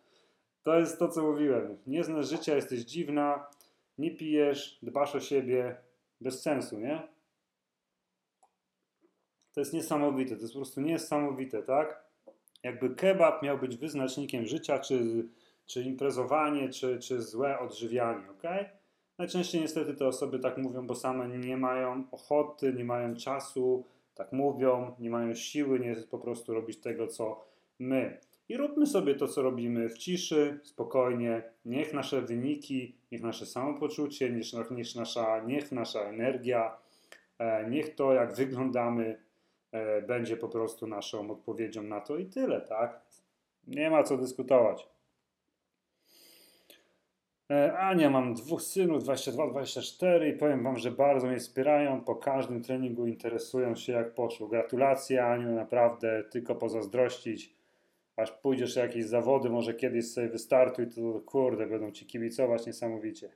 To 0.65 0.79
jest 0.79 0.99
to, 0.99 1.07
co 1.07 1.23
mówiłem. 1.23 1.77
Nie 1.87 2.03
znasz 2.03 2.29
życia, 2.29 2.55
jesteś 2.55 2.79
dziwna, 2.79 3.47
nie 3.97 4.11
pijesz, 4.11 4.79
dbasz 4.83 5.15
o 5.15 5.19
siebie, 5.19 5.75
bez 6.21 6.41
sensu, 6.41 6.79
nie? 6.79 7.07
To 9.53 9.61
jest 9.61 9.73
niesamowite, 9.73 10.35
to 10.35 10.41
jest 10.41 10.53
po 10.53 10.59
prostu 10.59 10.81
niesamowite, 10.81 11.63
tak? 11.63 12.05
Jakby 12.63 12.95
kebab 12.95 13.43
miał 13.43 13.57
być 13.57 13.77
wyznacznikiem 13.77 14.45
życia, 14.45 14.79
czy, 14.79 15.27
czy 15.65 15.83
imprezowanie, 15.83 16.69
czy, 16.69 16.99
czy 16.99 17.21
złe 17.21 17.59
odżywianie, 17.59 18.31
ok? 18.31 18.43
Najczęściej 19.17 19.61
niestety 19.61 19.93
te 19.93 20.07
osoby 20.07 20.39
tak 20.39 20.57
mówią, 20.57 20.87
bo 20.87 20.95
same 20.95 21.27
nie 21.27 21.57
mają 21.57 22.03
ochoty, 22.11 22.73
nie 22.73 22.85
mają 22.85 23.15
czasu, 23.15 23.85
tak 24.15 24.31
mówią, 24.31 24.95
nie 24.99 25.09
mają 25.09 25.35
siły, 25.35 25.79
nie 25.79 25.95
po 25.95 26.19
prostu 26.19 26.53
robić 26.53 26.77
tego, 26.77 27.07
co 27.07 27.45
my. 27.79 28.19
I 28.49 28.57
róbmy 28.57 28.87
sobie 28.87 29.15
to, 29.15 29.27
co 29.27 29.41
robimy 29.41 29.89
w 29.89 29.97
ciszy, 29.97 30.59
spokojnie. 30.63 31.43
Niech 31.65 31.93
nasze 31.93 32.21
wyniki, 32.21 32.95
niech 33.11 33.21
nasze 33.21 33.45
samopoczucie, 33.45 34.29
niech, 34.29 34.71
niech, 34.71 34.95
nasza, 34.95 35.39
niech 35.39 35.71
nasza 35.71 35.99
energia, 35.99 36.77
e, 37.39 37.69
niech 37.69 37.95
to, 37.95 38.13
jak 38.13 38.35
wyglądamy, 38.35 39.21
e, 39.71 40.01
będzie 40.01 40.37
po 40.37 40.49
prostu 40.49 40.87
naszą 40.87 41.31
odpowiedzią 41.31 41.83
na 41.83 42.01
to 42.01 42.17
i 42.17 42.25
tyle, 42.25 42.61
tak? 42.61 43.01
Nie 43.67 43.89
ma 43.89 44.03
co 44.03 44.17
dyskutować. 44.17 44.87
E, 47.51 47.77
Ania, 47.77 48.09
mam 48.09 48.33
dwóch 48.33 48.61
synów, 48.61 49.03
22-24 49.03 50.27
i 50.27 50.33
powiem 50.33 50.63
Wam, 50.63 50.77
że 50.77 50.91
bardzo 50.91 51.27
mnie 51.27 51.39
wspierają. 51.39 52.01
Po 52.01 52.15
każdym 52.15 52.61
treningu 52.63 53.07
interesują 53.07 53.75
się 53.75 53.93
jak 53.93 54.13
poszło. 54.13 54.47
Gratulacje 54.47 55.25
Aniu, 55.25 55.55
naprawdę 55.55 56.23
tylko 56.31 56.55
pozazdrościć 56.55 57.54
aż 58.15 58.31
pójdziesz 58.31 58.75
na 58.75 58.81
jakieś 58.81 59.05
zawody, 59.05 59.49
może 59.49 59.73
kiedyś 59.73 60.11
sobie 60.11 60.29
wystartuj, 60.29 60.87
to 60.87 61.21
kurde, 61.25 61.67
będą 61.67 61.91
ci 61.91 62.05
kibicować 62.05 62.65
niesamowicie. 62.65 63.31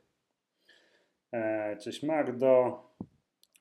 E, 1.32 1.78
cześć 1.78 2.04
Magdo. 2.04 2.84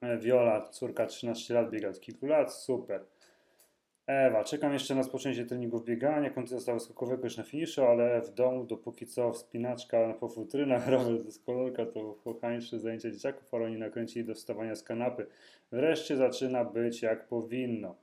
E, 0.02 0.18
Viola, 0.18 0.68
córka 0.68 1.06
13 1.06 1.54
lat, 1.54 1.70
biega 1.70 1.88
od 1.88 2.00
kilku 2.00 2.26
lat, 2.26 2.54
super. 2.54 3.04
Ewa, 4.08 4.44
czekam 4.44 4.72
jeszcze 4.72 4.94
na 4.94 5.00
rozpoczęcie 5.00 5.46
treningów 5.46 5.84
biegania, 5.84 6.30
kontuzja 6.30 6.60
stała 6.60 6.78
skokowego 6.78 7.24
już 7.24 7.36
na 7.36 7.42
finiszu, 7.42 7.84
ale 7.84 8.22
w 8.22 8.34
domu 8.34 8.64
dopóki 8.64 9.06
co 9.06 9.32
wspinaczka 9.32 10.14
po 10.20 10.28
futrynach, 10.28 10.88
rower 10.92 11.30
z 11.32 11.38
kolorka 11.38 11.86
to 11.86 12.12
chłochańsze 12.12 12.78
zajęcia 12.78 13.10
dzieciaków, 13.10 13.54
ale 13.54 13.64
oni 13.64 13.78
nakręcili 13.78 14.24
do 14.24 14.34
wstawania 14.34 14.74
z 14.74 14.82
kanapy. 14.82 15.26
Wreszcie 15.72 16.16
zaczyna 16.16 16.64
być 16.64 17.02
jak 17.02 17.28
powinno. 17.28 17.94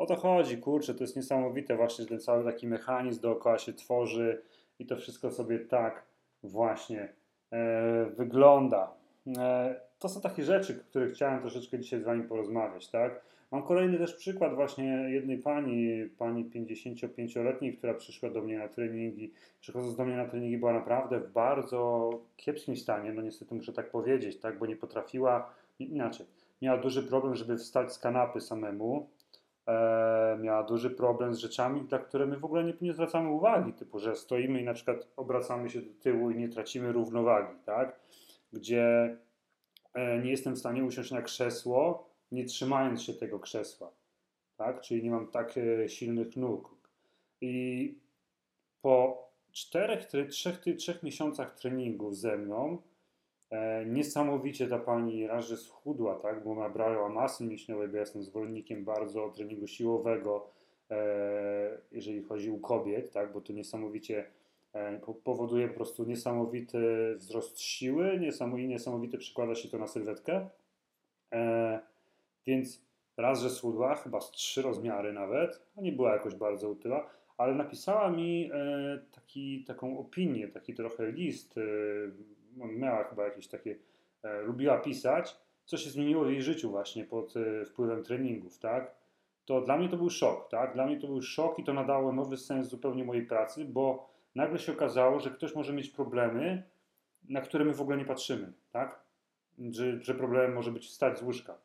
O 0.00 0.06
to 0.06 0.16
chodzi, 0.16 0.58
kurczę, 0.58 0.94
to 0.94 1.04
jest 1.04 1.16
niesamowite 1.16 1.76
właśnie, 1.76 2.04
że 2.04 2.08
ten 2.08 2.20
cały 2.20 2.44
taki 2.44 2.66
mechanizm 2.66 3.20
dookoła 3.20 3.58
się 3.58 3.72
tworzy 3.72 4.42
i 4.78 4.86
to 4.86 4.96
wszystko 4.96 5.30
sobie 5.30 5.58
tak 5.58 6.06
właśnie 6.42 7.12
e, 7.52 8.06
wygląda. 8.16 8.94
E, 9.38 9.80
to 9.98 10.08
są 10.08 10.20
takie 10.20 10.44
rzeczy, 10.44 10.80
o 10.80 10.90
których 10.90 11.12
chciałem 11.12 11.40
troszeczkę 11.40 11.78
dzisiaj 11.78 12.00
z 12.00 12.04
Wami 12.04 12.22
porozmawiać, 12.22 12.88
tak? 12.88 13.20
Mam 13.50 13.62
kolejny 13.62 13.98
też 13.98 14.14
przykład 14.14 14.54
właśnie 14.54 14.84
jednej 15.10 15.38
pani, 15.38 16.04
pani 16.18 16.44
55-letniej, 16.44 17.76
która 17.76 17.94
przyszła 17.94 18.30
do 18.30 18.42
mnie 18.42 18.58
na 18.58 18.68
treningi. 18.68 19.32
Przychodząc 19.60 19.96
do 19.96 20.04
mnie 20.04 20.16
na 20.16 20.28
treningi 20.28 20.58
była 20.58 20.72
naprawdę 20.72 21.20
w 21.20 21.32
bardzo 21.32 22.10
kiepskim 22.36 22.76
stanie, 22.76 23.12
no 23.12 23.22
niestety 23.22 23.54
muszę 23.54 23.72
tak 23.72 23.90
powiedzieć, 23.90 24.40
tak? 24.40 24.58
Bo 24.58 24.66
nie 24.66 24.76
potrafiła, 24.76 25.54
inaczej, 25.78 26.26
miała 26.62 26.78
duży 26.78 27.02
problem, 27.02 27.34
żeby 27.34 27.56
wstać 27.56 27.92
z 27.92 27.98
kanapy 27.98 28.40
samemu, 28.40 29.08
e, 29.66 30.38
miała 30.40 30.62
duży 30.62 30.90
problem 30.90 31.34
z 31.34 31.38
rzeczami, 31.38 31.80
dla 31.80 31.98
które 31.98 32.26
my 32.26 32.38
w 32.38 32.44
ogóle 32.44 32.64
nie, 32.64 32.74
nie 32.80 32.92
zwracamy 32.92 33.30
uwagi, 33.30 33.72
typu, 33.72 33.98
że 33.98 34.16
stoimy 34.16 34.60
i 34.60 34.64
na 34.64 34.74
przykład 34.74 35.08
obracamy 35.16 35.70
się 35.70 35.82
do 35.82 35.94
tyłu 36.00 36.30
i 36.30 36.36
nie 36.36 36.48
tracimy 36.48 36.92
równowagi, 36.92 37.58
tak? 37.66 38.00
Gdzie 38.52 39.16
e, 39.94 40.18
nie 40.18 40.30
jestem 40.30 40.54
w 40.54 40.58
stanie 40.58 40.84
usiąść 40.84 41.10
na 41.10 41.22
krzesło 41.22 42.10
nie 42.32 42.44
trzymając 42.44 43.02
się 43.02 43.14
tego 43.14 43.40
krzesła, 43.40 43.92
tak? 44.56 44.80
Czyli 44.80 45.02
nie 45.02 45.10
mam 45.10 45.30
tak 45.30 45.54
e, 45.58 45.88
silnych 45.88 46.36
nóg. 46.36 46.76
I 47.40 47.98
po 48.82 49.28
czterech, 49.52 50.06
trzech, 50.30 50.60
trzech 50.78 51.02
miesiącach 51.02 51.54
treningów 51.54 52.16
ze 52.16 52.36
mną 52.36 52.82
niesamowicie 53.86 54.66
ta 54.66 54.78
pani 54.78 55.26
raz, 55.26 55.46
że 55.46 55.56
schudła, 55.56 56.14
tak? 56.14 56.44
Bo 56.44 56.54
nabrała 56.54 57.08
masy 57.08 57.44
mięśniowej, 57.44 57.88
bo 57.88 57.94
ja 57.94 58.00
jestem 58.00 58.22
zwolennikiem 58.22 58.84
bardzo 58.84 59.30
treningu 59.30 59.66
siłowego, 59.66 60.50
e, 60.90 61.78
jeżeli 61.92 62.22
chodzi 62.22 62.50
o 62.50 62.58
kobiet, 62.58 63.12
tak? 63.12 63.32
Bo 63.32 63.40
to 63.40 63.52
niesamowicie 63.52 64.26
E, 64.74 65.00
powoduje 65.24 65.68
po 65.68 65.74
prostu 65.74 66.04
niesamowity 66.04 66.78
wzrost 67.16 67.60
siły, 67.60 68.20
i 68.58 68.68
niesamowite 68.68 69.18
przykłada 69.18 69.54
się 69.54 69.68
to 69.68 69.78
na 69.78 69.86
sylwetkę. 69.86 70.48
E, 71.32 71.80
więc 72.46 72.82
raz, 73.16 73.40
że 73.40 73.50
schudła, 73.50 73.94
chyba 73.94 74.20
z 74.20 74.30
trzy 74.30 74.62
rozmiary 74.62 75.12
nawet, 75.12 75.62
a 75.76 75.80
nie 75.80 75.92
była 75.92 76.12
jakoś 76.12 76.34
bardzo 76.34 76.70
utyła, 76.70 77.10
ale 77.38 77.54
napisała 77.54 78.10
mi 78.10 78.50
e, 78.52 78.98
taki, 79.12 79.64
taką 79.64 79.98
opinię, 79.98 80.48
taki 80.48 80.74
trochę 80.74 81.12
list, 81.12 81.54
miała 82.56 83.04
chyba 83.04 83.24
jakieś 83.24 83.48
takie, 83.48 83.76
lubiła 84.44 84.78
pisać, 84.78 85.36
co 85.64 85.76
się 85.76 85.90
zmieniło 85.90 86.24
w 86.24 86.30
jej 86.30 86.42
życiu 86.42 86.70
właśnie 86.70 87.04
pod 87.04 87.34
wpływem 87.66 88.02
treningów, 88.02 88.58
tak? 88.58 88.94
To 89.44 89.60
dla 89.60 89.78
mnie 89.78 89.88
to 89.88 89.96
był 89.96 90.10
szok, 90.10 90.48
tak? 90.50 90.74
Dla 90.74 90.86
mnie 90.86 91.00
to 91.00 91.06
był 91.06 91.22
szok 91.22 91.58
i 91.58 91.64
to 91.64 91.72
nadało 91.72 92.12
nowy 92.12 92.36
sens 92.36 92.68
zupełnie 92.68 93.04
mojej 93.04 93.26
pracy, 93.26 93.64
bo 93.64 94.10
nagle 94.34 94.58
się 94.58 94.72
okazało, 94.72 95.20
że 95.20 95.30
ktoś 95.30 95.54
może 95.54 95.72
mieć 95.72 95.88
problemy, 95.88 96.62
na 97.28 97.40
które 97.40 97.64
my 97.64 97.74
w 97.74 97.80
ogóle 97.80 97.96
nie 97.96 98.04
patrzymy, 98.04 98.52
tak? 98.72 99.00
Że, 99.58 100.00
że 100.04 100.14
problemem 100.14 100.52
może 100.52 100.72
być 100.72 100.86
wstać 100.86 101.18
z 101.18 101.22
łóżka, 101.22 101.58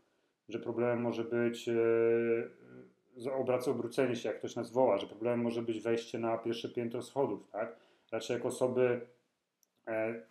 że 0.49 0.59
problemem 0.59 1.01
może 1.01 1.23
być 1.23 1.69
e, 1.69 3.33
obraca 3.33 3.71
obrócenie 3.71 4.15
się, 4.15 4.29
jak 4.29 4.37
ktoś 4.37 4.55
nas 4.55 4.71
woła, 4.71 4.97
że 4.97 5.07
problemem 5.07 5.41
może 5.41 5.61
być 5.61 5.79
wejście 5.79 6.19
na 6.19 6.37
pierwsze 6.37 6.69
piętro 6.69 7.01
schodów, 7.01 7.47
tak? 7.51 7.75
Raczej 8.11 8.33
jak 8.33 8.45
osoby 8.45 8.81
e, 8.81 9.14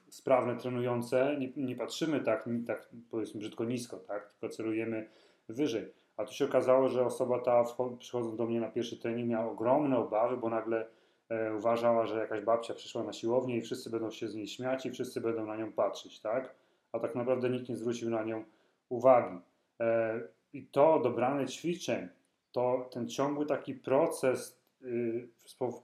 sprawne, 0.09 0.57
trenujące, 0.57 1.37
nie, 1.39 1.53
nie 1.57 1.77
patrzymy 1.77 2.21
tak, 2.21 2.49
tak, 2.67 2.89
powiedzmy 3.11 3.41
brzydko 3.41 3.65
nisko, 3.65 3.97
tak? 3.97 4.33
Tylko 4.33 4.55
celujemy 4.55 5.09
wyżej. 5.49 5.93
A 6.17 6.25
tu 6.25 6.33
się 6.33 6.45
okazało, 6.45 6.89
że 6.89 7.05
osoba 7.05 7.39
ta 7.39 7.65
przychodząc 7.99 8.37
do 8.37 8.47
mnie 8.47 8.61
na 8.61 8.69
pierwszy 8.69 8.97
trening 8.99 9.29
miała 9.29 9.51
ogromne 9.51 9.99
obawy, 9.99 10.37
bo 10.37 10.51
nagle 10.51 10.87
E, 11.29 11.55
uważała, 11.55 12.07
że 12.07 12.19
jakaś 12.19 12.41
babcia 12.41 12.75
przyszła 12.75 13.03
na 13.03 13.13
siłownię 13.13 13.57
i 13.57 13.63
wszyscy 13.63 13.91
będą 13.91 14.11
się 14.11 14.29
z 14.29 14.35
niej 14.35 14.49
śmiać 14.49 14.87
i 14.87 14.91
wszyscy 14.91 15.21
będą 15.21 15.47
na 15.47 15.57
nią 15.57 15.73
patrzeć, 15.73 16.21
tak? 16.21 16.55
A 16.93 16.99
tak 16.99 17.15
naprawdę 17.15 17.51
nikt 17.51 17.69
nie 17.69 17.77
zwrócił 17.77 18.11
na 18.11 18.25
nią 18.25 18.45
uwagi. 18.89 19.39
E, 19.81 20.21
I 20.53 20.67
to 20.67 21.01
dobrane 21.01 21.47
ćwiczeń, 21.47 22.09
to 22.53 22.89
ten 22.93 23.09
ciągły 23.09 23.47
taki 23.47 23.75
proces, 23.75 24.61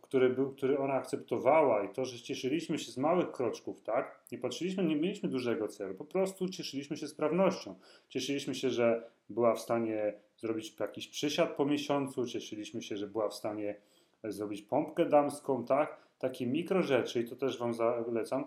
który, 0.03 0.31
był, 0.31 0.51
który 0.53 0.79
ona 0.79 0.95
akceptowała 0.95 1.85
i 1.85 1.89
to, 1.89 2.05
że 2.05 2.21
cieszyliśmy 2.21 2.79
się 2.79 2.93
z 2.93 2.97
małych 2.97 3.33
kroczków, 3.33 3.83
tak? 3.83 4.25
Nie 4.33 4.39
patrzyliśmy, 4.39 4.85
nie 4.85 4.97
mieliśmy 4.97 5.29
dużego 5.29 5.69
celu, 5.69 5.95
po 5.95 6.05
prostu 6.05 6.49
cieszyliśmy 6.49 6.97
się 6.97 7.09
sprawnością. 7.09 7.75
Cieszyliśmy 8.09 8.55
się, 8.55 8.71
że 8.71 9.11
była 9.29 9.55
w 9.55 9.61
stanie 9.61 10.15
zrobić 10.37 10.81
jakiś 10.81 11.09
przysiad 11.09 11.57
po 11.57 11.65
miesiącu, 11.65 12.27
cieszyliśmy 12.27 12.83
się, 12.83 12.97
że 12.97 13.07
była 13.07 13.29
w 13.29 13.35
stanie 13.35 13.77
zrobić 14.25 14.63
pompkę 14.63 15.07
damską, 15.07 15.65
tak? 15.65 15.99
Takie 16.19 16.47
mikro 16.47 16.83
rzeczy, 16.83 17.21
i 17.21 17.29
to 17.29 17.37
też 17.37 17.59
Wam 17.59 17.75
zalecam, 17.75 18.45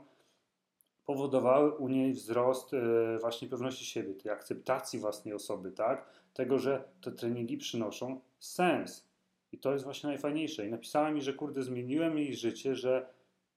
powodowały 1.05 1.71
u 1.71 1.87
niej 1.87 2.13
wzrost 2.13 2.73
e, 2.73 3.17
właśnie 3.21 3.47
pewności 3.47 3.85
siebie, 3.85 4.13
tej 4.13 4.31
akceptacji 4.31 4.99
własnej 4.99 5.33
osoby, 5.33 5.71
tak? 5.71 6.09
Tego, 6.33 6.59
że 6.59 6.83
te 7.01 7.11
treningi 7.11 7.57
przynoszą 7.57 8.21
sens. 8.39 9.12
I 9.53 9.57
to 9.57 9.73
jest 9.73 9.85
właśnie 9.85 10.07
najfajniejsze. 10.07 10.67
I 10.67 10.71
napisała 10.71 11.11
mi, 11.11 11.21
że 11.21 11.33
kurde, 11.33 11.63
zmieniłem 11.63 12.17
jej 12.17 12.35
życie, 12.35 12.75
że 12.75 13.09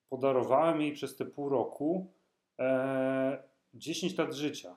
podarowałem 0.09 0.81
jej 0.81 0.93
przez 0.93 1.17
te 1.17 1.25
pół 1.25 1.49
roku 1.49 2.07
e, 2.59 3.43
10 3.75 4.19
lat 4.19 4.35
życia. 4.35 4.77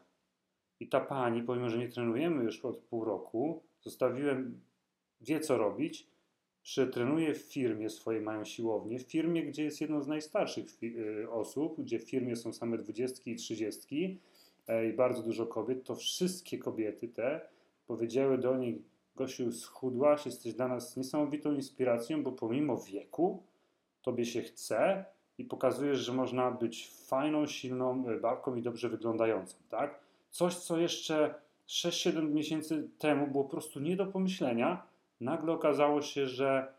I 0.80 0.88
ta 0.88 1.00
pani, 1.00 1.44
pomimo 1.44 1.70
że 1.70 1.78
nie 1.78 1.90
trenujemy 1.90 2.44
już 2.44 2.66
od 2.66 2.78
pół 2.78 3.06
roku, 3.06 3.64
zostawiłem, 3.82 4.62
wie 5.22 5.40
co 5.40 5.58
robić, 5.58 6.08
przetrenuje 6.64 7.34
w 7.34 7.42
firmie 7.42 7.90
swojej, 7.90 8.22
mają 8.22 8.46
siłownię, 8.46 9.00
w 9.00 9.12
firmie, 9.12 9.46
gdzie 9.46 9.64
jest 9.64 9.82
jedną 9.82 10.02
z 10.02 10.08
najstarszych 10.08 10.66
y, 10.84 11.32
osób, 11.32 11.82
gdzie 11.82 12.00
w 12.00 12.10
firmie 12.10 12.36
są 12.36 12.54
same 12.54 12.78
dwudziestki 12.78 13.32
i 13.32 13.36
trzydziestki 13.36 14.20
e, 14.68 14.90
i 14.90 14.94
bardzo 14.94 15.24
dużo 15.24 15.46
kobiet, 15.46 15.84
to 15.84 15.96
wszystkie 15.96 16.58
kobiety 16.58 17.08
te 17.08 17.42
powiedziały 17.88 18.38
do 18.38 18.58
niej, 18.58 18.82
Gosiu, 19.20 19.52
schudłaś, 19.52 20.26
jesteś 20.26 20.54
dla 20.54 20.68
nas 20.68 20.98
niesamowitą 20.98 21.54
inspiracją, 21.54 22.24
bo 22.24 22.32
pomimo 22.32 22.78
wieku 22.78 23.44
tobie 24.02 24.26
się 24.26 24.42
chce 24.42 25.06
i 25.38 25.46
pokazujesz, 25.46 26.00
że 26.00 26.14
można 26.14 26.52
być 26.52 26.90
fajną, 27.08 27.48
silną 27.48 28.08
e, 28.08 28.20
babką 28.20 28.56
i 28.56 28.62
dobrze 28.62 28.90
wyglądającą, 28.90 29.56
tak? 29.70 30.00
Coś, 30.30 30.56
co 30.56 30.78
jeszcze 30.78 31.36
6-7 31.68 32.30
miesięcy 32.30 32.90
temu 33.00 33.28
było 33.28 33.44
po 33.44 33.50
prostu 33.50 33.80
nie 33.80 33.96
do 33.96 34.06
pomyślenia, 34.06 34.84
nagle 35.22 35.54
okazało 35.54 36.02
się, 36.02 36.28
że 36.28 36.74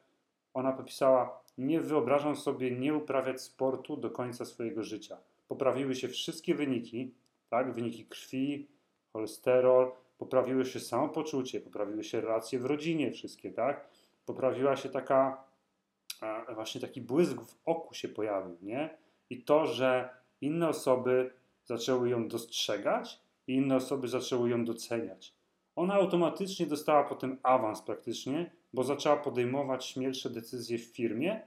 ona 0.55 0.73
popisała: 0.73 1.41
Nie 1.59 1.81
wyobrażam 1.81 2.37
sobie 2.37 2.71
nie 2.71 2.95
uprawiać 2.95 3.41
sportu 3.41 3.97
do 3.97 4.11
końca 4.11 4.45
swojego 4.45 4.83
życia. 4.83 5.17
Poprawiły 5.49 5.95
się 5.95 6.09
wszystkie 6.09 6.55
wyniki, 6.55 7.15
tak? 7.51 7.75
Wyniki 7.75 8.05
krwi, 8.05 8.67
cholesterol, 9.13 9.93
poprawiły 10.21 10.65
się 10.65 10.81
samopoczucie, 10.81 11.61
poprawiły 11.61 12.05
się 12.05 12.21
relacje 12.21 12.59
w 12.59 12.65
rodzinie, 12.65 13.13
wszystkie, 13.13 13.53
tak? 13.53 13.89
Poprawiła 14.27 14.77
się 14.77 14.89
taka, 14.89 15.45
właśnie 16.55 16.81
taki 16.81 17.01
błysk 17.01 17.41
w 17.43 17.57
oku 17.65 17.95
się 17.95 18.09
pojawił, 18.09 18.57
nie? 18.63 18.99
I 19.31 19.45
to, 19.45 19.67
że 19.67 20.09
inne 20.41 20.69
osoby 20.69 21.31
zaczęły 21.65 22.09
ją 22.09 22.29
dostrzegać 22.29 23.21
i 23.47 23.55
inne 23.55 23.77
osoby 23.77 24.09
zaczęły 24.09 24.51
ją 24.51 24.65
doceniać. 24.65 25.35
Ona 25.77 25.95
automatycznie 25.95 26.67
dostała 26.67 27.05
potem 27.05 27.39
awans 27.43 27.83
praktycznie, 27.83 28.51
bo 28.73 28.85
zaczęła 28.85 29.17
podejmować 29.17 29.85
śmielsze 29.85 30.31
decyzje 30.31 30.79
w 30.79 30.85
firmie 30.85 31.41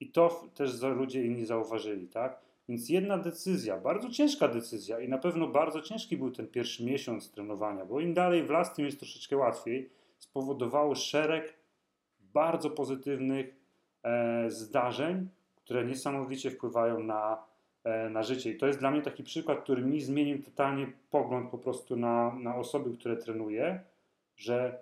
i 0.00 0.12
to 0.12 0.44
też 0.54 0.82
ludzie 0.82 1.24
inni 1.24 1.46
zauważyli, 1.46 2.08
tak? 2.08 2.45
Więc 2.68 2.88
jedna 2.88 3.18
decyzja, 3.18 3.78
bardzo 3.78 4.10
ciężka 4.10 4.48
decyzja 4.48 5.00
i 5.00 5.08
na 5.08 5.18
pewno 5.18 5.48
bardzo 5.48 5.80
ciężki 5.80 6.16
był 6.16 6.30
ten 6.30 6.48
pierwszy 6.48 6.84
miesiąc 6.84 7.30
trenowania, 7.30 7.84
bo 7.84 8.00
im 8.00 8.14
dalej 8.14 8.42
w 8.42 8.50
las, 8.50 8.74
tym 8.74 8.84
jest 8.84 8.98
troszeczkę 8.98 9.36
łatwiej, 9.36 9.90
spowodowało 10.18 10.94
szereg 10.94 11.54
bardzo 12.20 12.70
pozytywnych 12.70 13.56
e, 14.02 14.50
zdarzeń, 14.50 15.28
które 15.56 15.84
niesamowicie 15.84 16.50
wpływają 16.50 17.02
na 17.02 17.46
E, 17.86 18.10
na 18.10 18.22
życie. 18.22 18.50
I 18.50 18.56
to 18.56 18.66
jest 18.66 18.78
dla 18.78 18.90
mnie 18.90 19.02
taki 19.02 19.22
przykład, 19.22 19.60
który 19.60 19.82
mi 19.82 20.00
zmienił 20.00 20.42
totalnie 20.42 20.92
pogląd 21.10 21.50
po 21.50 21.58
prostu 21.58 21.96
na, 21.96 22.34
na 22.34 22.56
osoby, 22.56 22.96
które 22.98 23.16
trenuję, 23.16 23.80
że 24.36 24.78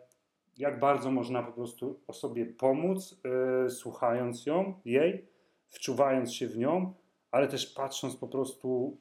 jak 0.58 0.78
bardzo 0.78 1.10
można 1.10 1.42
po 1.42 1.52
prostu 1.52 2.00
osobie 2.06 2.46
pomóc, 2.46 3.20
yy, 3.64 3.70
słuchając 3.70 4.46
ją, 4.46 4.74
jej, 4.84 5.24
wczuwając 5.68 6.34
się 6.34 6.48
w 6.48 6.58
nią, 6.58 6.94
ale 7.34 7.48
też 7.48 7.66
patrząc 7.66 8.16
po 8.16 8.28
prostu 8.28 8.96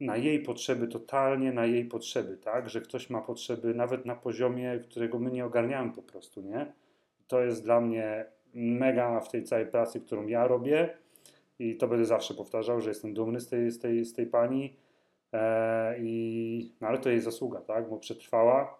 na 0.00 0.16
jej 0.16 0.42
potrzeby, 0.42 0.88
totalnie 0.88 1.52
na 1.52 1.66
jej 1.66 1.84
potrzeby, 1.84 2.36
tak? 2.36 2.68
Że 2.68 2.80
ktoś 2.80 3.10
ma 3.10 3.20
potrzeby 3.20 3.74
nawet 3.74 4.06
na 4.06 4.16
poziomie, 4.16 4.80
którego 4.90 5.18
my 5.18 5.30
nie 5.30 5.44
ogarniamy 5.44 5.92
po 5.92 6.02
prostu, 6.02 6.40
nie? 6.40 6.72
To 7.28 7.40
jest 7.40 7.64
dla 7.64 7.80
mnie 7.80 8.26
mega 8.54 9.20
w 9.20 9.28
tej 9.28 9.44
całej 9.44 9.66
pracy, 9.66 10.00
którą 10.00 10.26
ja 10.26 10.46
robię 10.46 10.98
i 11.58 11.76
to 11.76 11.88
będę 11.88 12.04
zawsze 12.04 12.34
powtarzał, 12.34 12.80
że 12.80 12.88
jestem 12.88 13.14
dumny 13.14 13.40
z 13.40 13.48
tej, 13.48 13.70
z 13.70 13.78
tej, 13.78 14.04
z 14.04 14.14
tej 14.14 14.26
pani. 14.26 14.76
E, 15.32 15.98
i, 15.98 16.72
no 16.80 16.88
ale 16.88 16.98
to 16.98 17.10
jej 17.10 17.20
zasługa, 17.20 17.60
tak? 17.60 17.90
Bo 17.90 17.96
przetrwała, 17.96 18.78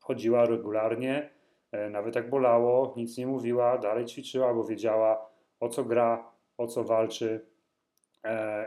chodziła 0.00 0.46
regularnie, 0.46 1.30
e, 1.72 1.90
nawet 1.90 2.16
jak 2.16 2.30
bolało, 2.30 2.94
nic 2.96 3.18
nie 3.18 3.26
mówiła, 3.26 3.78
dalej 3.78 4.04
ćwiczyła, 4.04 4.54
bo 4.54 4.64
wiedziała 4.64 5.30
o 5.60 5.68
co 5.68 5.84
gra, 5.84 6.30
o 6.58 6.66
co 6.66 6.84
walczy 6.84 7.55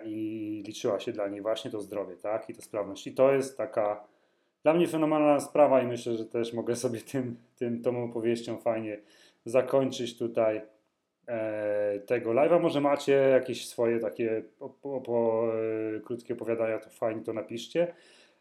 i 0.05 0.63
liczyła 0.67 0.99
się 0.99 1.11
dla 1.11 1.27
niej 1.27 1.41
właśnie 1.41 1.71
to 1.71 1.81
zdrowie, 1.81 2.15
tak? 2.15 2.49
I 2.49 2.53
ta 2.53 2.61
sprawność. 2.61 3.07
I 3.07 3.13
to 3.13 3.33
jest 3.33 3.57
taka 3.57 4.03
dla 4.63 4.73
mnie 4.73 4.87
fenomenalna 4.87 5.39
sprawa 5.39 5.81
i 5.81 5.87
myślę, 5.87 6.13
że 6.13 6.25
też 6.25 6.53
mogę 6.53 6.75
sobie 6.75 6.99
tym, 7.01 7.37
tym 7.55 7.81
tą 7.81 8.03
opowieścią 8.03 8.57
fajnie 8.57 9.01
zakończyć 9.45 10.17
tutaj 10.17 10.61
E, 11.29 11.99
tego 11.99 12.31
live'a. 12.31 12.61
Może 12.61 12.81
macie 12.81 13.13
jakieś 13.13 13.67
swoje 13.67 13.99
takie 13.99 14.43
e, 14.61 15.99
krótkie 15.99 16.33
opowiadania, 16.33 16.79
to 16.79 16.89
fajnie 16.89 17.21
to 17.21 17.33
napiszcie. 17.33 17.93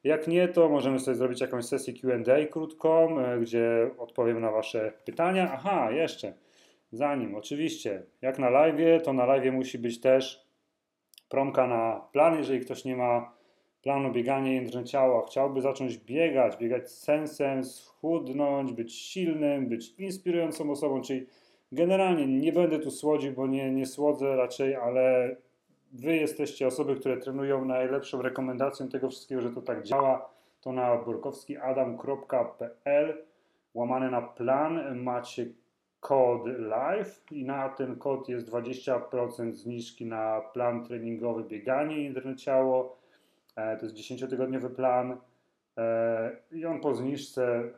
Jak 0.05 0.29
nie, 0.29 0.49
to 0.49 0.69
możemy 0.69 0.99
sobie 0.99 1.15
zrobić 1.15 1.41
jakąś 1.41 1.65
sesję 1.65 1.95
QA 1.95 2.47
krótką, 2.51 3.21
e, 3.21 3.41
gdzie 3.41 3.91
odpowiem 3.99 4.41
na 4.41 4.51
Wasze 4.51 4.93
pytania. 5.05 5.51
Aha, 5.53 5.91
jeszcze, 5.91 6.33
zanim, 6.93 7.35
oczywiście, 7.35 8.03
jak 8.23 8.39
na 8.39 8.51
live, 8.51 9.03
to 9.03 9.13
na 9.13 9.27
live 9.27 9.53
musi 9.55 9.79
być 9.79 10.01
też 10.01 10.48
promka 11.29 11.67
na 11.67 12.01
plan, 12.13 12.39
jeżeli 12.39 12.61
ktoś 12.61 12.85
nie 12.85 12.97
ma 12.97 13.33
planu 13.83 14.13
biegania 14.13 14.53
jędrne 14.53 14.85
ciała, 14.85 15.27
chciałby 15.27 15.61
zacząć 15.61 15.99
biegać, 15.99 16.57
biegać 16.57 16.91
z 16.91 16.99
sensem, 16.99 17.65
schudnąć, 17.65 18.73
być 18.73 18.95
silnym, 18.95 19.69
być 19.69 19.95
inspirującą 19.99 20.71
osobą, 20.71 21.01
czyli 21.01 21.27
generalnie 21.73 22.27
nie 22.27 22.53
będę 22.53 22.79
tu 22.79 22.91
słodził, 22.91 23.33
bo 23.33 23.47
nie, 23.47 23.71
nie 23.71 23.87
słodzę 23.87 24.37
raczej, 24.37 24.75
ale 24.75 25.37
wy 25.93 26.17
jesteście 26.17 26.67
osoby, 26.67 26.97
które 26.97 27.17
trenują 27.17 27.65
najlepszą 27.65 28.23
rekomendacją 28.23 28.89
tego 28.89 29.09
wszystkiego, 29.09 29.41
że 29.41 29.51
to 29.51 29.63
tak 29.63 29.83
działa, 29.83 30.31
to 30.61 30.73
na 30.73 30.97
burkowskiadam.pl 30.97 33.25
łamane 33.75 34.11
na 34.11 34.23
plan. 34.23 35.03
Macie 35.03 35.47
kod 36.01 36.47
live 36.47 37.23
i 37.31 37.45
na 37.45 37.69
ten 37.69 37.97
kod 37.97 38.29
jest 38.29 38.51
20% 38.51 39.53
zniżki 39.53 40.07
na 40.07 40.41
plan 40.41 40.85
treningowy 40.85 41.45
bieganie 41.45 42.05
internet 42.05 42.41
ciało. 42.41 42.99
E, 43.57 43.77
to 43.77 43.87
jest 43.87 43.97
10-tygodniowy 43.97 44.71
plan 44.71 45.17
e, 45.77 46.37
i 46.53 46.67
on 46.67 46.81
po 46.81 46.95
zniżce 46.95 47.71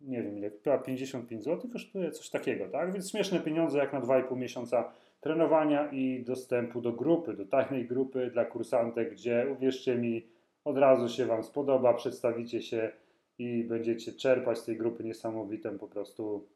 nie 0.00 0.22
wiem 0.22 0.38
ile, 0.38 0.50
chyba 0.64 0.78
55 0.78 1.44
zł 1.44 1.70
kosztuje, 1.72 2.10
coś 2.10 2.30
takiego, 2.30 2.68
tak? 2.68 2.92
Więc 2.92 3.10
śmieszne 3.10 3.40
pieniądze 3.40 3.78
jak 3.78 3.92
na 3.92 4.00
2,5 4.00 4.36
miesiąca 4.36 4.92
trenowania 5.20 5.90
i 5.90 6.24
dostępu 6.24 6.80
do 6.80 6.92
grupy, 6.92 7.34
do 7.34 7.44
tajnej 7.44 7.86
grupy 7.86 8.30
dla 8.30 8.44
kursantek, 8.44 9.12
gdzie 9.12 9.46
uwierzcie 9.52 9.96
mi, 9.96 10.26
od 10.64 10.78
razu 10.78 11.08
się 11.08 11.26
Wam 11.26 11.44
spodoba, 11.44 11.94
przedstawicie 11.94 12.62
się 12.62 12.90
i 13.38 13.64
będziecie 13.64 14.12
czerpać 14.12 14.58
z 14.58 14.64
tej 14.64 14.76
grupy 14.76 15.04
niesamowitą 15.04 15.78
po 15.78 15.88
prostu 15.88 16.46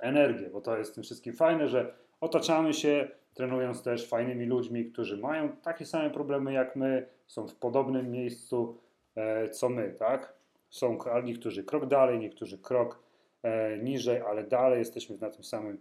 energię, 0.00 0.50
bo 0.50 0.60
to 0.60 0.78
jest 0.78 0.94
tym 0.94 1.04
wszystkim 1.04 1.34
fajne, 1.34 1.68
że 1.68 1.94
otaczamy 2.20 2.74
się 2.74 3.08
trenując 3.34 3.82
też 3.82 4.08
fajnymi 4.08 4.46
ludźmi, 4.46 4.84
którzy 4.84 5.16
mają 5.16 5.48
takie 5.48 5.86
same 5.86 6.10
problemy 6.10 6.52
jak 6.52 6.76
my, 6.76 7.06
są 7.26 7.48
w 7.48 7.54
podobnym 7.54 8.10
miejscu 8.10 8.78
e, 9.16 9.48
co 9.48 9.68
my, 9.68 9.94
tak? 9.98 10.32
Są 10.70 10.98
niektórzy 11.24 11.64
krok 11.64 11.86
dalej, 11.86 12.18
niektórzy 12.18 12.58
krok 12.58 13.02
e, 13.42 13.78
niżej, 13.78 14.20
ale 14.20 14.44
dalej 14.44 14.78
jesteśmy 14.78 15.18
na 15.18 15.30
tym 15.30 15.44
samym 15.44 15.78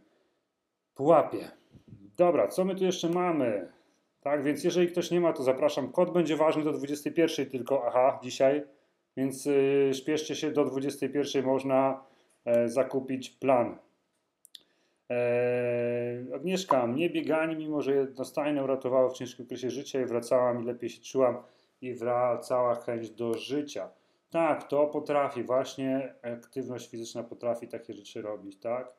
pułapie. 0.95 1.51
Dobra, 2.17 2.47
co 2.47 2.65
my 2.65 2.75
tu 2.75 2.83
jeszcze 2.83 3.09
mamy? 3.09 3.71
Tak, 4.21 4.43
więc 4.43 4.63
jeżeli 4.63 4.87
ktoś 4.87 5.11
nie 5.11 5.21
ma, 5.21 5.33
to 5.33 5.43
zapraszam. 5.43 5.91
Kod 5.91 6.13
będzie 6.13 6.35
ważny 6.35 6.63
do 6.63 6.73
21 6.73 7.49
tylko, 7.49 7.87
aha, 7.87 8.19
dzisiaj, 8.23 8.63
więc 9.17 9.45
yy, 9.45 9.91
śpieszcie 9.93 10.35
się, 10.35 10.51
do 10.51 10.65
21 10.65 11.45
można 11.45 12.03
e, 12.45 12.69
zakupić 12.69 13.29
plan. 13.29 13.77
E, 15.11 16.35
Agnieszka, 16.35 16.87
mnie 16.87 17.09
bieganie, 17.09 17.55
mimo 17.55 17.81
że 17.81 17.95
jednostajne 17.95 18.63
uratowało 18.63 19.09
w 19.09 19.13
ciężkim 19.13 19.45
okresie 19.45 19.69
życia 19.69 20.01
i 20.01 20.05
wracałam 20.05 20.61
i 20.63 20.65
lepiej 20.65 20.89
się 20.89 21.01
czułam 21.01 21.37
i 21.81 21.93
wracała 21.93 22.75
chęć 22.75 23.09
do 23.09 23.33
życia. 23.33 23.89
Tak, 24.29 24.67
to 24.67 24.87
potrafi, 24.87 25.43
właśnie 25.43 26.13
aktywność 26.21 26.89
fizyczna 26.89 27.23
potrafi 27.23 27.67
takie 27.67 27.93
rzeczy 27.93 28.21
robić, 28.21 28.59
tak? 28.59 28.93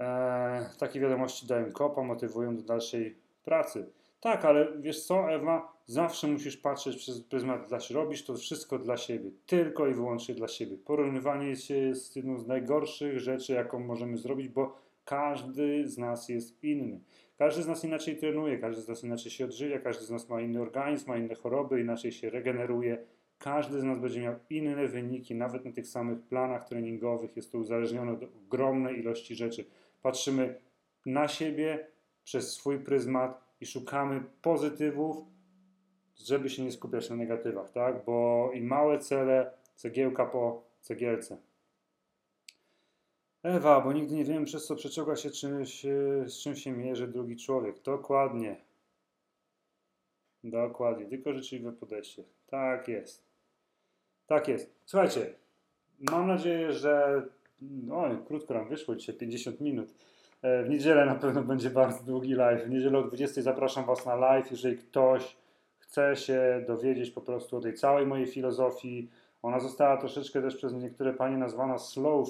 E, 0.00 0.70
takie 0.78 1.00
wiadomości 1.00 1.46
dają 1.46 1.72
kopa, 1.72 2.02
motywują 2.02 2.56
do 2.56 2.62
dalszej 2.62 3.18
pracy. 3.44 3.92
Tak, 4.20 4.44
ale 4.44 4.68
wiesz 4.80 5.04
co, 5.04 5.32
Ewa, 5.32 5.72
zawsze 5.86 6.26
musisz 6.26 6.56
patrzeć 6.56 6.96
przez 6.96 7.22
pryzmat 7.22 7.68
dla 7.68 7.80
siebie. 7.80 8.00
Robisz 8.00 8.24
to 8.24 8.34
wszystko 8.34 8.78
dla 8.78 8.96
siebie, 8.96 9.30
tylko 9.46 9.86
i 9.86 9.94
wyłącznie 9.94 10.34
dla 10.34 10.48
siebie. 10.48 10.76
Porównywanie 10.76 11.56
się 11.56 11.74
jest 11.74 12.16
jedną 12.16 12.38
z 12.38 12.46
najgorszych 12.46 13.18
rzeczy, 13.18 13.52
jaką 13.52 13.80
możemy 13.80 14.18
zrobić, 14.18 14.48
bo 14.48 14.76
każdy 15.04 15.88
z 15.88 15.98
nas 15.98 16.28
jest 16.28 16.64
inny. 16.64 17.00
Każdy 17.38 17.62
z 17.62 17.66
nas 17.66 17.84
inaczej 17.84 18.16
trenuje, 18.16 18.58
każdy 18.58 18.82
z 18.82 18.88
nas 18.88 19.04
inaczej 19.04 19.30
się 19.30 19.44
odżywia, 19.44 19.78
każdy 19.78 20.04
z 20.04 20.10
nas 20.10 20.28
ma 20.28 20.40
inny 20.40 20.60
organizm, 20.60 21.08
ma 21.08 21.16
inne 21.16 21.34
choroby, 21.34 21.80
inaczej 21.80 22.12
się 22.12 22.30
regeneruje. 22.30 22.98
Każdy 23.38 23.80
z 23.80 23.84
nas 23.84 23.98
będzie 23.98 24.20
miał 24.20 24.34
inne 24.50 24.88
wyniki, 24.88 25.34
nawet 25.34 25.64
na 25.64 25.72
tych 25.72 25.86
samych 25.86 26.22
planach 26.22 26.68
treningowych. 26.68 27.36
Jest 27.36 27.52
to 27.52 27.58
uzależnione 27.58 28.12
od 28.12 28.22
ogromnej 28.22 28.98
ilości 28.98 29.34
rzeczy. 29.34 29.64
Patrzymy 30.02 30.54
na 31.06 31.28
siebie 31.28 31.86
przez 32.24 32.52
swój 32.52 32.78
pryzmat 32.78 33.49
i 33.60 33.66
szukamy 33.66 34.24
pozytywów, 34.42 35.16
żeby 36.16 36.50
się 36.50 36.64
nie 36.64 36.72
skupiać 36.72 37.10
na 37.10 37.16
negatywach, 37.16 37.70
tak? 37.70 38.04
Bo 38.04 38.50
i 38.54 38.60
małe 38.60 38.98
cele, 38.98 39.52
cegiełka 39.76 40.26
po 40.26 40.62
cegiełce. 40.80 41.36
Ewa, 43.42 43.80
bo 43.80 43.92
nigdy 43.92 44.14
nie 44.14 44.24
wiem, 44.24 44.44
przez 44.44 44.66
co 44.66 44.76
przeciąga 44.76 45.16
się 45.16 45.30
czymś, 45.30 45.82
z 46.26 46.32
czym 46.42 46.56
się 46.56 46.72
mierzy 46.72 47.08
drugi 47.08 47.36
człowiek. 47.36 47.82
Dokładnie. 47.82 48.56
Dokładnie. 50.44 51.06
Tylko 51.06 51.32
życzliwe 51.32 51.72
podejście. 51.72 52.24
Tak 52.46 52.88
jest. 52.88 53.24
Tak 54.26 54.48
jest. 54.48 54.74
Słuchajcie, 54.84 55.34
mam 55.98 56.26
nadzieję, 56.26 56.72
że. 56.72 57.22
Oj, 57.92 58.18
krótko 58.26 58.54
nam 58.54 58.68
wyszło 58.68 58.96
dzisiaj, 58.96 59.14
50 59.14 59.60
minut. 59.60 59.94
E, 60.42 60.62
w 60.62 60.70
niedzielę 60.70 61.06
na 61.06 61.14
pewno 61.14 61.42
będzie 61.42 61.70
bardzo 61.70 62.04
długi 62.04 62.34
live. 62.34 62.64
W 62.64 62.70
niedzielę 62.70 62.98
o 62.98 63.02
20 63.02 63.42
zapraszam 63.42 63.84
Was 63.84 64.06
na 64.06 64.14
live. 64.14 64.50
Jeżeli 64.50 64.76
ktoś 64.76 65.36
chce 65.78 66.16
się 66.16 66.64
dowiedzieć 66.66 67.10
po 67.10 67.20
prostu 67.20 67.56
o 67.56 67.60
tej 67.60 67.74
całej 67.74 68.06
mojej 68.06 68.26
filozofii, 68.26 69.10
ona 69.42 69.60
została 69.60 69.96
troszeczkę 69.96 70.42
też 70.42 70.56
przez 70.56 70.72
niektóre 70.72 71.12
panie 71.12 71.36
nazwana 71.36 71.78
slow 71.78 72.28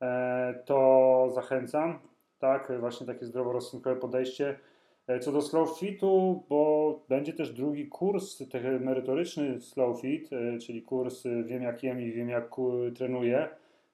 e, 0.00 0.54
to 0.64 1.28
zachęcam. 1.34 1.98
Tak, 2.38 2.72
właśnie 2.80 3.06
takie 3.06 3.26
zdroworozsądkowe 3.26 3.96
podejście. 3.96 4.58
E, 5.06 5.18
co 5.18 5.32
do 5.32 5.42
slow 5.42 5.78
fitu, 5.78 6.44
bo 6.48 7.04
będzie 7.08 7.32
też 7.32 7.52
drugi 7.52 7.88
kurs 7.88 8.42
merytoryczny 8.80 9.60
slow 9.60 10.00
fit, 10.00 10.30
czyli 10.60 10.82
kurs 10.82 11.24
wiem 11.44 11.62
jak 11.62 11.82
jem 11.82 12.00
i 12.00 12.12
wiem 12.12 12.28
jak 12.28 12.50
trenuję 12.96 13.48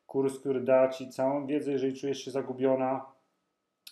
kurs, 0.09 0.39
który 0.39 0.61
da 0.61 0.89
Ci 0.89 1.09
całą 1.09 1.47
wiedzę, 1.47 1.73
jeżeli 1.73 2.01
czujesz 2.01 2.25
się 2.25 2.31
zagubiona 2.31 3.07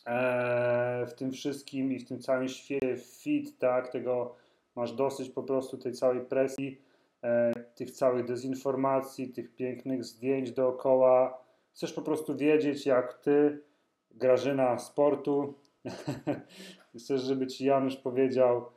e, 0.07 1.07
w 1.07 1.14
tym 1.14 1.33
wszystkim 1.33 1.93
i 1.93 1.99
w 1.99 2.09
tym 2.09 2.21
całym 2.21 2.49
świecie 2.49 2.97
fit, 2.97 3.59
tak, 3.59 3.89
tego 3.89 4.35
masz 4.77 4.93
dosyć 4.93 5.31
po 5.31 5.43
prostu 5.43 5.79
tej 5.79 5.93
całej 5.93 6.21
presji, 6.21 6.81
e, 7.23 7.53
tych 7.75 7.91
całych 7.91 8.25
dezinformacji, 8.25 9.33
tych 9.33 9.55
pięknych 9.55 10.05
zdjęć 10.05 10.53
dookoła. 10.53 11.39
Chcesz 11.73 11.93
po 11.93 12.03
prostu 12.03 12.37
wiedzieć, 12.37 12.87
jak 12.87 13.14
Ty, 13.14 13.62
Grażyna 14.11 14.79
sportu, 14.79 15.55
chcesz, 16.99 17.23
żeby 17.23 17.47
Ci 17.47 17.64
Janusz 17.64 17.97
powiedział, 17.97 18.76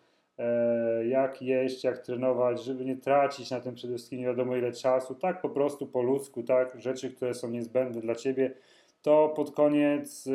jak 1.08 1.42
jeść, 1.42 1.84
jak 1.84 2.00
trenować, 2.00 2.64
żeby 2.64 2.86
nie 2.86 2.96
tracić 2.96 3.52
na 3.52 3.60
tym 3.62 3.76
przede 3.76 3.94
wszystkim 3.94 4.20
nie 4.20 4.26
wiadomo 4.26 4.56
ile 4.56 4.72
czasu, 4.72 5.16
tak 5.16 5.42
po 5.42 5.50
prostu 5.50 5.88
po 5.88 6.02
ludzku, 6.02 6.44
tak, 6.44 6.82
rzeczy, 6.82 7.12
które 7.12 7.34
są 7.34 7.50
niezbędne 7.50 8.02
dla 8.02 8.16
Ciebie, 8.16 8.54
to 9.02 9.34
pod 9.36 9.52
koniec, 9.52 10.28
e, 10.28 10.32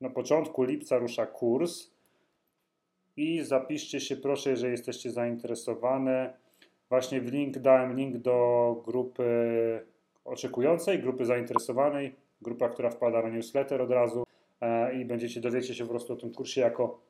na 0.00 0.10
początku 0.10 0.62
lipca 0.62 0.98
rusza 0.98 1.26
kurs. 1.26 1.90
I 3.16 3.42
zapiszcie 3.42 4.00
się 4.00 4.16
proszę, 4.16 4.50
jeżeli 4.50 4.72
jesteście 4.72 5.10
zainteresowane. 5.10 6.34
Właśnie 6.88 7.20
w 7.20 7.32
link 7.32 7.58
dałem 7.58 7.96
link 7.96 8.16
do 8.16 8.82
grupy 8.84 9.24
oczekującej, 10.24 10.98
grupy 10.98 11.24
zainteresowanej, 11.24 12.14
grupa, 12.42 12.68
która 12.68 12.90
wpada 12.90 13.22
na 13.22 13.28
newsletter 13.28 13.82
od 13.82 13.90
razu 13.90 14.26
e, 14.60 14.94
i 15.00 15.04
będziecie 15.04 15.40
dowiecie 15.40 15.74
się 15.74 15.84
po 15.84 15.90
prostu 15.90 16.12
o 16.12 16.16
tym 16.16 16.34
kursie 16.34 16.60
jako 16.60 17.09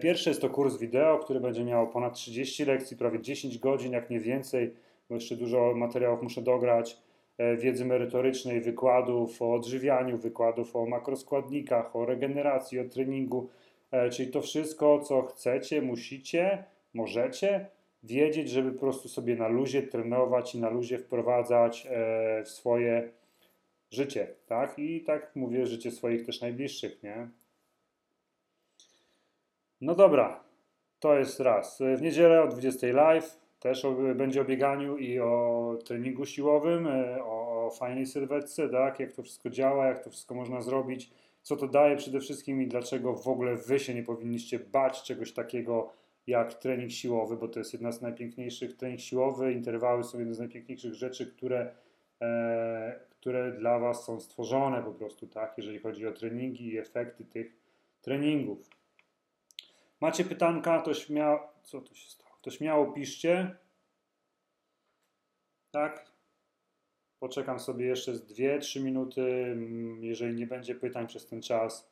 pierwszy 0.00 0.30
jest 0.30 0.40
to 0.40 0.50
kurs 0.50 0.78
wideo, 0.78 1.18
który 1.18 1.40
będzie 1.40 1.64
miał 1.64 1.88
ponad 1.88 2.14
30 2.14 2.64
lekcji, 2.64 2.96
prawie 2.96 3.20
10 3.20 3.58
godzin, 3.58 3.92
jak 3.92 4.10
nie 4.10 4.20
więcej, 4.20 4.74
bo 5.08 5.14
jeszcze 5.14 5.36
dużo 5.36 5.74
materiałów 5.74 6.22
muszę 6.22 6.42
dograć, 6.42 6.98
e, 7.38 7.56
wiedzy 7.56 7.84
merytorycznej, 7.84 8.60
wykładów 8.60 9.42
o 9.42 9.54
odżywianiu, 9.54 10.18
wykładów 10.18 10.76
o 10.76 10.86
makroskładnikach, 10.86 11.96
o 11.96 12.06
regeneracji, 12.06 12.80
o 12.80 12.84
treningu, 12.84 13.48
e, 13.90 14.10
czyli 14.10 14.30
to 14.30 14.42
wszystko, 14.42 15.00
co 15.00 15.22
chcecie, 15.22 15.82
musicie, 15.82 16.64
możecie 16.94 17.66
wiedzieć, 18.02 18.50
żeby 18.50 18.72
po 18.72 18.80
prostu 18.80 19.08
sobie 19.08 19.36
na 19.36 19.48
luzie 19.48 19.82
trenować 19.82 20.54
i 20.54 20.60
na 20.60 20.70
luzie 20.70 20.98
wprowadzać 20.98 21.88
w 22.44 22.48
swoje 22.48 23.10
życie, 23.90 24.26
tak? 24.46 24.78
I 24.78 25.00
tak 25.00 25.36
mówię, 25.36 25.66
życie 25.66 25.90
swoich 25.90 26.26
też 26.26 26.40
najbliższych, 26.40 27.02
nie? 27.02 27.28
No 29.80 29.94
dobra, 29.94 30.44
to 31.00 31.18
jest 31.18 31.40
raz. 31.40 31.82
W 31.96 32.02
niedzielę 32.02 32.42
o 32.42 32.48
20 32.48 32.86
live 32.86 33.38
też 33.60 33.86
będzie 34.14 34.40
o 34.40 34.44
bieganiu 34.44 34.96
i 34.96 35.20
o 35.20 35.78
treningu 35.84 36.26
siłowym, 36.26 36.86
e, 36.86 37.24
o, 37.24 37.66
o 37.66 37.70
fajnej 37.70 38.06
sylwetce, 38.06 38.68
tak? 38.68 39.00
jak 39.00 39.12
to 39.12 39.22
wszystko 39.22 39.50
działa, 39.50 39.86
jak 39.86 40.04
to 40.04 40.10
wszystko 40.10 40.34
można 40.34 40.60
zrobić, 40.60 41.10
co 41.42 41.56
to 41.56 41.68
daje 41.68 41.96
przede 41.96 42.20
wszystkim 42.20 42.62
i 42.62 42.66
dlaczego 42.66 43.14
w 43.14 43.28
ogóle 43.28 43.56
wy 43.56 43.78
się 43.78 43.94
nie 43.94 44.02
powinniście 44.02 44.58
bać 44.58 45.02
czegoś 45.02 45.32
takiego 45.32 45.92
jak 46.26 46.54
trening 46.54 46.90
siłowy, 46.90 47.36
bo 47.36 47.48
to 47.48 47.58
jest 47.58 47.72
jedna 47.72 47.92
z 47.92 48.02
najpiękniejszych 48.02 48.76
trening 48.76 49.00
siłowy, 49.00 49.52
interwały 49.52 50.04
są 50.04 50.18
jedne 50.18 50.34
z 50.34 50.38
najpiękniejszych 50.38 50.94
rzeczy, 50.94 51.26
które, 51.26 51.74
e, 52.22 53.00
które 53.10 53.52
dla 53.52 53.78
was 53.78 54.04
są 54.04 54.20
stworzone 54.20 54.82
po 54.82 54.92
prostu, 54.92 55.26
tak, 55.26 55.54
jeżeli 55.56 55.78
chodzi 55.78 56.06
o 56.06 56.12
treningi 56.12 56.68
i 56.68 56.78
efekty 56.78 57.24
tych 57.24 57.56
treningów. 58.00 58.77
Macie 60.00 60.24
pytanka, 60.24 60.82
to 60.82 60.94
śmiało. 60.94 61.52
Co 61.62 61.80
tu 61.80 61.94
się 61.94 62.10
stało? 62.10 62.38
To 62.42 62.50
śmiało 62.50 62.92
piszcie. 62.92 63.56
Tak? 65.70 66.12
Poczekam 67.18 67.60
sobie 67.60 67.86
jeszcze 67.86 68.16
z 68.16 68.32
2-3 68.32 68.82
minuty. 68.82 69.56
Jeżeli 70.00 70.34
nie 70.34 70.46
będzie 70.46 70.74
pytań 70.74 71.06
przez 71.06 71.26
ten 71.26 71.42
czas, 71.42 71.90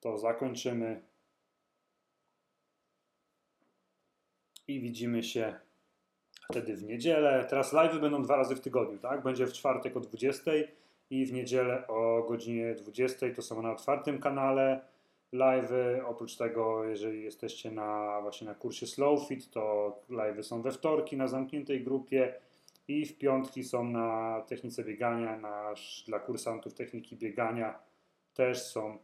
to 0.00 0.18
zakończymy. 0.18 1.02
I 4.68 4.80
widzimy 4.80 5.22
się 5.22 5.60
wtedy 6.50 6.76
w 6.76 6.82
niedzielę. 6.82 7.46
Teraz 7.50 7.72
live 7.72 8.00
będą 8.00 8.22
dwa 8.22 8.36
razy 8.36 8.56
w 8.56 8.60
tygodniu, 8.60 8.98
tak? 8.98 9.22
Będzie 9.22 9.46
w 9.46 9.52
czwartek 9.52 9.96
o 9.96 10.00
20 10.00 10.50
i 11.10 11.26
w 11.26 11.32
niedzielę 11.32 11.86
o 11.86 12.22
godzinie 12.28 12.74
20. 12.74 13.26
To 13.36 13.42
są 13.42 13.62
na 13.62 13.72
otwartym 13.72 14.20
kanale 14.20 14.93
live. 15.34 15.72
Oprócz 16.06 16.36
tego, 16.36 16.84
jeżeli 16.84 17.22
jesteście 17.22 17.70
na 17.70 18.20
właśnie 18.22 18.46
na 18.46 18.54
kursie 18.54 18.86
Slow 18.86 19.28
Fit, 19.28 19.50
to 19.50 19.92
live 20.08 20.46
są 20.46 20.62
we 20.62 20.72
wtorki 20.72 21.16
na 21.16 21.28
zamkniętej 21.28 21.84
grupie 21.84 22.34
i 22.88 23.06
w 23.06 23.18
piątki 23.18 23.64
są 23.64 23.84
na 23.84 24.40
technice 24.48 24.84
biegania, 24.84 25.36
nasz, 25.36 26.04
dla 26.06 26.18
kursantów 26.18 26.74
techniki 26.74 27.16
biegania 27.16 27.78
też 28.34 28.62
są 28.62 28.98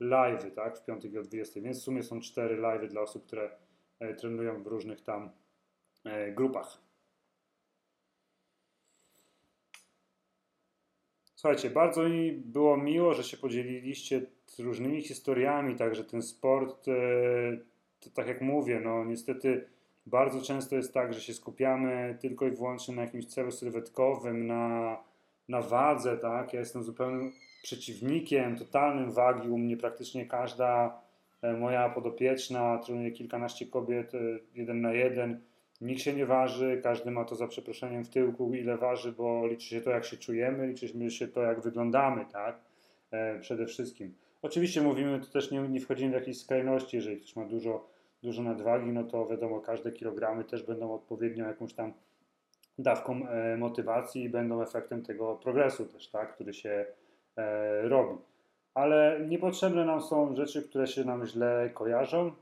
live, 0.00 0.54
tak? 0.54 0.78
W 0.78 0.84
piątek 0.84 1.16
o 1.16 1.22
20. 1.22 1.60
Więc 1.60 1.80
w 1.80 1.82
sumie 1.82 2.02
są 2.02 2.20
cztery 2.20 2.56
live 2.56 2.88
dla 2.88 3.00
osób, 3.00 3.26
które 3.26 3.50
e, 3.98 4.14
trenują 4.14 4.62
w 4.62 4.66
różnych 4.66 5.00
tam 5.00 5.30
e, 6.04 6.32
grupach. 6.32 6.78
Słuchajcie, 11.34 11.70
bardzo 11.70 12.08
mi 12.08 12.32
było 12.32 12.76
miło, 12.76 13.14
że 13.14 13.24
się 13.24 13.36
podzieliliście 13.36 14.26
różnymi 14.58 15.02
historiami, 15.02 15.76
także 15.76 16.04
ten 16.04 16.22
sport, 16.22 16.88
e, 16.88 16.92
to 18.00 18.10
tak 18.10 18.26
jak 18.26 18.40
mówię, 18.40 18.80
no 18.84 19.04
niestety 19.04 19.66
bardzo 20.06 20.42
często 20.42 20.76
jest 20.76 20.94
tak, 20.94 21.14
że 21.14 21.20
się 21.20 21.34
skupiamy 21.34 22.18
tylko 22.20 22.46
i 22.46 22.50
wyłącznie 22.50 22.94
na 22.94 23.02
jakimś 23.02 23.26
celu 23.26 23.52
sylwetkowym, 23.52 24.46
na, 24.46 24.96
na 25.48 25.62
wadze, 25.62 26.16
tak? 26.16 26.52
Ja 26.52 26.60
jestem 26.60 26.82
zupełnym 26.82 27.32
przeciwnikiem 27.62 28.56
totalnym 28.56 29.12
wagi. 29.12 29.48
U 29.48 29.58
mnie 29.58 29.76
praktycznie 29.76 30.26
każda 30.26 31.00
e, 31.42 31.52
moja 31.52 31.88
podopieczna 31.88 32.78
trenuje 32.78 33.10
kilkanaście 33.10 33.66
kobiet 33.66 34.14
e, 34.14 34.18
jeden 34.54 34.80
na 34.80 34.92
jeden. 34.92 35.40
Nikt 35.80 36.00
się 36.00 36.12
nie 36.12 36.26
waży, 36.26 36.80
każdy 36.82 37.10
ma 37.10 37.24
to 37.24 37.34
za 37.34 37.46
przeproszeniem 37.48 38.04
w 38.04 38.08
tyłku, 38.08 38.54
ile 38.54 38.76
waży, 38.76 39.12
bo 39.12 39.46
liczy 39.46 39.68
się 39.68 39.80
to, 39.80 39.90
jak 39.90 40.04
się 40.04 40.16
czujemy, 40.16 40.66
liczy 40.66 41.10
się 41.10 41.28
to, 41.28 41.42
jak 41.42 41.60
wyglądamy, 41.60 42.26
tak? 42.32 42.60
Przede 43.40 43.66
wszystkim. 43.66 44.14
Oczywiście 44.46 44.82
mówimy, 44.82 45.20
to 45.20 45.26
też 45.26 45.50
nie, 45.50 45.60
nie 45.60 45.80
wchodzimy 45.80 46.10
w 46.10 46.14
jakieś 46.14 46.40
skrajności, 46.40 46.96
jeżeli 46.96 47.16
ktoś 47.16 47.36
ma 47.36 47.44
dużo, 47.44 47.88
dużo 48.22 48.42
nadwagi, 48.42 48.92
no 48.92 49.04
to 49.04 49.26
wiadomo, 49.26 49.60
każde 49.60 49.92
kilogramy 49.92 50.44
też 50.44 50.62
będą 50.62 50.94
odpowiednią 50.94 51.46
jakąś 51.46 51.72
tam 51.72 51.92
dawką 52.78 53.28
e, 53.28 53.56
motywacji 53.56 54.22
i 54.22 54.28
będą 54.28 54.62
efektem 54.62 55.02
tego 55.02 55.36
progresu 55.36 55.86
też, 55.86 56.08
tak? 56.08 56.34
Który 56.34 56.54
się 56.54 56.86
e, 57.36 57.88
robi. 57.88 58.18
Ale 58.74 59.20
niepotrzebne 59.28 59.84
nam 59.84 60.02
są 60.02 60.36
rzeczy, 60.36 60.62
które 60.62 60.86
się 60.86 61.04
nam 61.04 61.26
źle 61.26 61.70
kojarzą, 61.74 62.32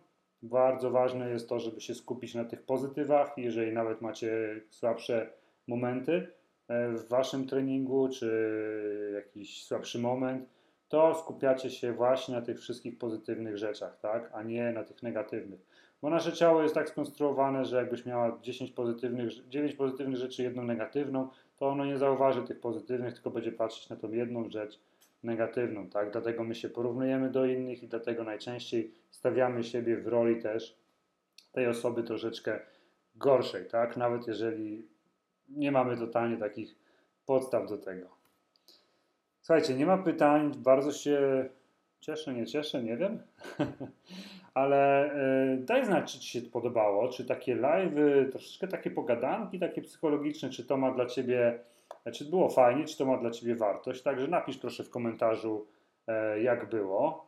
bardzo 0.43 0.91
ważne 0.91 1.31
jest 1.31 1.49
to, 1.49 1.59
żeby 1.59 1.81
się 1.81 1.95
skupić 1.95 2.35
na 2.35 2.45
tych 2.45 2.63
pozytywach. 2.63 3.33
Jeżeli 3.37 3.73
nawet 3.73 4.01
macie 4.01 4.61
słabsze 4.71 5.31
momenty 5.69 6.29
e, 6.69 6.89
w 6.89 7.09
waszym 7.09 7.47
treningu, 7.47 8.09
czy 8.09 9.13
jakiś 9.15 9.65
słabszy 9.65 9.99
moment, 9.99 10.54
to 10.95 11.15
skupiacie 11.15 11.71
się 11.71 11.93
właśnie 11.93 12.35
na 12.35 12.43
tych 12.43 12.61
wszystkich 12.61 12.99
pozytywnych 12.99 13.59
rzeczach, 13.59 13.99
tak? 14.01 14.31
a 14.35 14.43
nie 14.43 14.73
na 14.73 14.85
tych 14.85 15.03
negatywnych. 15.03 15.61
Bo 16.03 16.11
nasze 16.11 16.33
ciało 16.33 16.63
jest 16.63 16.75
tak 16.75 16.89
skonstruowane, 16.89 17.65
że 17.65 17.77
jakbyś 17.77 18.07
miała 18.07 18.39
10 18.43 18.71
pozytywnych, 18.71 19.49
9 19.49 19.75
pozytywnych 19.75 20.19
rzeczy, 20.19 20.43
jedną 20.43 20.63
negatywną, 20.63 21.29
to 21.57 21.69
ono 21.69 21.85
nie 21.85 21.99
zauważy 21.99 22.43
tych 22.43 22.61
pozytywnych, 22.61 23.15
tylko 23.15 23.31
będzie 23.31 23.53
patrzeć 23.53 23.89
na 23.89 23.97
tą 23.97 24.13
jedną 24.13 24.51
rzecz 24.51 24.81
negatywną, 25.23 25.89
tak? 25.89 26.11
Dlatego 26.11 26.45
my 26.45 26.55
się 26.55 26.69
porównujemy 26.69 27.31
do 27.31 27.47
innych 27.47 27.83
i 27.83 27.89
dlatego 27.89 28.25
najczęściej 28.25 28.95
stawiamy 29.11 29.65
siebie 29.65 29.97
w 29.97 30.07
roli 30.07 30.43
też 30.43 30.77
tej 31.53 31.67
osoby 31.67 32.03
troszeczkę 32.03 32.61
gorszej, 33.17 33.67
tak? 33.67 33.97
Nawet 33.97 34.27
jeżeli 34.27 34.89
nie 35.49 35.73
mamy 35.73 35.97
totalnie 35.97 36.37
takich 36.37 36.75
podstaw 37.27 37.69
do 37.69 37.79
tego. 37.79 38.24
Słuchajcie, 39.45 39.75
nie 39.75 39.87
ma 39.87 39.99
pytań, 39.99 40.53
bardzo 40.57 40.93
się 40.93 41.49
cieszę, 42.01 42.35
nie 42.35 42.47
cieszę, 42.47 42.83
nie 42.83 42.97
wiem, 42.97 43.23
ale 44.55 45.13
y, 45.55 45.59
daj 45.59 45.85
znać, 45.85 46.13
czy 46.13 46.19
Ci 46.19 46.29
się 46.29 46.51
podobało, 46.51 47.09
czy 47.09 47.25
takie 47.25 47.55
live, 47.55 47.95
troszeczkę 48.31 48.69
takie 48.69 48.91
pogadanki, 48.91 49.59
takie 49.59 49.83
psychologiczne, 49.83 50.51
czy 50.51 50.65
to 50.65 50.77
ma 50.77 50.91
dla 50.91 51.07
Ciebie 51.07 51.59
czy 52.13 52.25
było 52.25 52.49
fajnie, 52.49 52.85
czy 52.85 52.99
to 52.99 53.05
ma 53.05 53.17
dla 53.17 53.31
Ciebie 53.31 53.55
wartość. 53.55 54.03
Także 54.03 54.29
napisz 54.29 54.59
proszę 54.59 54.85
w 54.85 54.91
komentarzu, 54.91 55.67
e, 56.07 56.43
jak 56.43 56.69
było. 56.69 57.27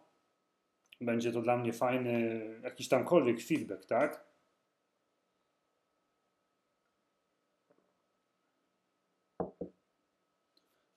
Będzie 1.01 1.33
to 1.33 1.43
dla 1.43 1.57
mnie 1.57 1.73
fajny, 1.73 2.41
jakiś 2.63 2.89
tamkolwiek 2.89 3.41
feedback, 3.41 3.87
tak? 3.87 4.26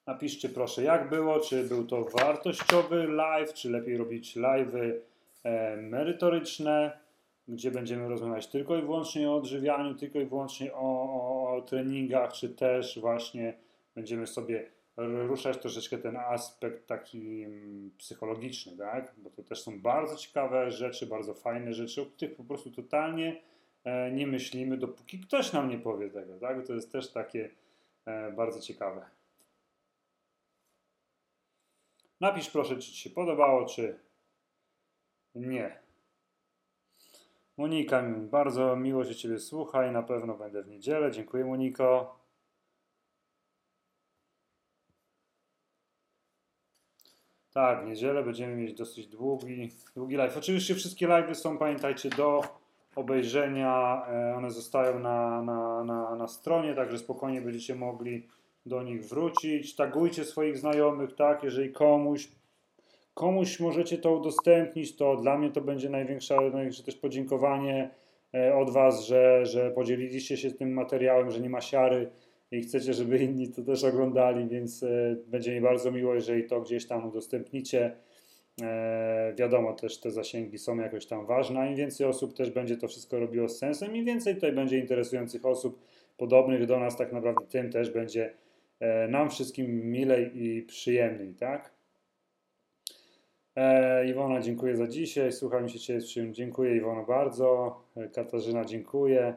Napiszcie 0.09 0.49
proszę, 0.49 0.83
jak 0.83 1.09
było, 1.09 1.39
czy 1.39 1.63
był 1.63 1.87
to 1.87 2.03
wartościowy 2.03 3.07
live, 3.07 3.53
czy 3.53 3.69
lepiej 3.69 3.97
robić 3.97 4.35
live'y 4.35 4.93
e, 5.43 5.77
merytoryczne, 5.77 6.99
gdzie 7.47 7.71
będziemy 7.71 8.09
rozmawiać 8.09 8.47
tylko 8.47 8.77
i 8.77 8.81
wyłącznie 8.81 9.29
o 9.29 9.35
odżywianiu, 9.35 9.95
tylko 9.95 10.19
i 10.19 10.25
wyłącznie 10.25 10.73
o, 10.73 10.79
o, 10.79 11.55
o 11.55 11.61
treningach, 11.61 12.33
czy 12.33 12.49
też 12.49 12.99
właśnie 12.99 13.53
będziemy 13.95 14.27
sobie 14.27 14.69
ruszać 14.97 15.57
troszeczkę 15.57 15.97
ten 15.97 16.17
aspekt 16.17 16.87
taki 16.87 17.43
mm, 17.43 17.91
psychologiczny, 17.97 18.77
tak? 18.77 19.13
Bo 19.17 19.29
to 19.29 19.43
też 19.43 19.61
są 19.61 19.81
bardzo 19.81 20.15
ciekawe 20.15 20.71
rzeczy, 20.71 21.05
bardzo 21.05 21.33
fajne 21.33 21.73
rzeczy, 21.73 22.01
o 22.01 22.05
których 22.05 22.35
po 22.35 22.43
prostu 22.43 22.71
totalnie 22.71 23.41
e, 23.83 24.11
nie 24.11 24.27
myślimy, 24.27 24.77
dopóki 24.77 25.19
ktoś 25.19 25.53
nam 25.53 25.69
nie 25.69 25.77
powie 25.77 26.09
tego, 26.09 26.39
tak? 26.39 26.67
To 26.67 26.73
jest 26.73 26.91
też 26.91 27.11
takie 27.11 27.49
e, 28.05 28.31
bardzo 28.31 28.61
ciekawe. 28.61 29.18
Napisz 32.19 32.49
proszę, 32.49 32.75
czy 32.75 32.91
Ci 32.91 32.97
się 32.97 33.09
podobało, 33.09 33.65
czy 33.65 33.99
nie. 35.35 35.79
Monika, 37.57 38.03
bardzo 38.19 38.75
miło 38.75 39.05
się 39.05 39.15
Ciebie 39.15 39.39
słucha 39.39 39.87
i 39.87 39.91
na 39.91 40.03
pewno 40.03 40.37
będę 40.37 40.63
w 40.63 40.67
niedzielę. 40.67 41.11
Dziękuję 41.11 41.45
Moniko. 41.45 42.19
Tak, 47.53 47.83
w 47.83 47.87
niedzielę 47.87 48.23
będziemy 48.23 48.55
mieć 48.55 48.73
dosyć 48.73 49.07
długi, 49.07 49.69
długi 49.95 50.15
live. 50.15 50.37
Oczywiście 50.37 50.75
wszystkie 50.75 51.07
live'y 51.07 51.33
są, 51.33 51.57
pamiętajcie, 51.57 52.09
do 52.09 52.41
obejrzenia. 52.95 54.05
E, 54.07 54.35
one 54.35 54.51
zostają 54.51 54.99
na, 54.99 55.41
na, 55.41 55.83
na, 55.83 56.15
na 56.15 56.27
stronie, 56.27 56.75
także 56.75 56.97
spokojnie 56.97 57.41
będziecie 57.41 57.75
mogli 57.75 58.27
do 58.69 58.83
nich 58.83 59.05
wrócić. 59.05 59.75
Tagujcie 59.75 60.25
swoich 60.25 60.57
znajomych, 60.57 61.15
tak, 61.15 61.43
jeżeli 61.43 61.71
komuś 61.71 62.29
komuś 63.19 63.59
możecie 63.59 63.97
to 63.97 64.15
udostępnić, 64.15 64.95
to 64.95 65.15
dla 65.15 65.37
mnie 65.37 65.51
to 65.51 65.61
będzie 65.61 65.89
największe, 65.89 66.35
największe 66.35 66.83
też 66.83 66.95
podziękowanie 66.95 67.89
e, 68.35 68.55
od 68.55 68.69
Was, 68.69 69.05
że, 69.05 69.45
że 69.45 69.71
podzieliliście 69.71 70.37
się 70.37 70.51
tym 70.51 70.73
materiałem, 70.73 71.31
że 71.31 71.39
nie 71.39 71.49
ma 71.49 71.61
siary 71.61 72.09
i 72.51 72.61
chcecie, 72.61 72.93
żeby 72.93 73.17
inni 73.17 73.51
to 73.51 73.61
też 73.61 73.83
oglądali, 73.83 74.47
więc 74.47 74.83
e, 74.83 75.15
będzie 75.27 75.55
mi 75.55 75.61
bardzo 75.61 75.91
miło, 75.91 76.15
jeżeli 76.15 76.43
to 76.43 76.61
gdzieś 76.61 76.87
tam 76.87 77.07
udostępnicie. 77.07 77.95
E, 78.61 79.33
wiadomo, 79.37 79.73
też 79.73 79.99
te 79.99 80.11
zasięgi 80.11 80.57
są 80.57 80.77
jakoś 80.77 81.05
tam 81.05 81.25
ważne, 81.25 81.59
a 81.59 81.67
im 81.67 81.75
więcej 81.75 82.07
osób 82.07 82.33
też 82.33 82.51
będzie 82.51 82.77
to 82.77 82.87
wszystko 82.87 83.19
robiło 83.19 83.49
z 83.49 83.57
sensem, 83.57 83.95
im 83.95 84.05
więcej 84.05 84.35
tutaj 84.35 84.51
będzie 84.51 84.77
interesujących 84.77 85.45
osób 85.45 85.81
podobnych 86.17 86.65
do 86.65 86.79
nas, 86.79 86.97
tak 86.97 87.13
naprawdę 87.13 87.45
tym 87.45 87.71
też 87.71 87.89
będzie 87.89 88.33
nam 89.09 89.29
wszystkim 89.29 89.91
milej 89.91 90.31
i 90.33 90.61
przyjemniej, 90.61 91.33
tak? 91.33 91.79
E, 93.59 94.07
Iwona, 94.07 94.41
dziękuję 94.41 94.75
za 94.75 94.87
dzisiaj. 94.87 95.31
Słucham 95.31 95.69
się 95.69 95.79
Ciebie. 95.79 96.31
Dziękuję 96.31 96.75
Iwono 96.75 97.05
bardzo. 97.05 97.79
E, 97.97 98.07
Katarzyna, 98.07 98.65
dziękuję. 98.65 99.33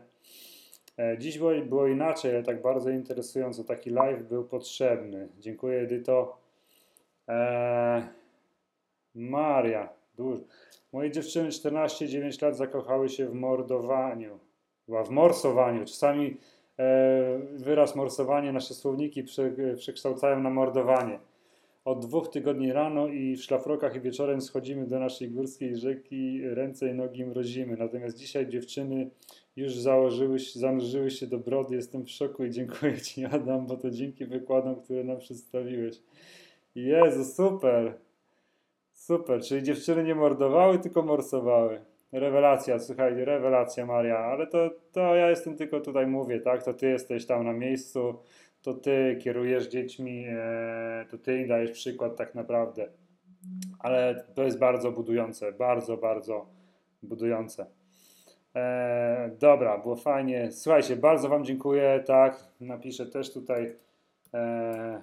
E, 0.99 1.19
dziś 1.19 1.39
było, 1.39 1.53
było 1.65 1.87
inaczej, 1.87 2.31
ale 2.31 2.43
tak 2.43 2.63
bardzo 2.63 2.91
interesująco. 2.91 3.65
Taki 3.65 3.91
live 3.91 4.29
był 4.29 4.45
potrzebny. 4.45 5.29
Dziękuję, 5.39 5.81
Edyto. 5.81 6.39
Eee, 7.29 8.03
Maria, 9.15 9.89
dużo. 10.17 10.43
Moje 10.93 11.11
dziewczyny 11.11 11.49
14-9 11.49 12.43
lat 12.43 12.57
zakochały 12.57 13.09
się 13.09 13.27
w 13.27 13.35
mordowaniu. 13.35 14.39
Chyba 14.87 15.05
w 15.05 15.11
morsowaniu. 15.11 15.85
Czasami 15.85 16.27
e, 16.27 16.37
wyraz 17.57 17.97
morsowanie 17.97 18.53
nasze 18.53 18.75
słowniki 18.75 19.23
prze, 19.23 19.53
przekształcają 19.77 20.41
na 20.41 20.51
mordowanie. 20.51 21.19
Od 21.85 22.07
dwóch 22.07 22.29
tygodni 22.29 22.73
rano 22.73 23.09
i 23.09 23.37
w 23.37 23.43
szlafrokach 23.43 23.97
i 23.97 24.01
wieczorem 24.01 24.41
schodzimy 24.41 24.87
do 24.87 24.99
naszej 24.99 25.31
górskiej 25.31 25.77
rzeki, 25.77 26.41
ręce 26.49 26.89
i 26.89 26.95
nogi 26.95 27.25
mrozimy. 27.25 27.77
Natomiast 27.77 28.19
dzisiaj 28.19 28.49
dziewczyny 28.49 29.11
już 29.57 29.75
założyły 29.75 30.39
się, 30.39 30.61
zanurzyły 30.61 31.11
się 31.11 31.27
do 31.27 31.39
brody. 31.39 31.75
Jestem 31.77 32.05
w 32.05 32.11
szoku 32.11 32.45
i 32.45 32.51
dziękuję 32.51 33.01
Ci, 33.01 33.25
Adam, 33.25 33.67
bo 33.67 33.77
to 33.77 33.91
dzięki 33.91 34.27
wykładom, 34.27 34.77
które 34.77 35.05
nam 35.05 35.19
przedstawiłeś. 35.19 36.03
Jezu, 36.75 37.25
super. 37.25 37.99
Super, 38.93 39.43
czyli 39.43 39.63
dziewczyny 39.63 40.05
nie 40.05 40.15
mordowały, 40.15 40.79
tylko 40.79 41.03
morsowały. 41.03 41.81
Rewelacja, 42.13 42.79
słuchajcie, 42.79 43.25
rewelacja 43.25 43.87
Maria, 43.87 44.19
ale 44.19 44.47
to, 44.47 44.71
to 44.93 45.15
ja 45.15 45.31
jestem 45.31 45.57
tylko 45.57 45.81
tutaj 45.81 46.07
mówię, 46.07 46.41
tak? 46.41 46.63
To 46.63 46.75
ty 46.75 46.87
jesteś 46.87 47.27
tam 47.27 47.45
na 47.45 47.53
miejscu, 47.53 48.19
to 48.63 48.75
ty 48.75 49.19
kierujesz 49.23 49.69
dziećmi, 49.69 50.25
e, 50.29 51.07
to 51.11 51.19
ty 51.19 51.47
dajesz 51.47 51.71
przykład 51.71 52.17
tak 52.17 52.35
naprawdę. 52.35 52.89
Ale 53.79 54.25
to 54.35 54.43
jest 54.43 54.59
bardzo 54.59 54.93
budujące, 54.93 55.53
bardzo, 55.53 55.97
bardzo 55.97 56.47
budujące. 57.03 57.67
E, 58.57 59.31
dobra, 59.39 59.79
było 59.79 59.97
fajnie. 59.97 60.53
Słuchajcie, 60.53 60.97
bardzo 60.97 61.29
Wam 61.29 61.45
dziękuję, 61.45 62.03
tak? 62.07 62.45
Napiszę 62.61 63.07
też 63.07 63.33
tutaj 63.33 63.77
e, 64.35 65.03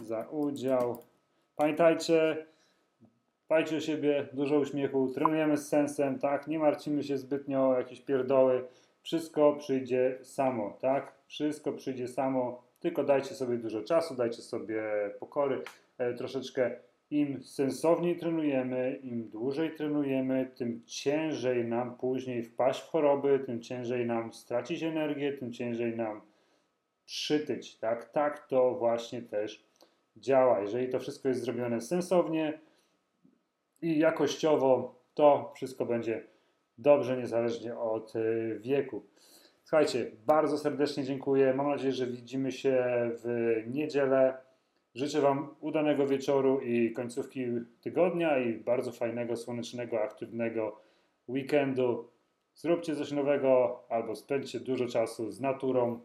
za 0.00 0.26
udział. 0.30 0.98
Pamiętajcie, 1.56 2.46
dbajcie 3.46 3.76
o 3.76 3.80
siebie, 3.80 4.28
dużo 4.32 4.58
uśmiechu, 4.58 5.10
trenujemy 5.14 5.56
z 5.56 5.68
sensem, 5.68 6.18
tak? 6.18 6.46
Nie 6.46 6.58
martwimy 6.58 7.02
się 7.02 7.18
zbytnio 7.18 7.68
o 7.68 7.78
jakieś 7.78 8.00
pierdoły. 8.00 8.64
Wszystko 9.02 9.52
przyjdzie 9.52 10.18
samo, 10.22 10.78
tak? 10.80 11.12
Wszystko 11.26 11.72
przyjdzie 11.72 12.08
samo, 12.08 12.62
tylko 12.80 13.04
dajcie 13.04 13.34
sobie 13.34 13.58
dużo 13.58 13.82
czasu, 13.82 14.14
dajcie 14.14 14.42
sobie 14.42 14.82
pokory, 15.20 15.62
e, 15.98 16.14
troszeczkę 16.14 16.76
im 17.10 17.42
sensowniej 17.42 18.16
trenujemy, 18.16 19.00
im 19.02 19.28
dłużej 19.28 19.74
trenujemy, 19.74 20.50
tym 20.56 20.82
ciężej 20.86 21.64
nam 21.64 21.96
później 21.96 22.42
wpaść 22.42 22.80
w 22.80 22.88
choroby, 22.88 23.38
tym 23.38 23.62
ciężej 23.62 24.06
nam 24.06 24.32
stracić 24.32 24.82
energię, 24.82 25.32
tym 25.32 25.52
ciężej 25.52 25.96
nam 25.96 26.20
przytyć, 27.04 27.76
tak? 27.76 28.12
Tak 28.12 28.46
to 28.48 28.74
właśnie 28.74 29.22
też 29.22 29.64
działa. 30.16 30.60
Jeżeli 30.60 30.88
to 30.88 31.00
wszystko 31.00 31.28
jest 31.28 31.40
zrobione 31.40 31.80
sensownie 31.80 32.58
i 33.82 33.98
jakościowo, 33.98 34.94
to 35.14 35.52
wszystko 35.54 35.86
będzie 35.86 36.26
dobrze, 36.78 37.16
niezależnie 37.16 37.78
od 37.78 38.16
y, 38.16 38.58
wieku. 38.60 39.02
Słuchajcie, 39.64 40.10
bardzo 40.26 40.58
serdecznie 40.58 41.04
dziękuję. 41.04 41.54
Mam 41.54 41.68
nadzieję, 41.70 41.92
że 41.92 42.06
widzimy 42.06 42.52
się 42.52 42.84
w 43.24 43.54
niedzielę. 43.66 44.36
Życzę 44.94 45.20
Wam 45.20 45.54
udanego 45.60 46.06
wieczoru 46.06 46.60
i 46.60 46.92
końcówki 46.92 47.46
tygodnia 47.80 48.38
i 48.38 48.54
bardzo 48.54 48.92
fajnego, 48.92 49.36
słonecznego, 49.36 50.02
aktywnego 50.02 50.80
weekendu. 51.28 52.08
Zróbcie 52.54 52.96
coś 52.96 53.12
nowego 53.12 53.80
albo 53.88 54.16
spędźcie 54.16 54.60
dużo 54.60 54.86
czasu 54.86 55.30
z 55.30 55.40
naturą, 55.40 56.00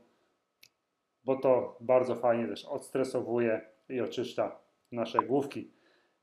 bo 1.26 1.36
to 1.36 1.78
bardzo 1.80 2.16
fajnie 2.16 2.48
też 2.48 2.66
odstresowuje 2.66 3.62
i 3.90 4.02
oczyszcza 4.02 4.60
nasze 4.92 5.20
główki. 5.20 5.72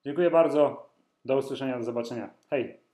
Dziękuję 0.05 0.31
bardzo. 0.31 0.88
Do 1.25 1.37
usłyszenia, 1.37 1.79
do 1.79 1.85
zobaczenia. 1.85 2.31
Hej! 2.51 2.88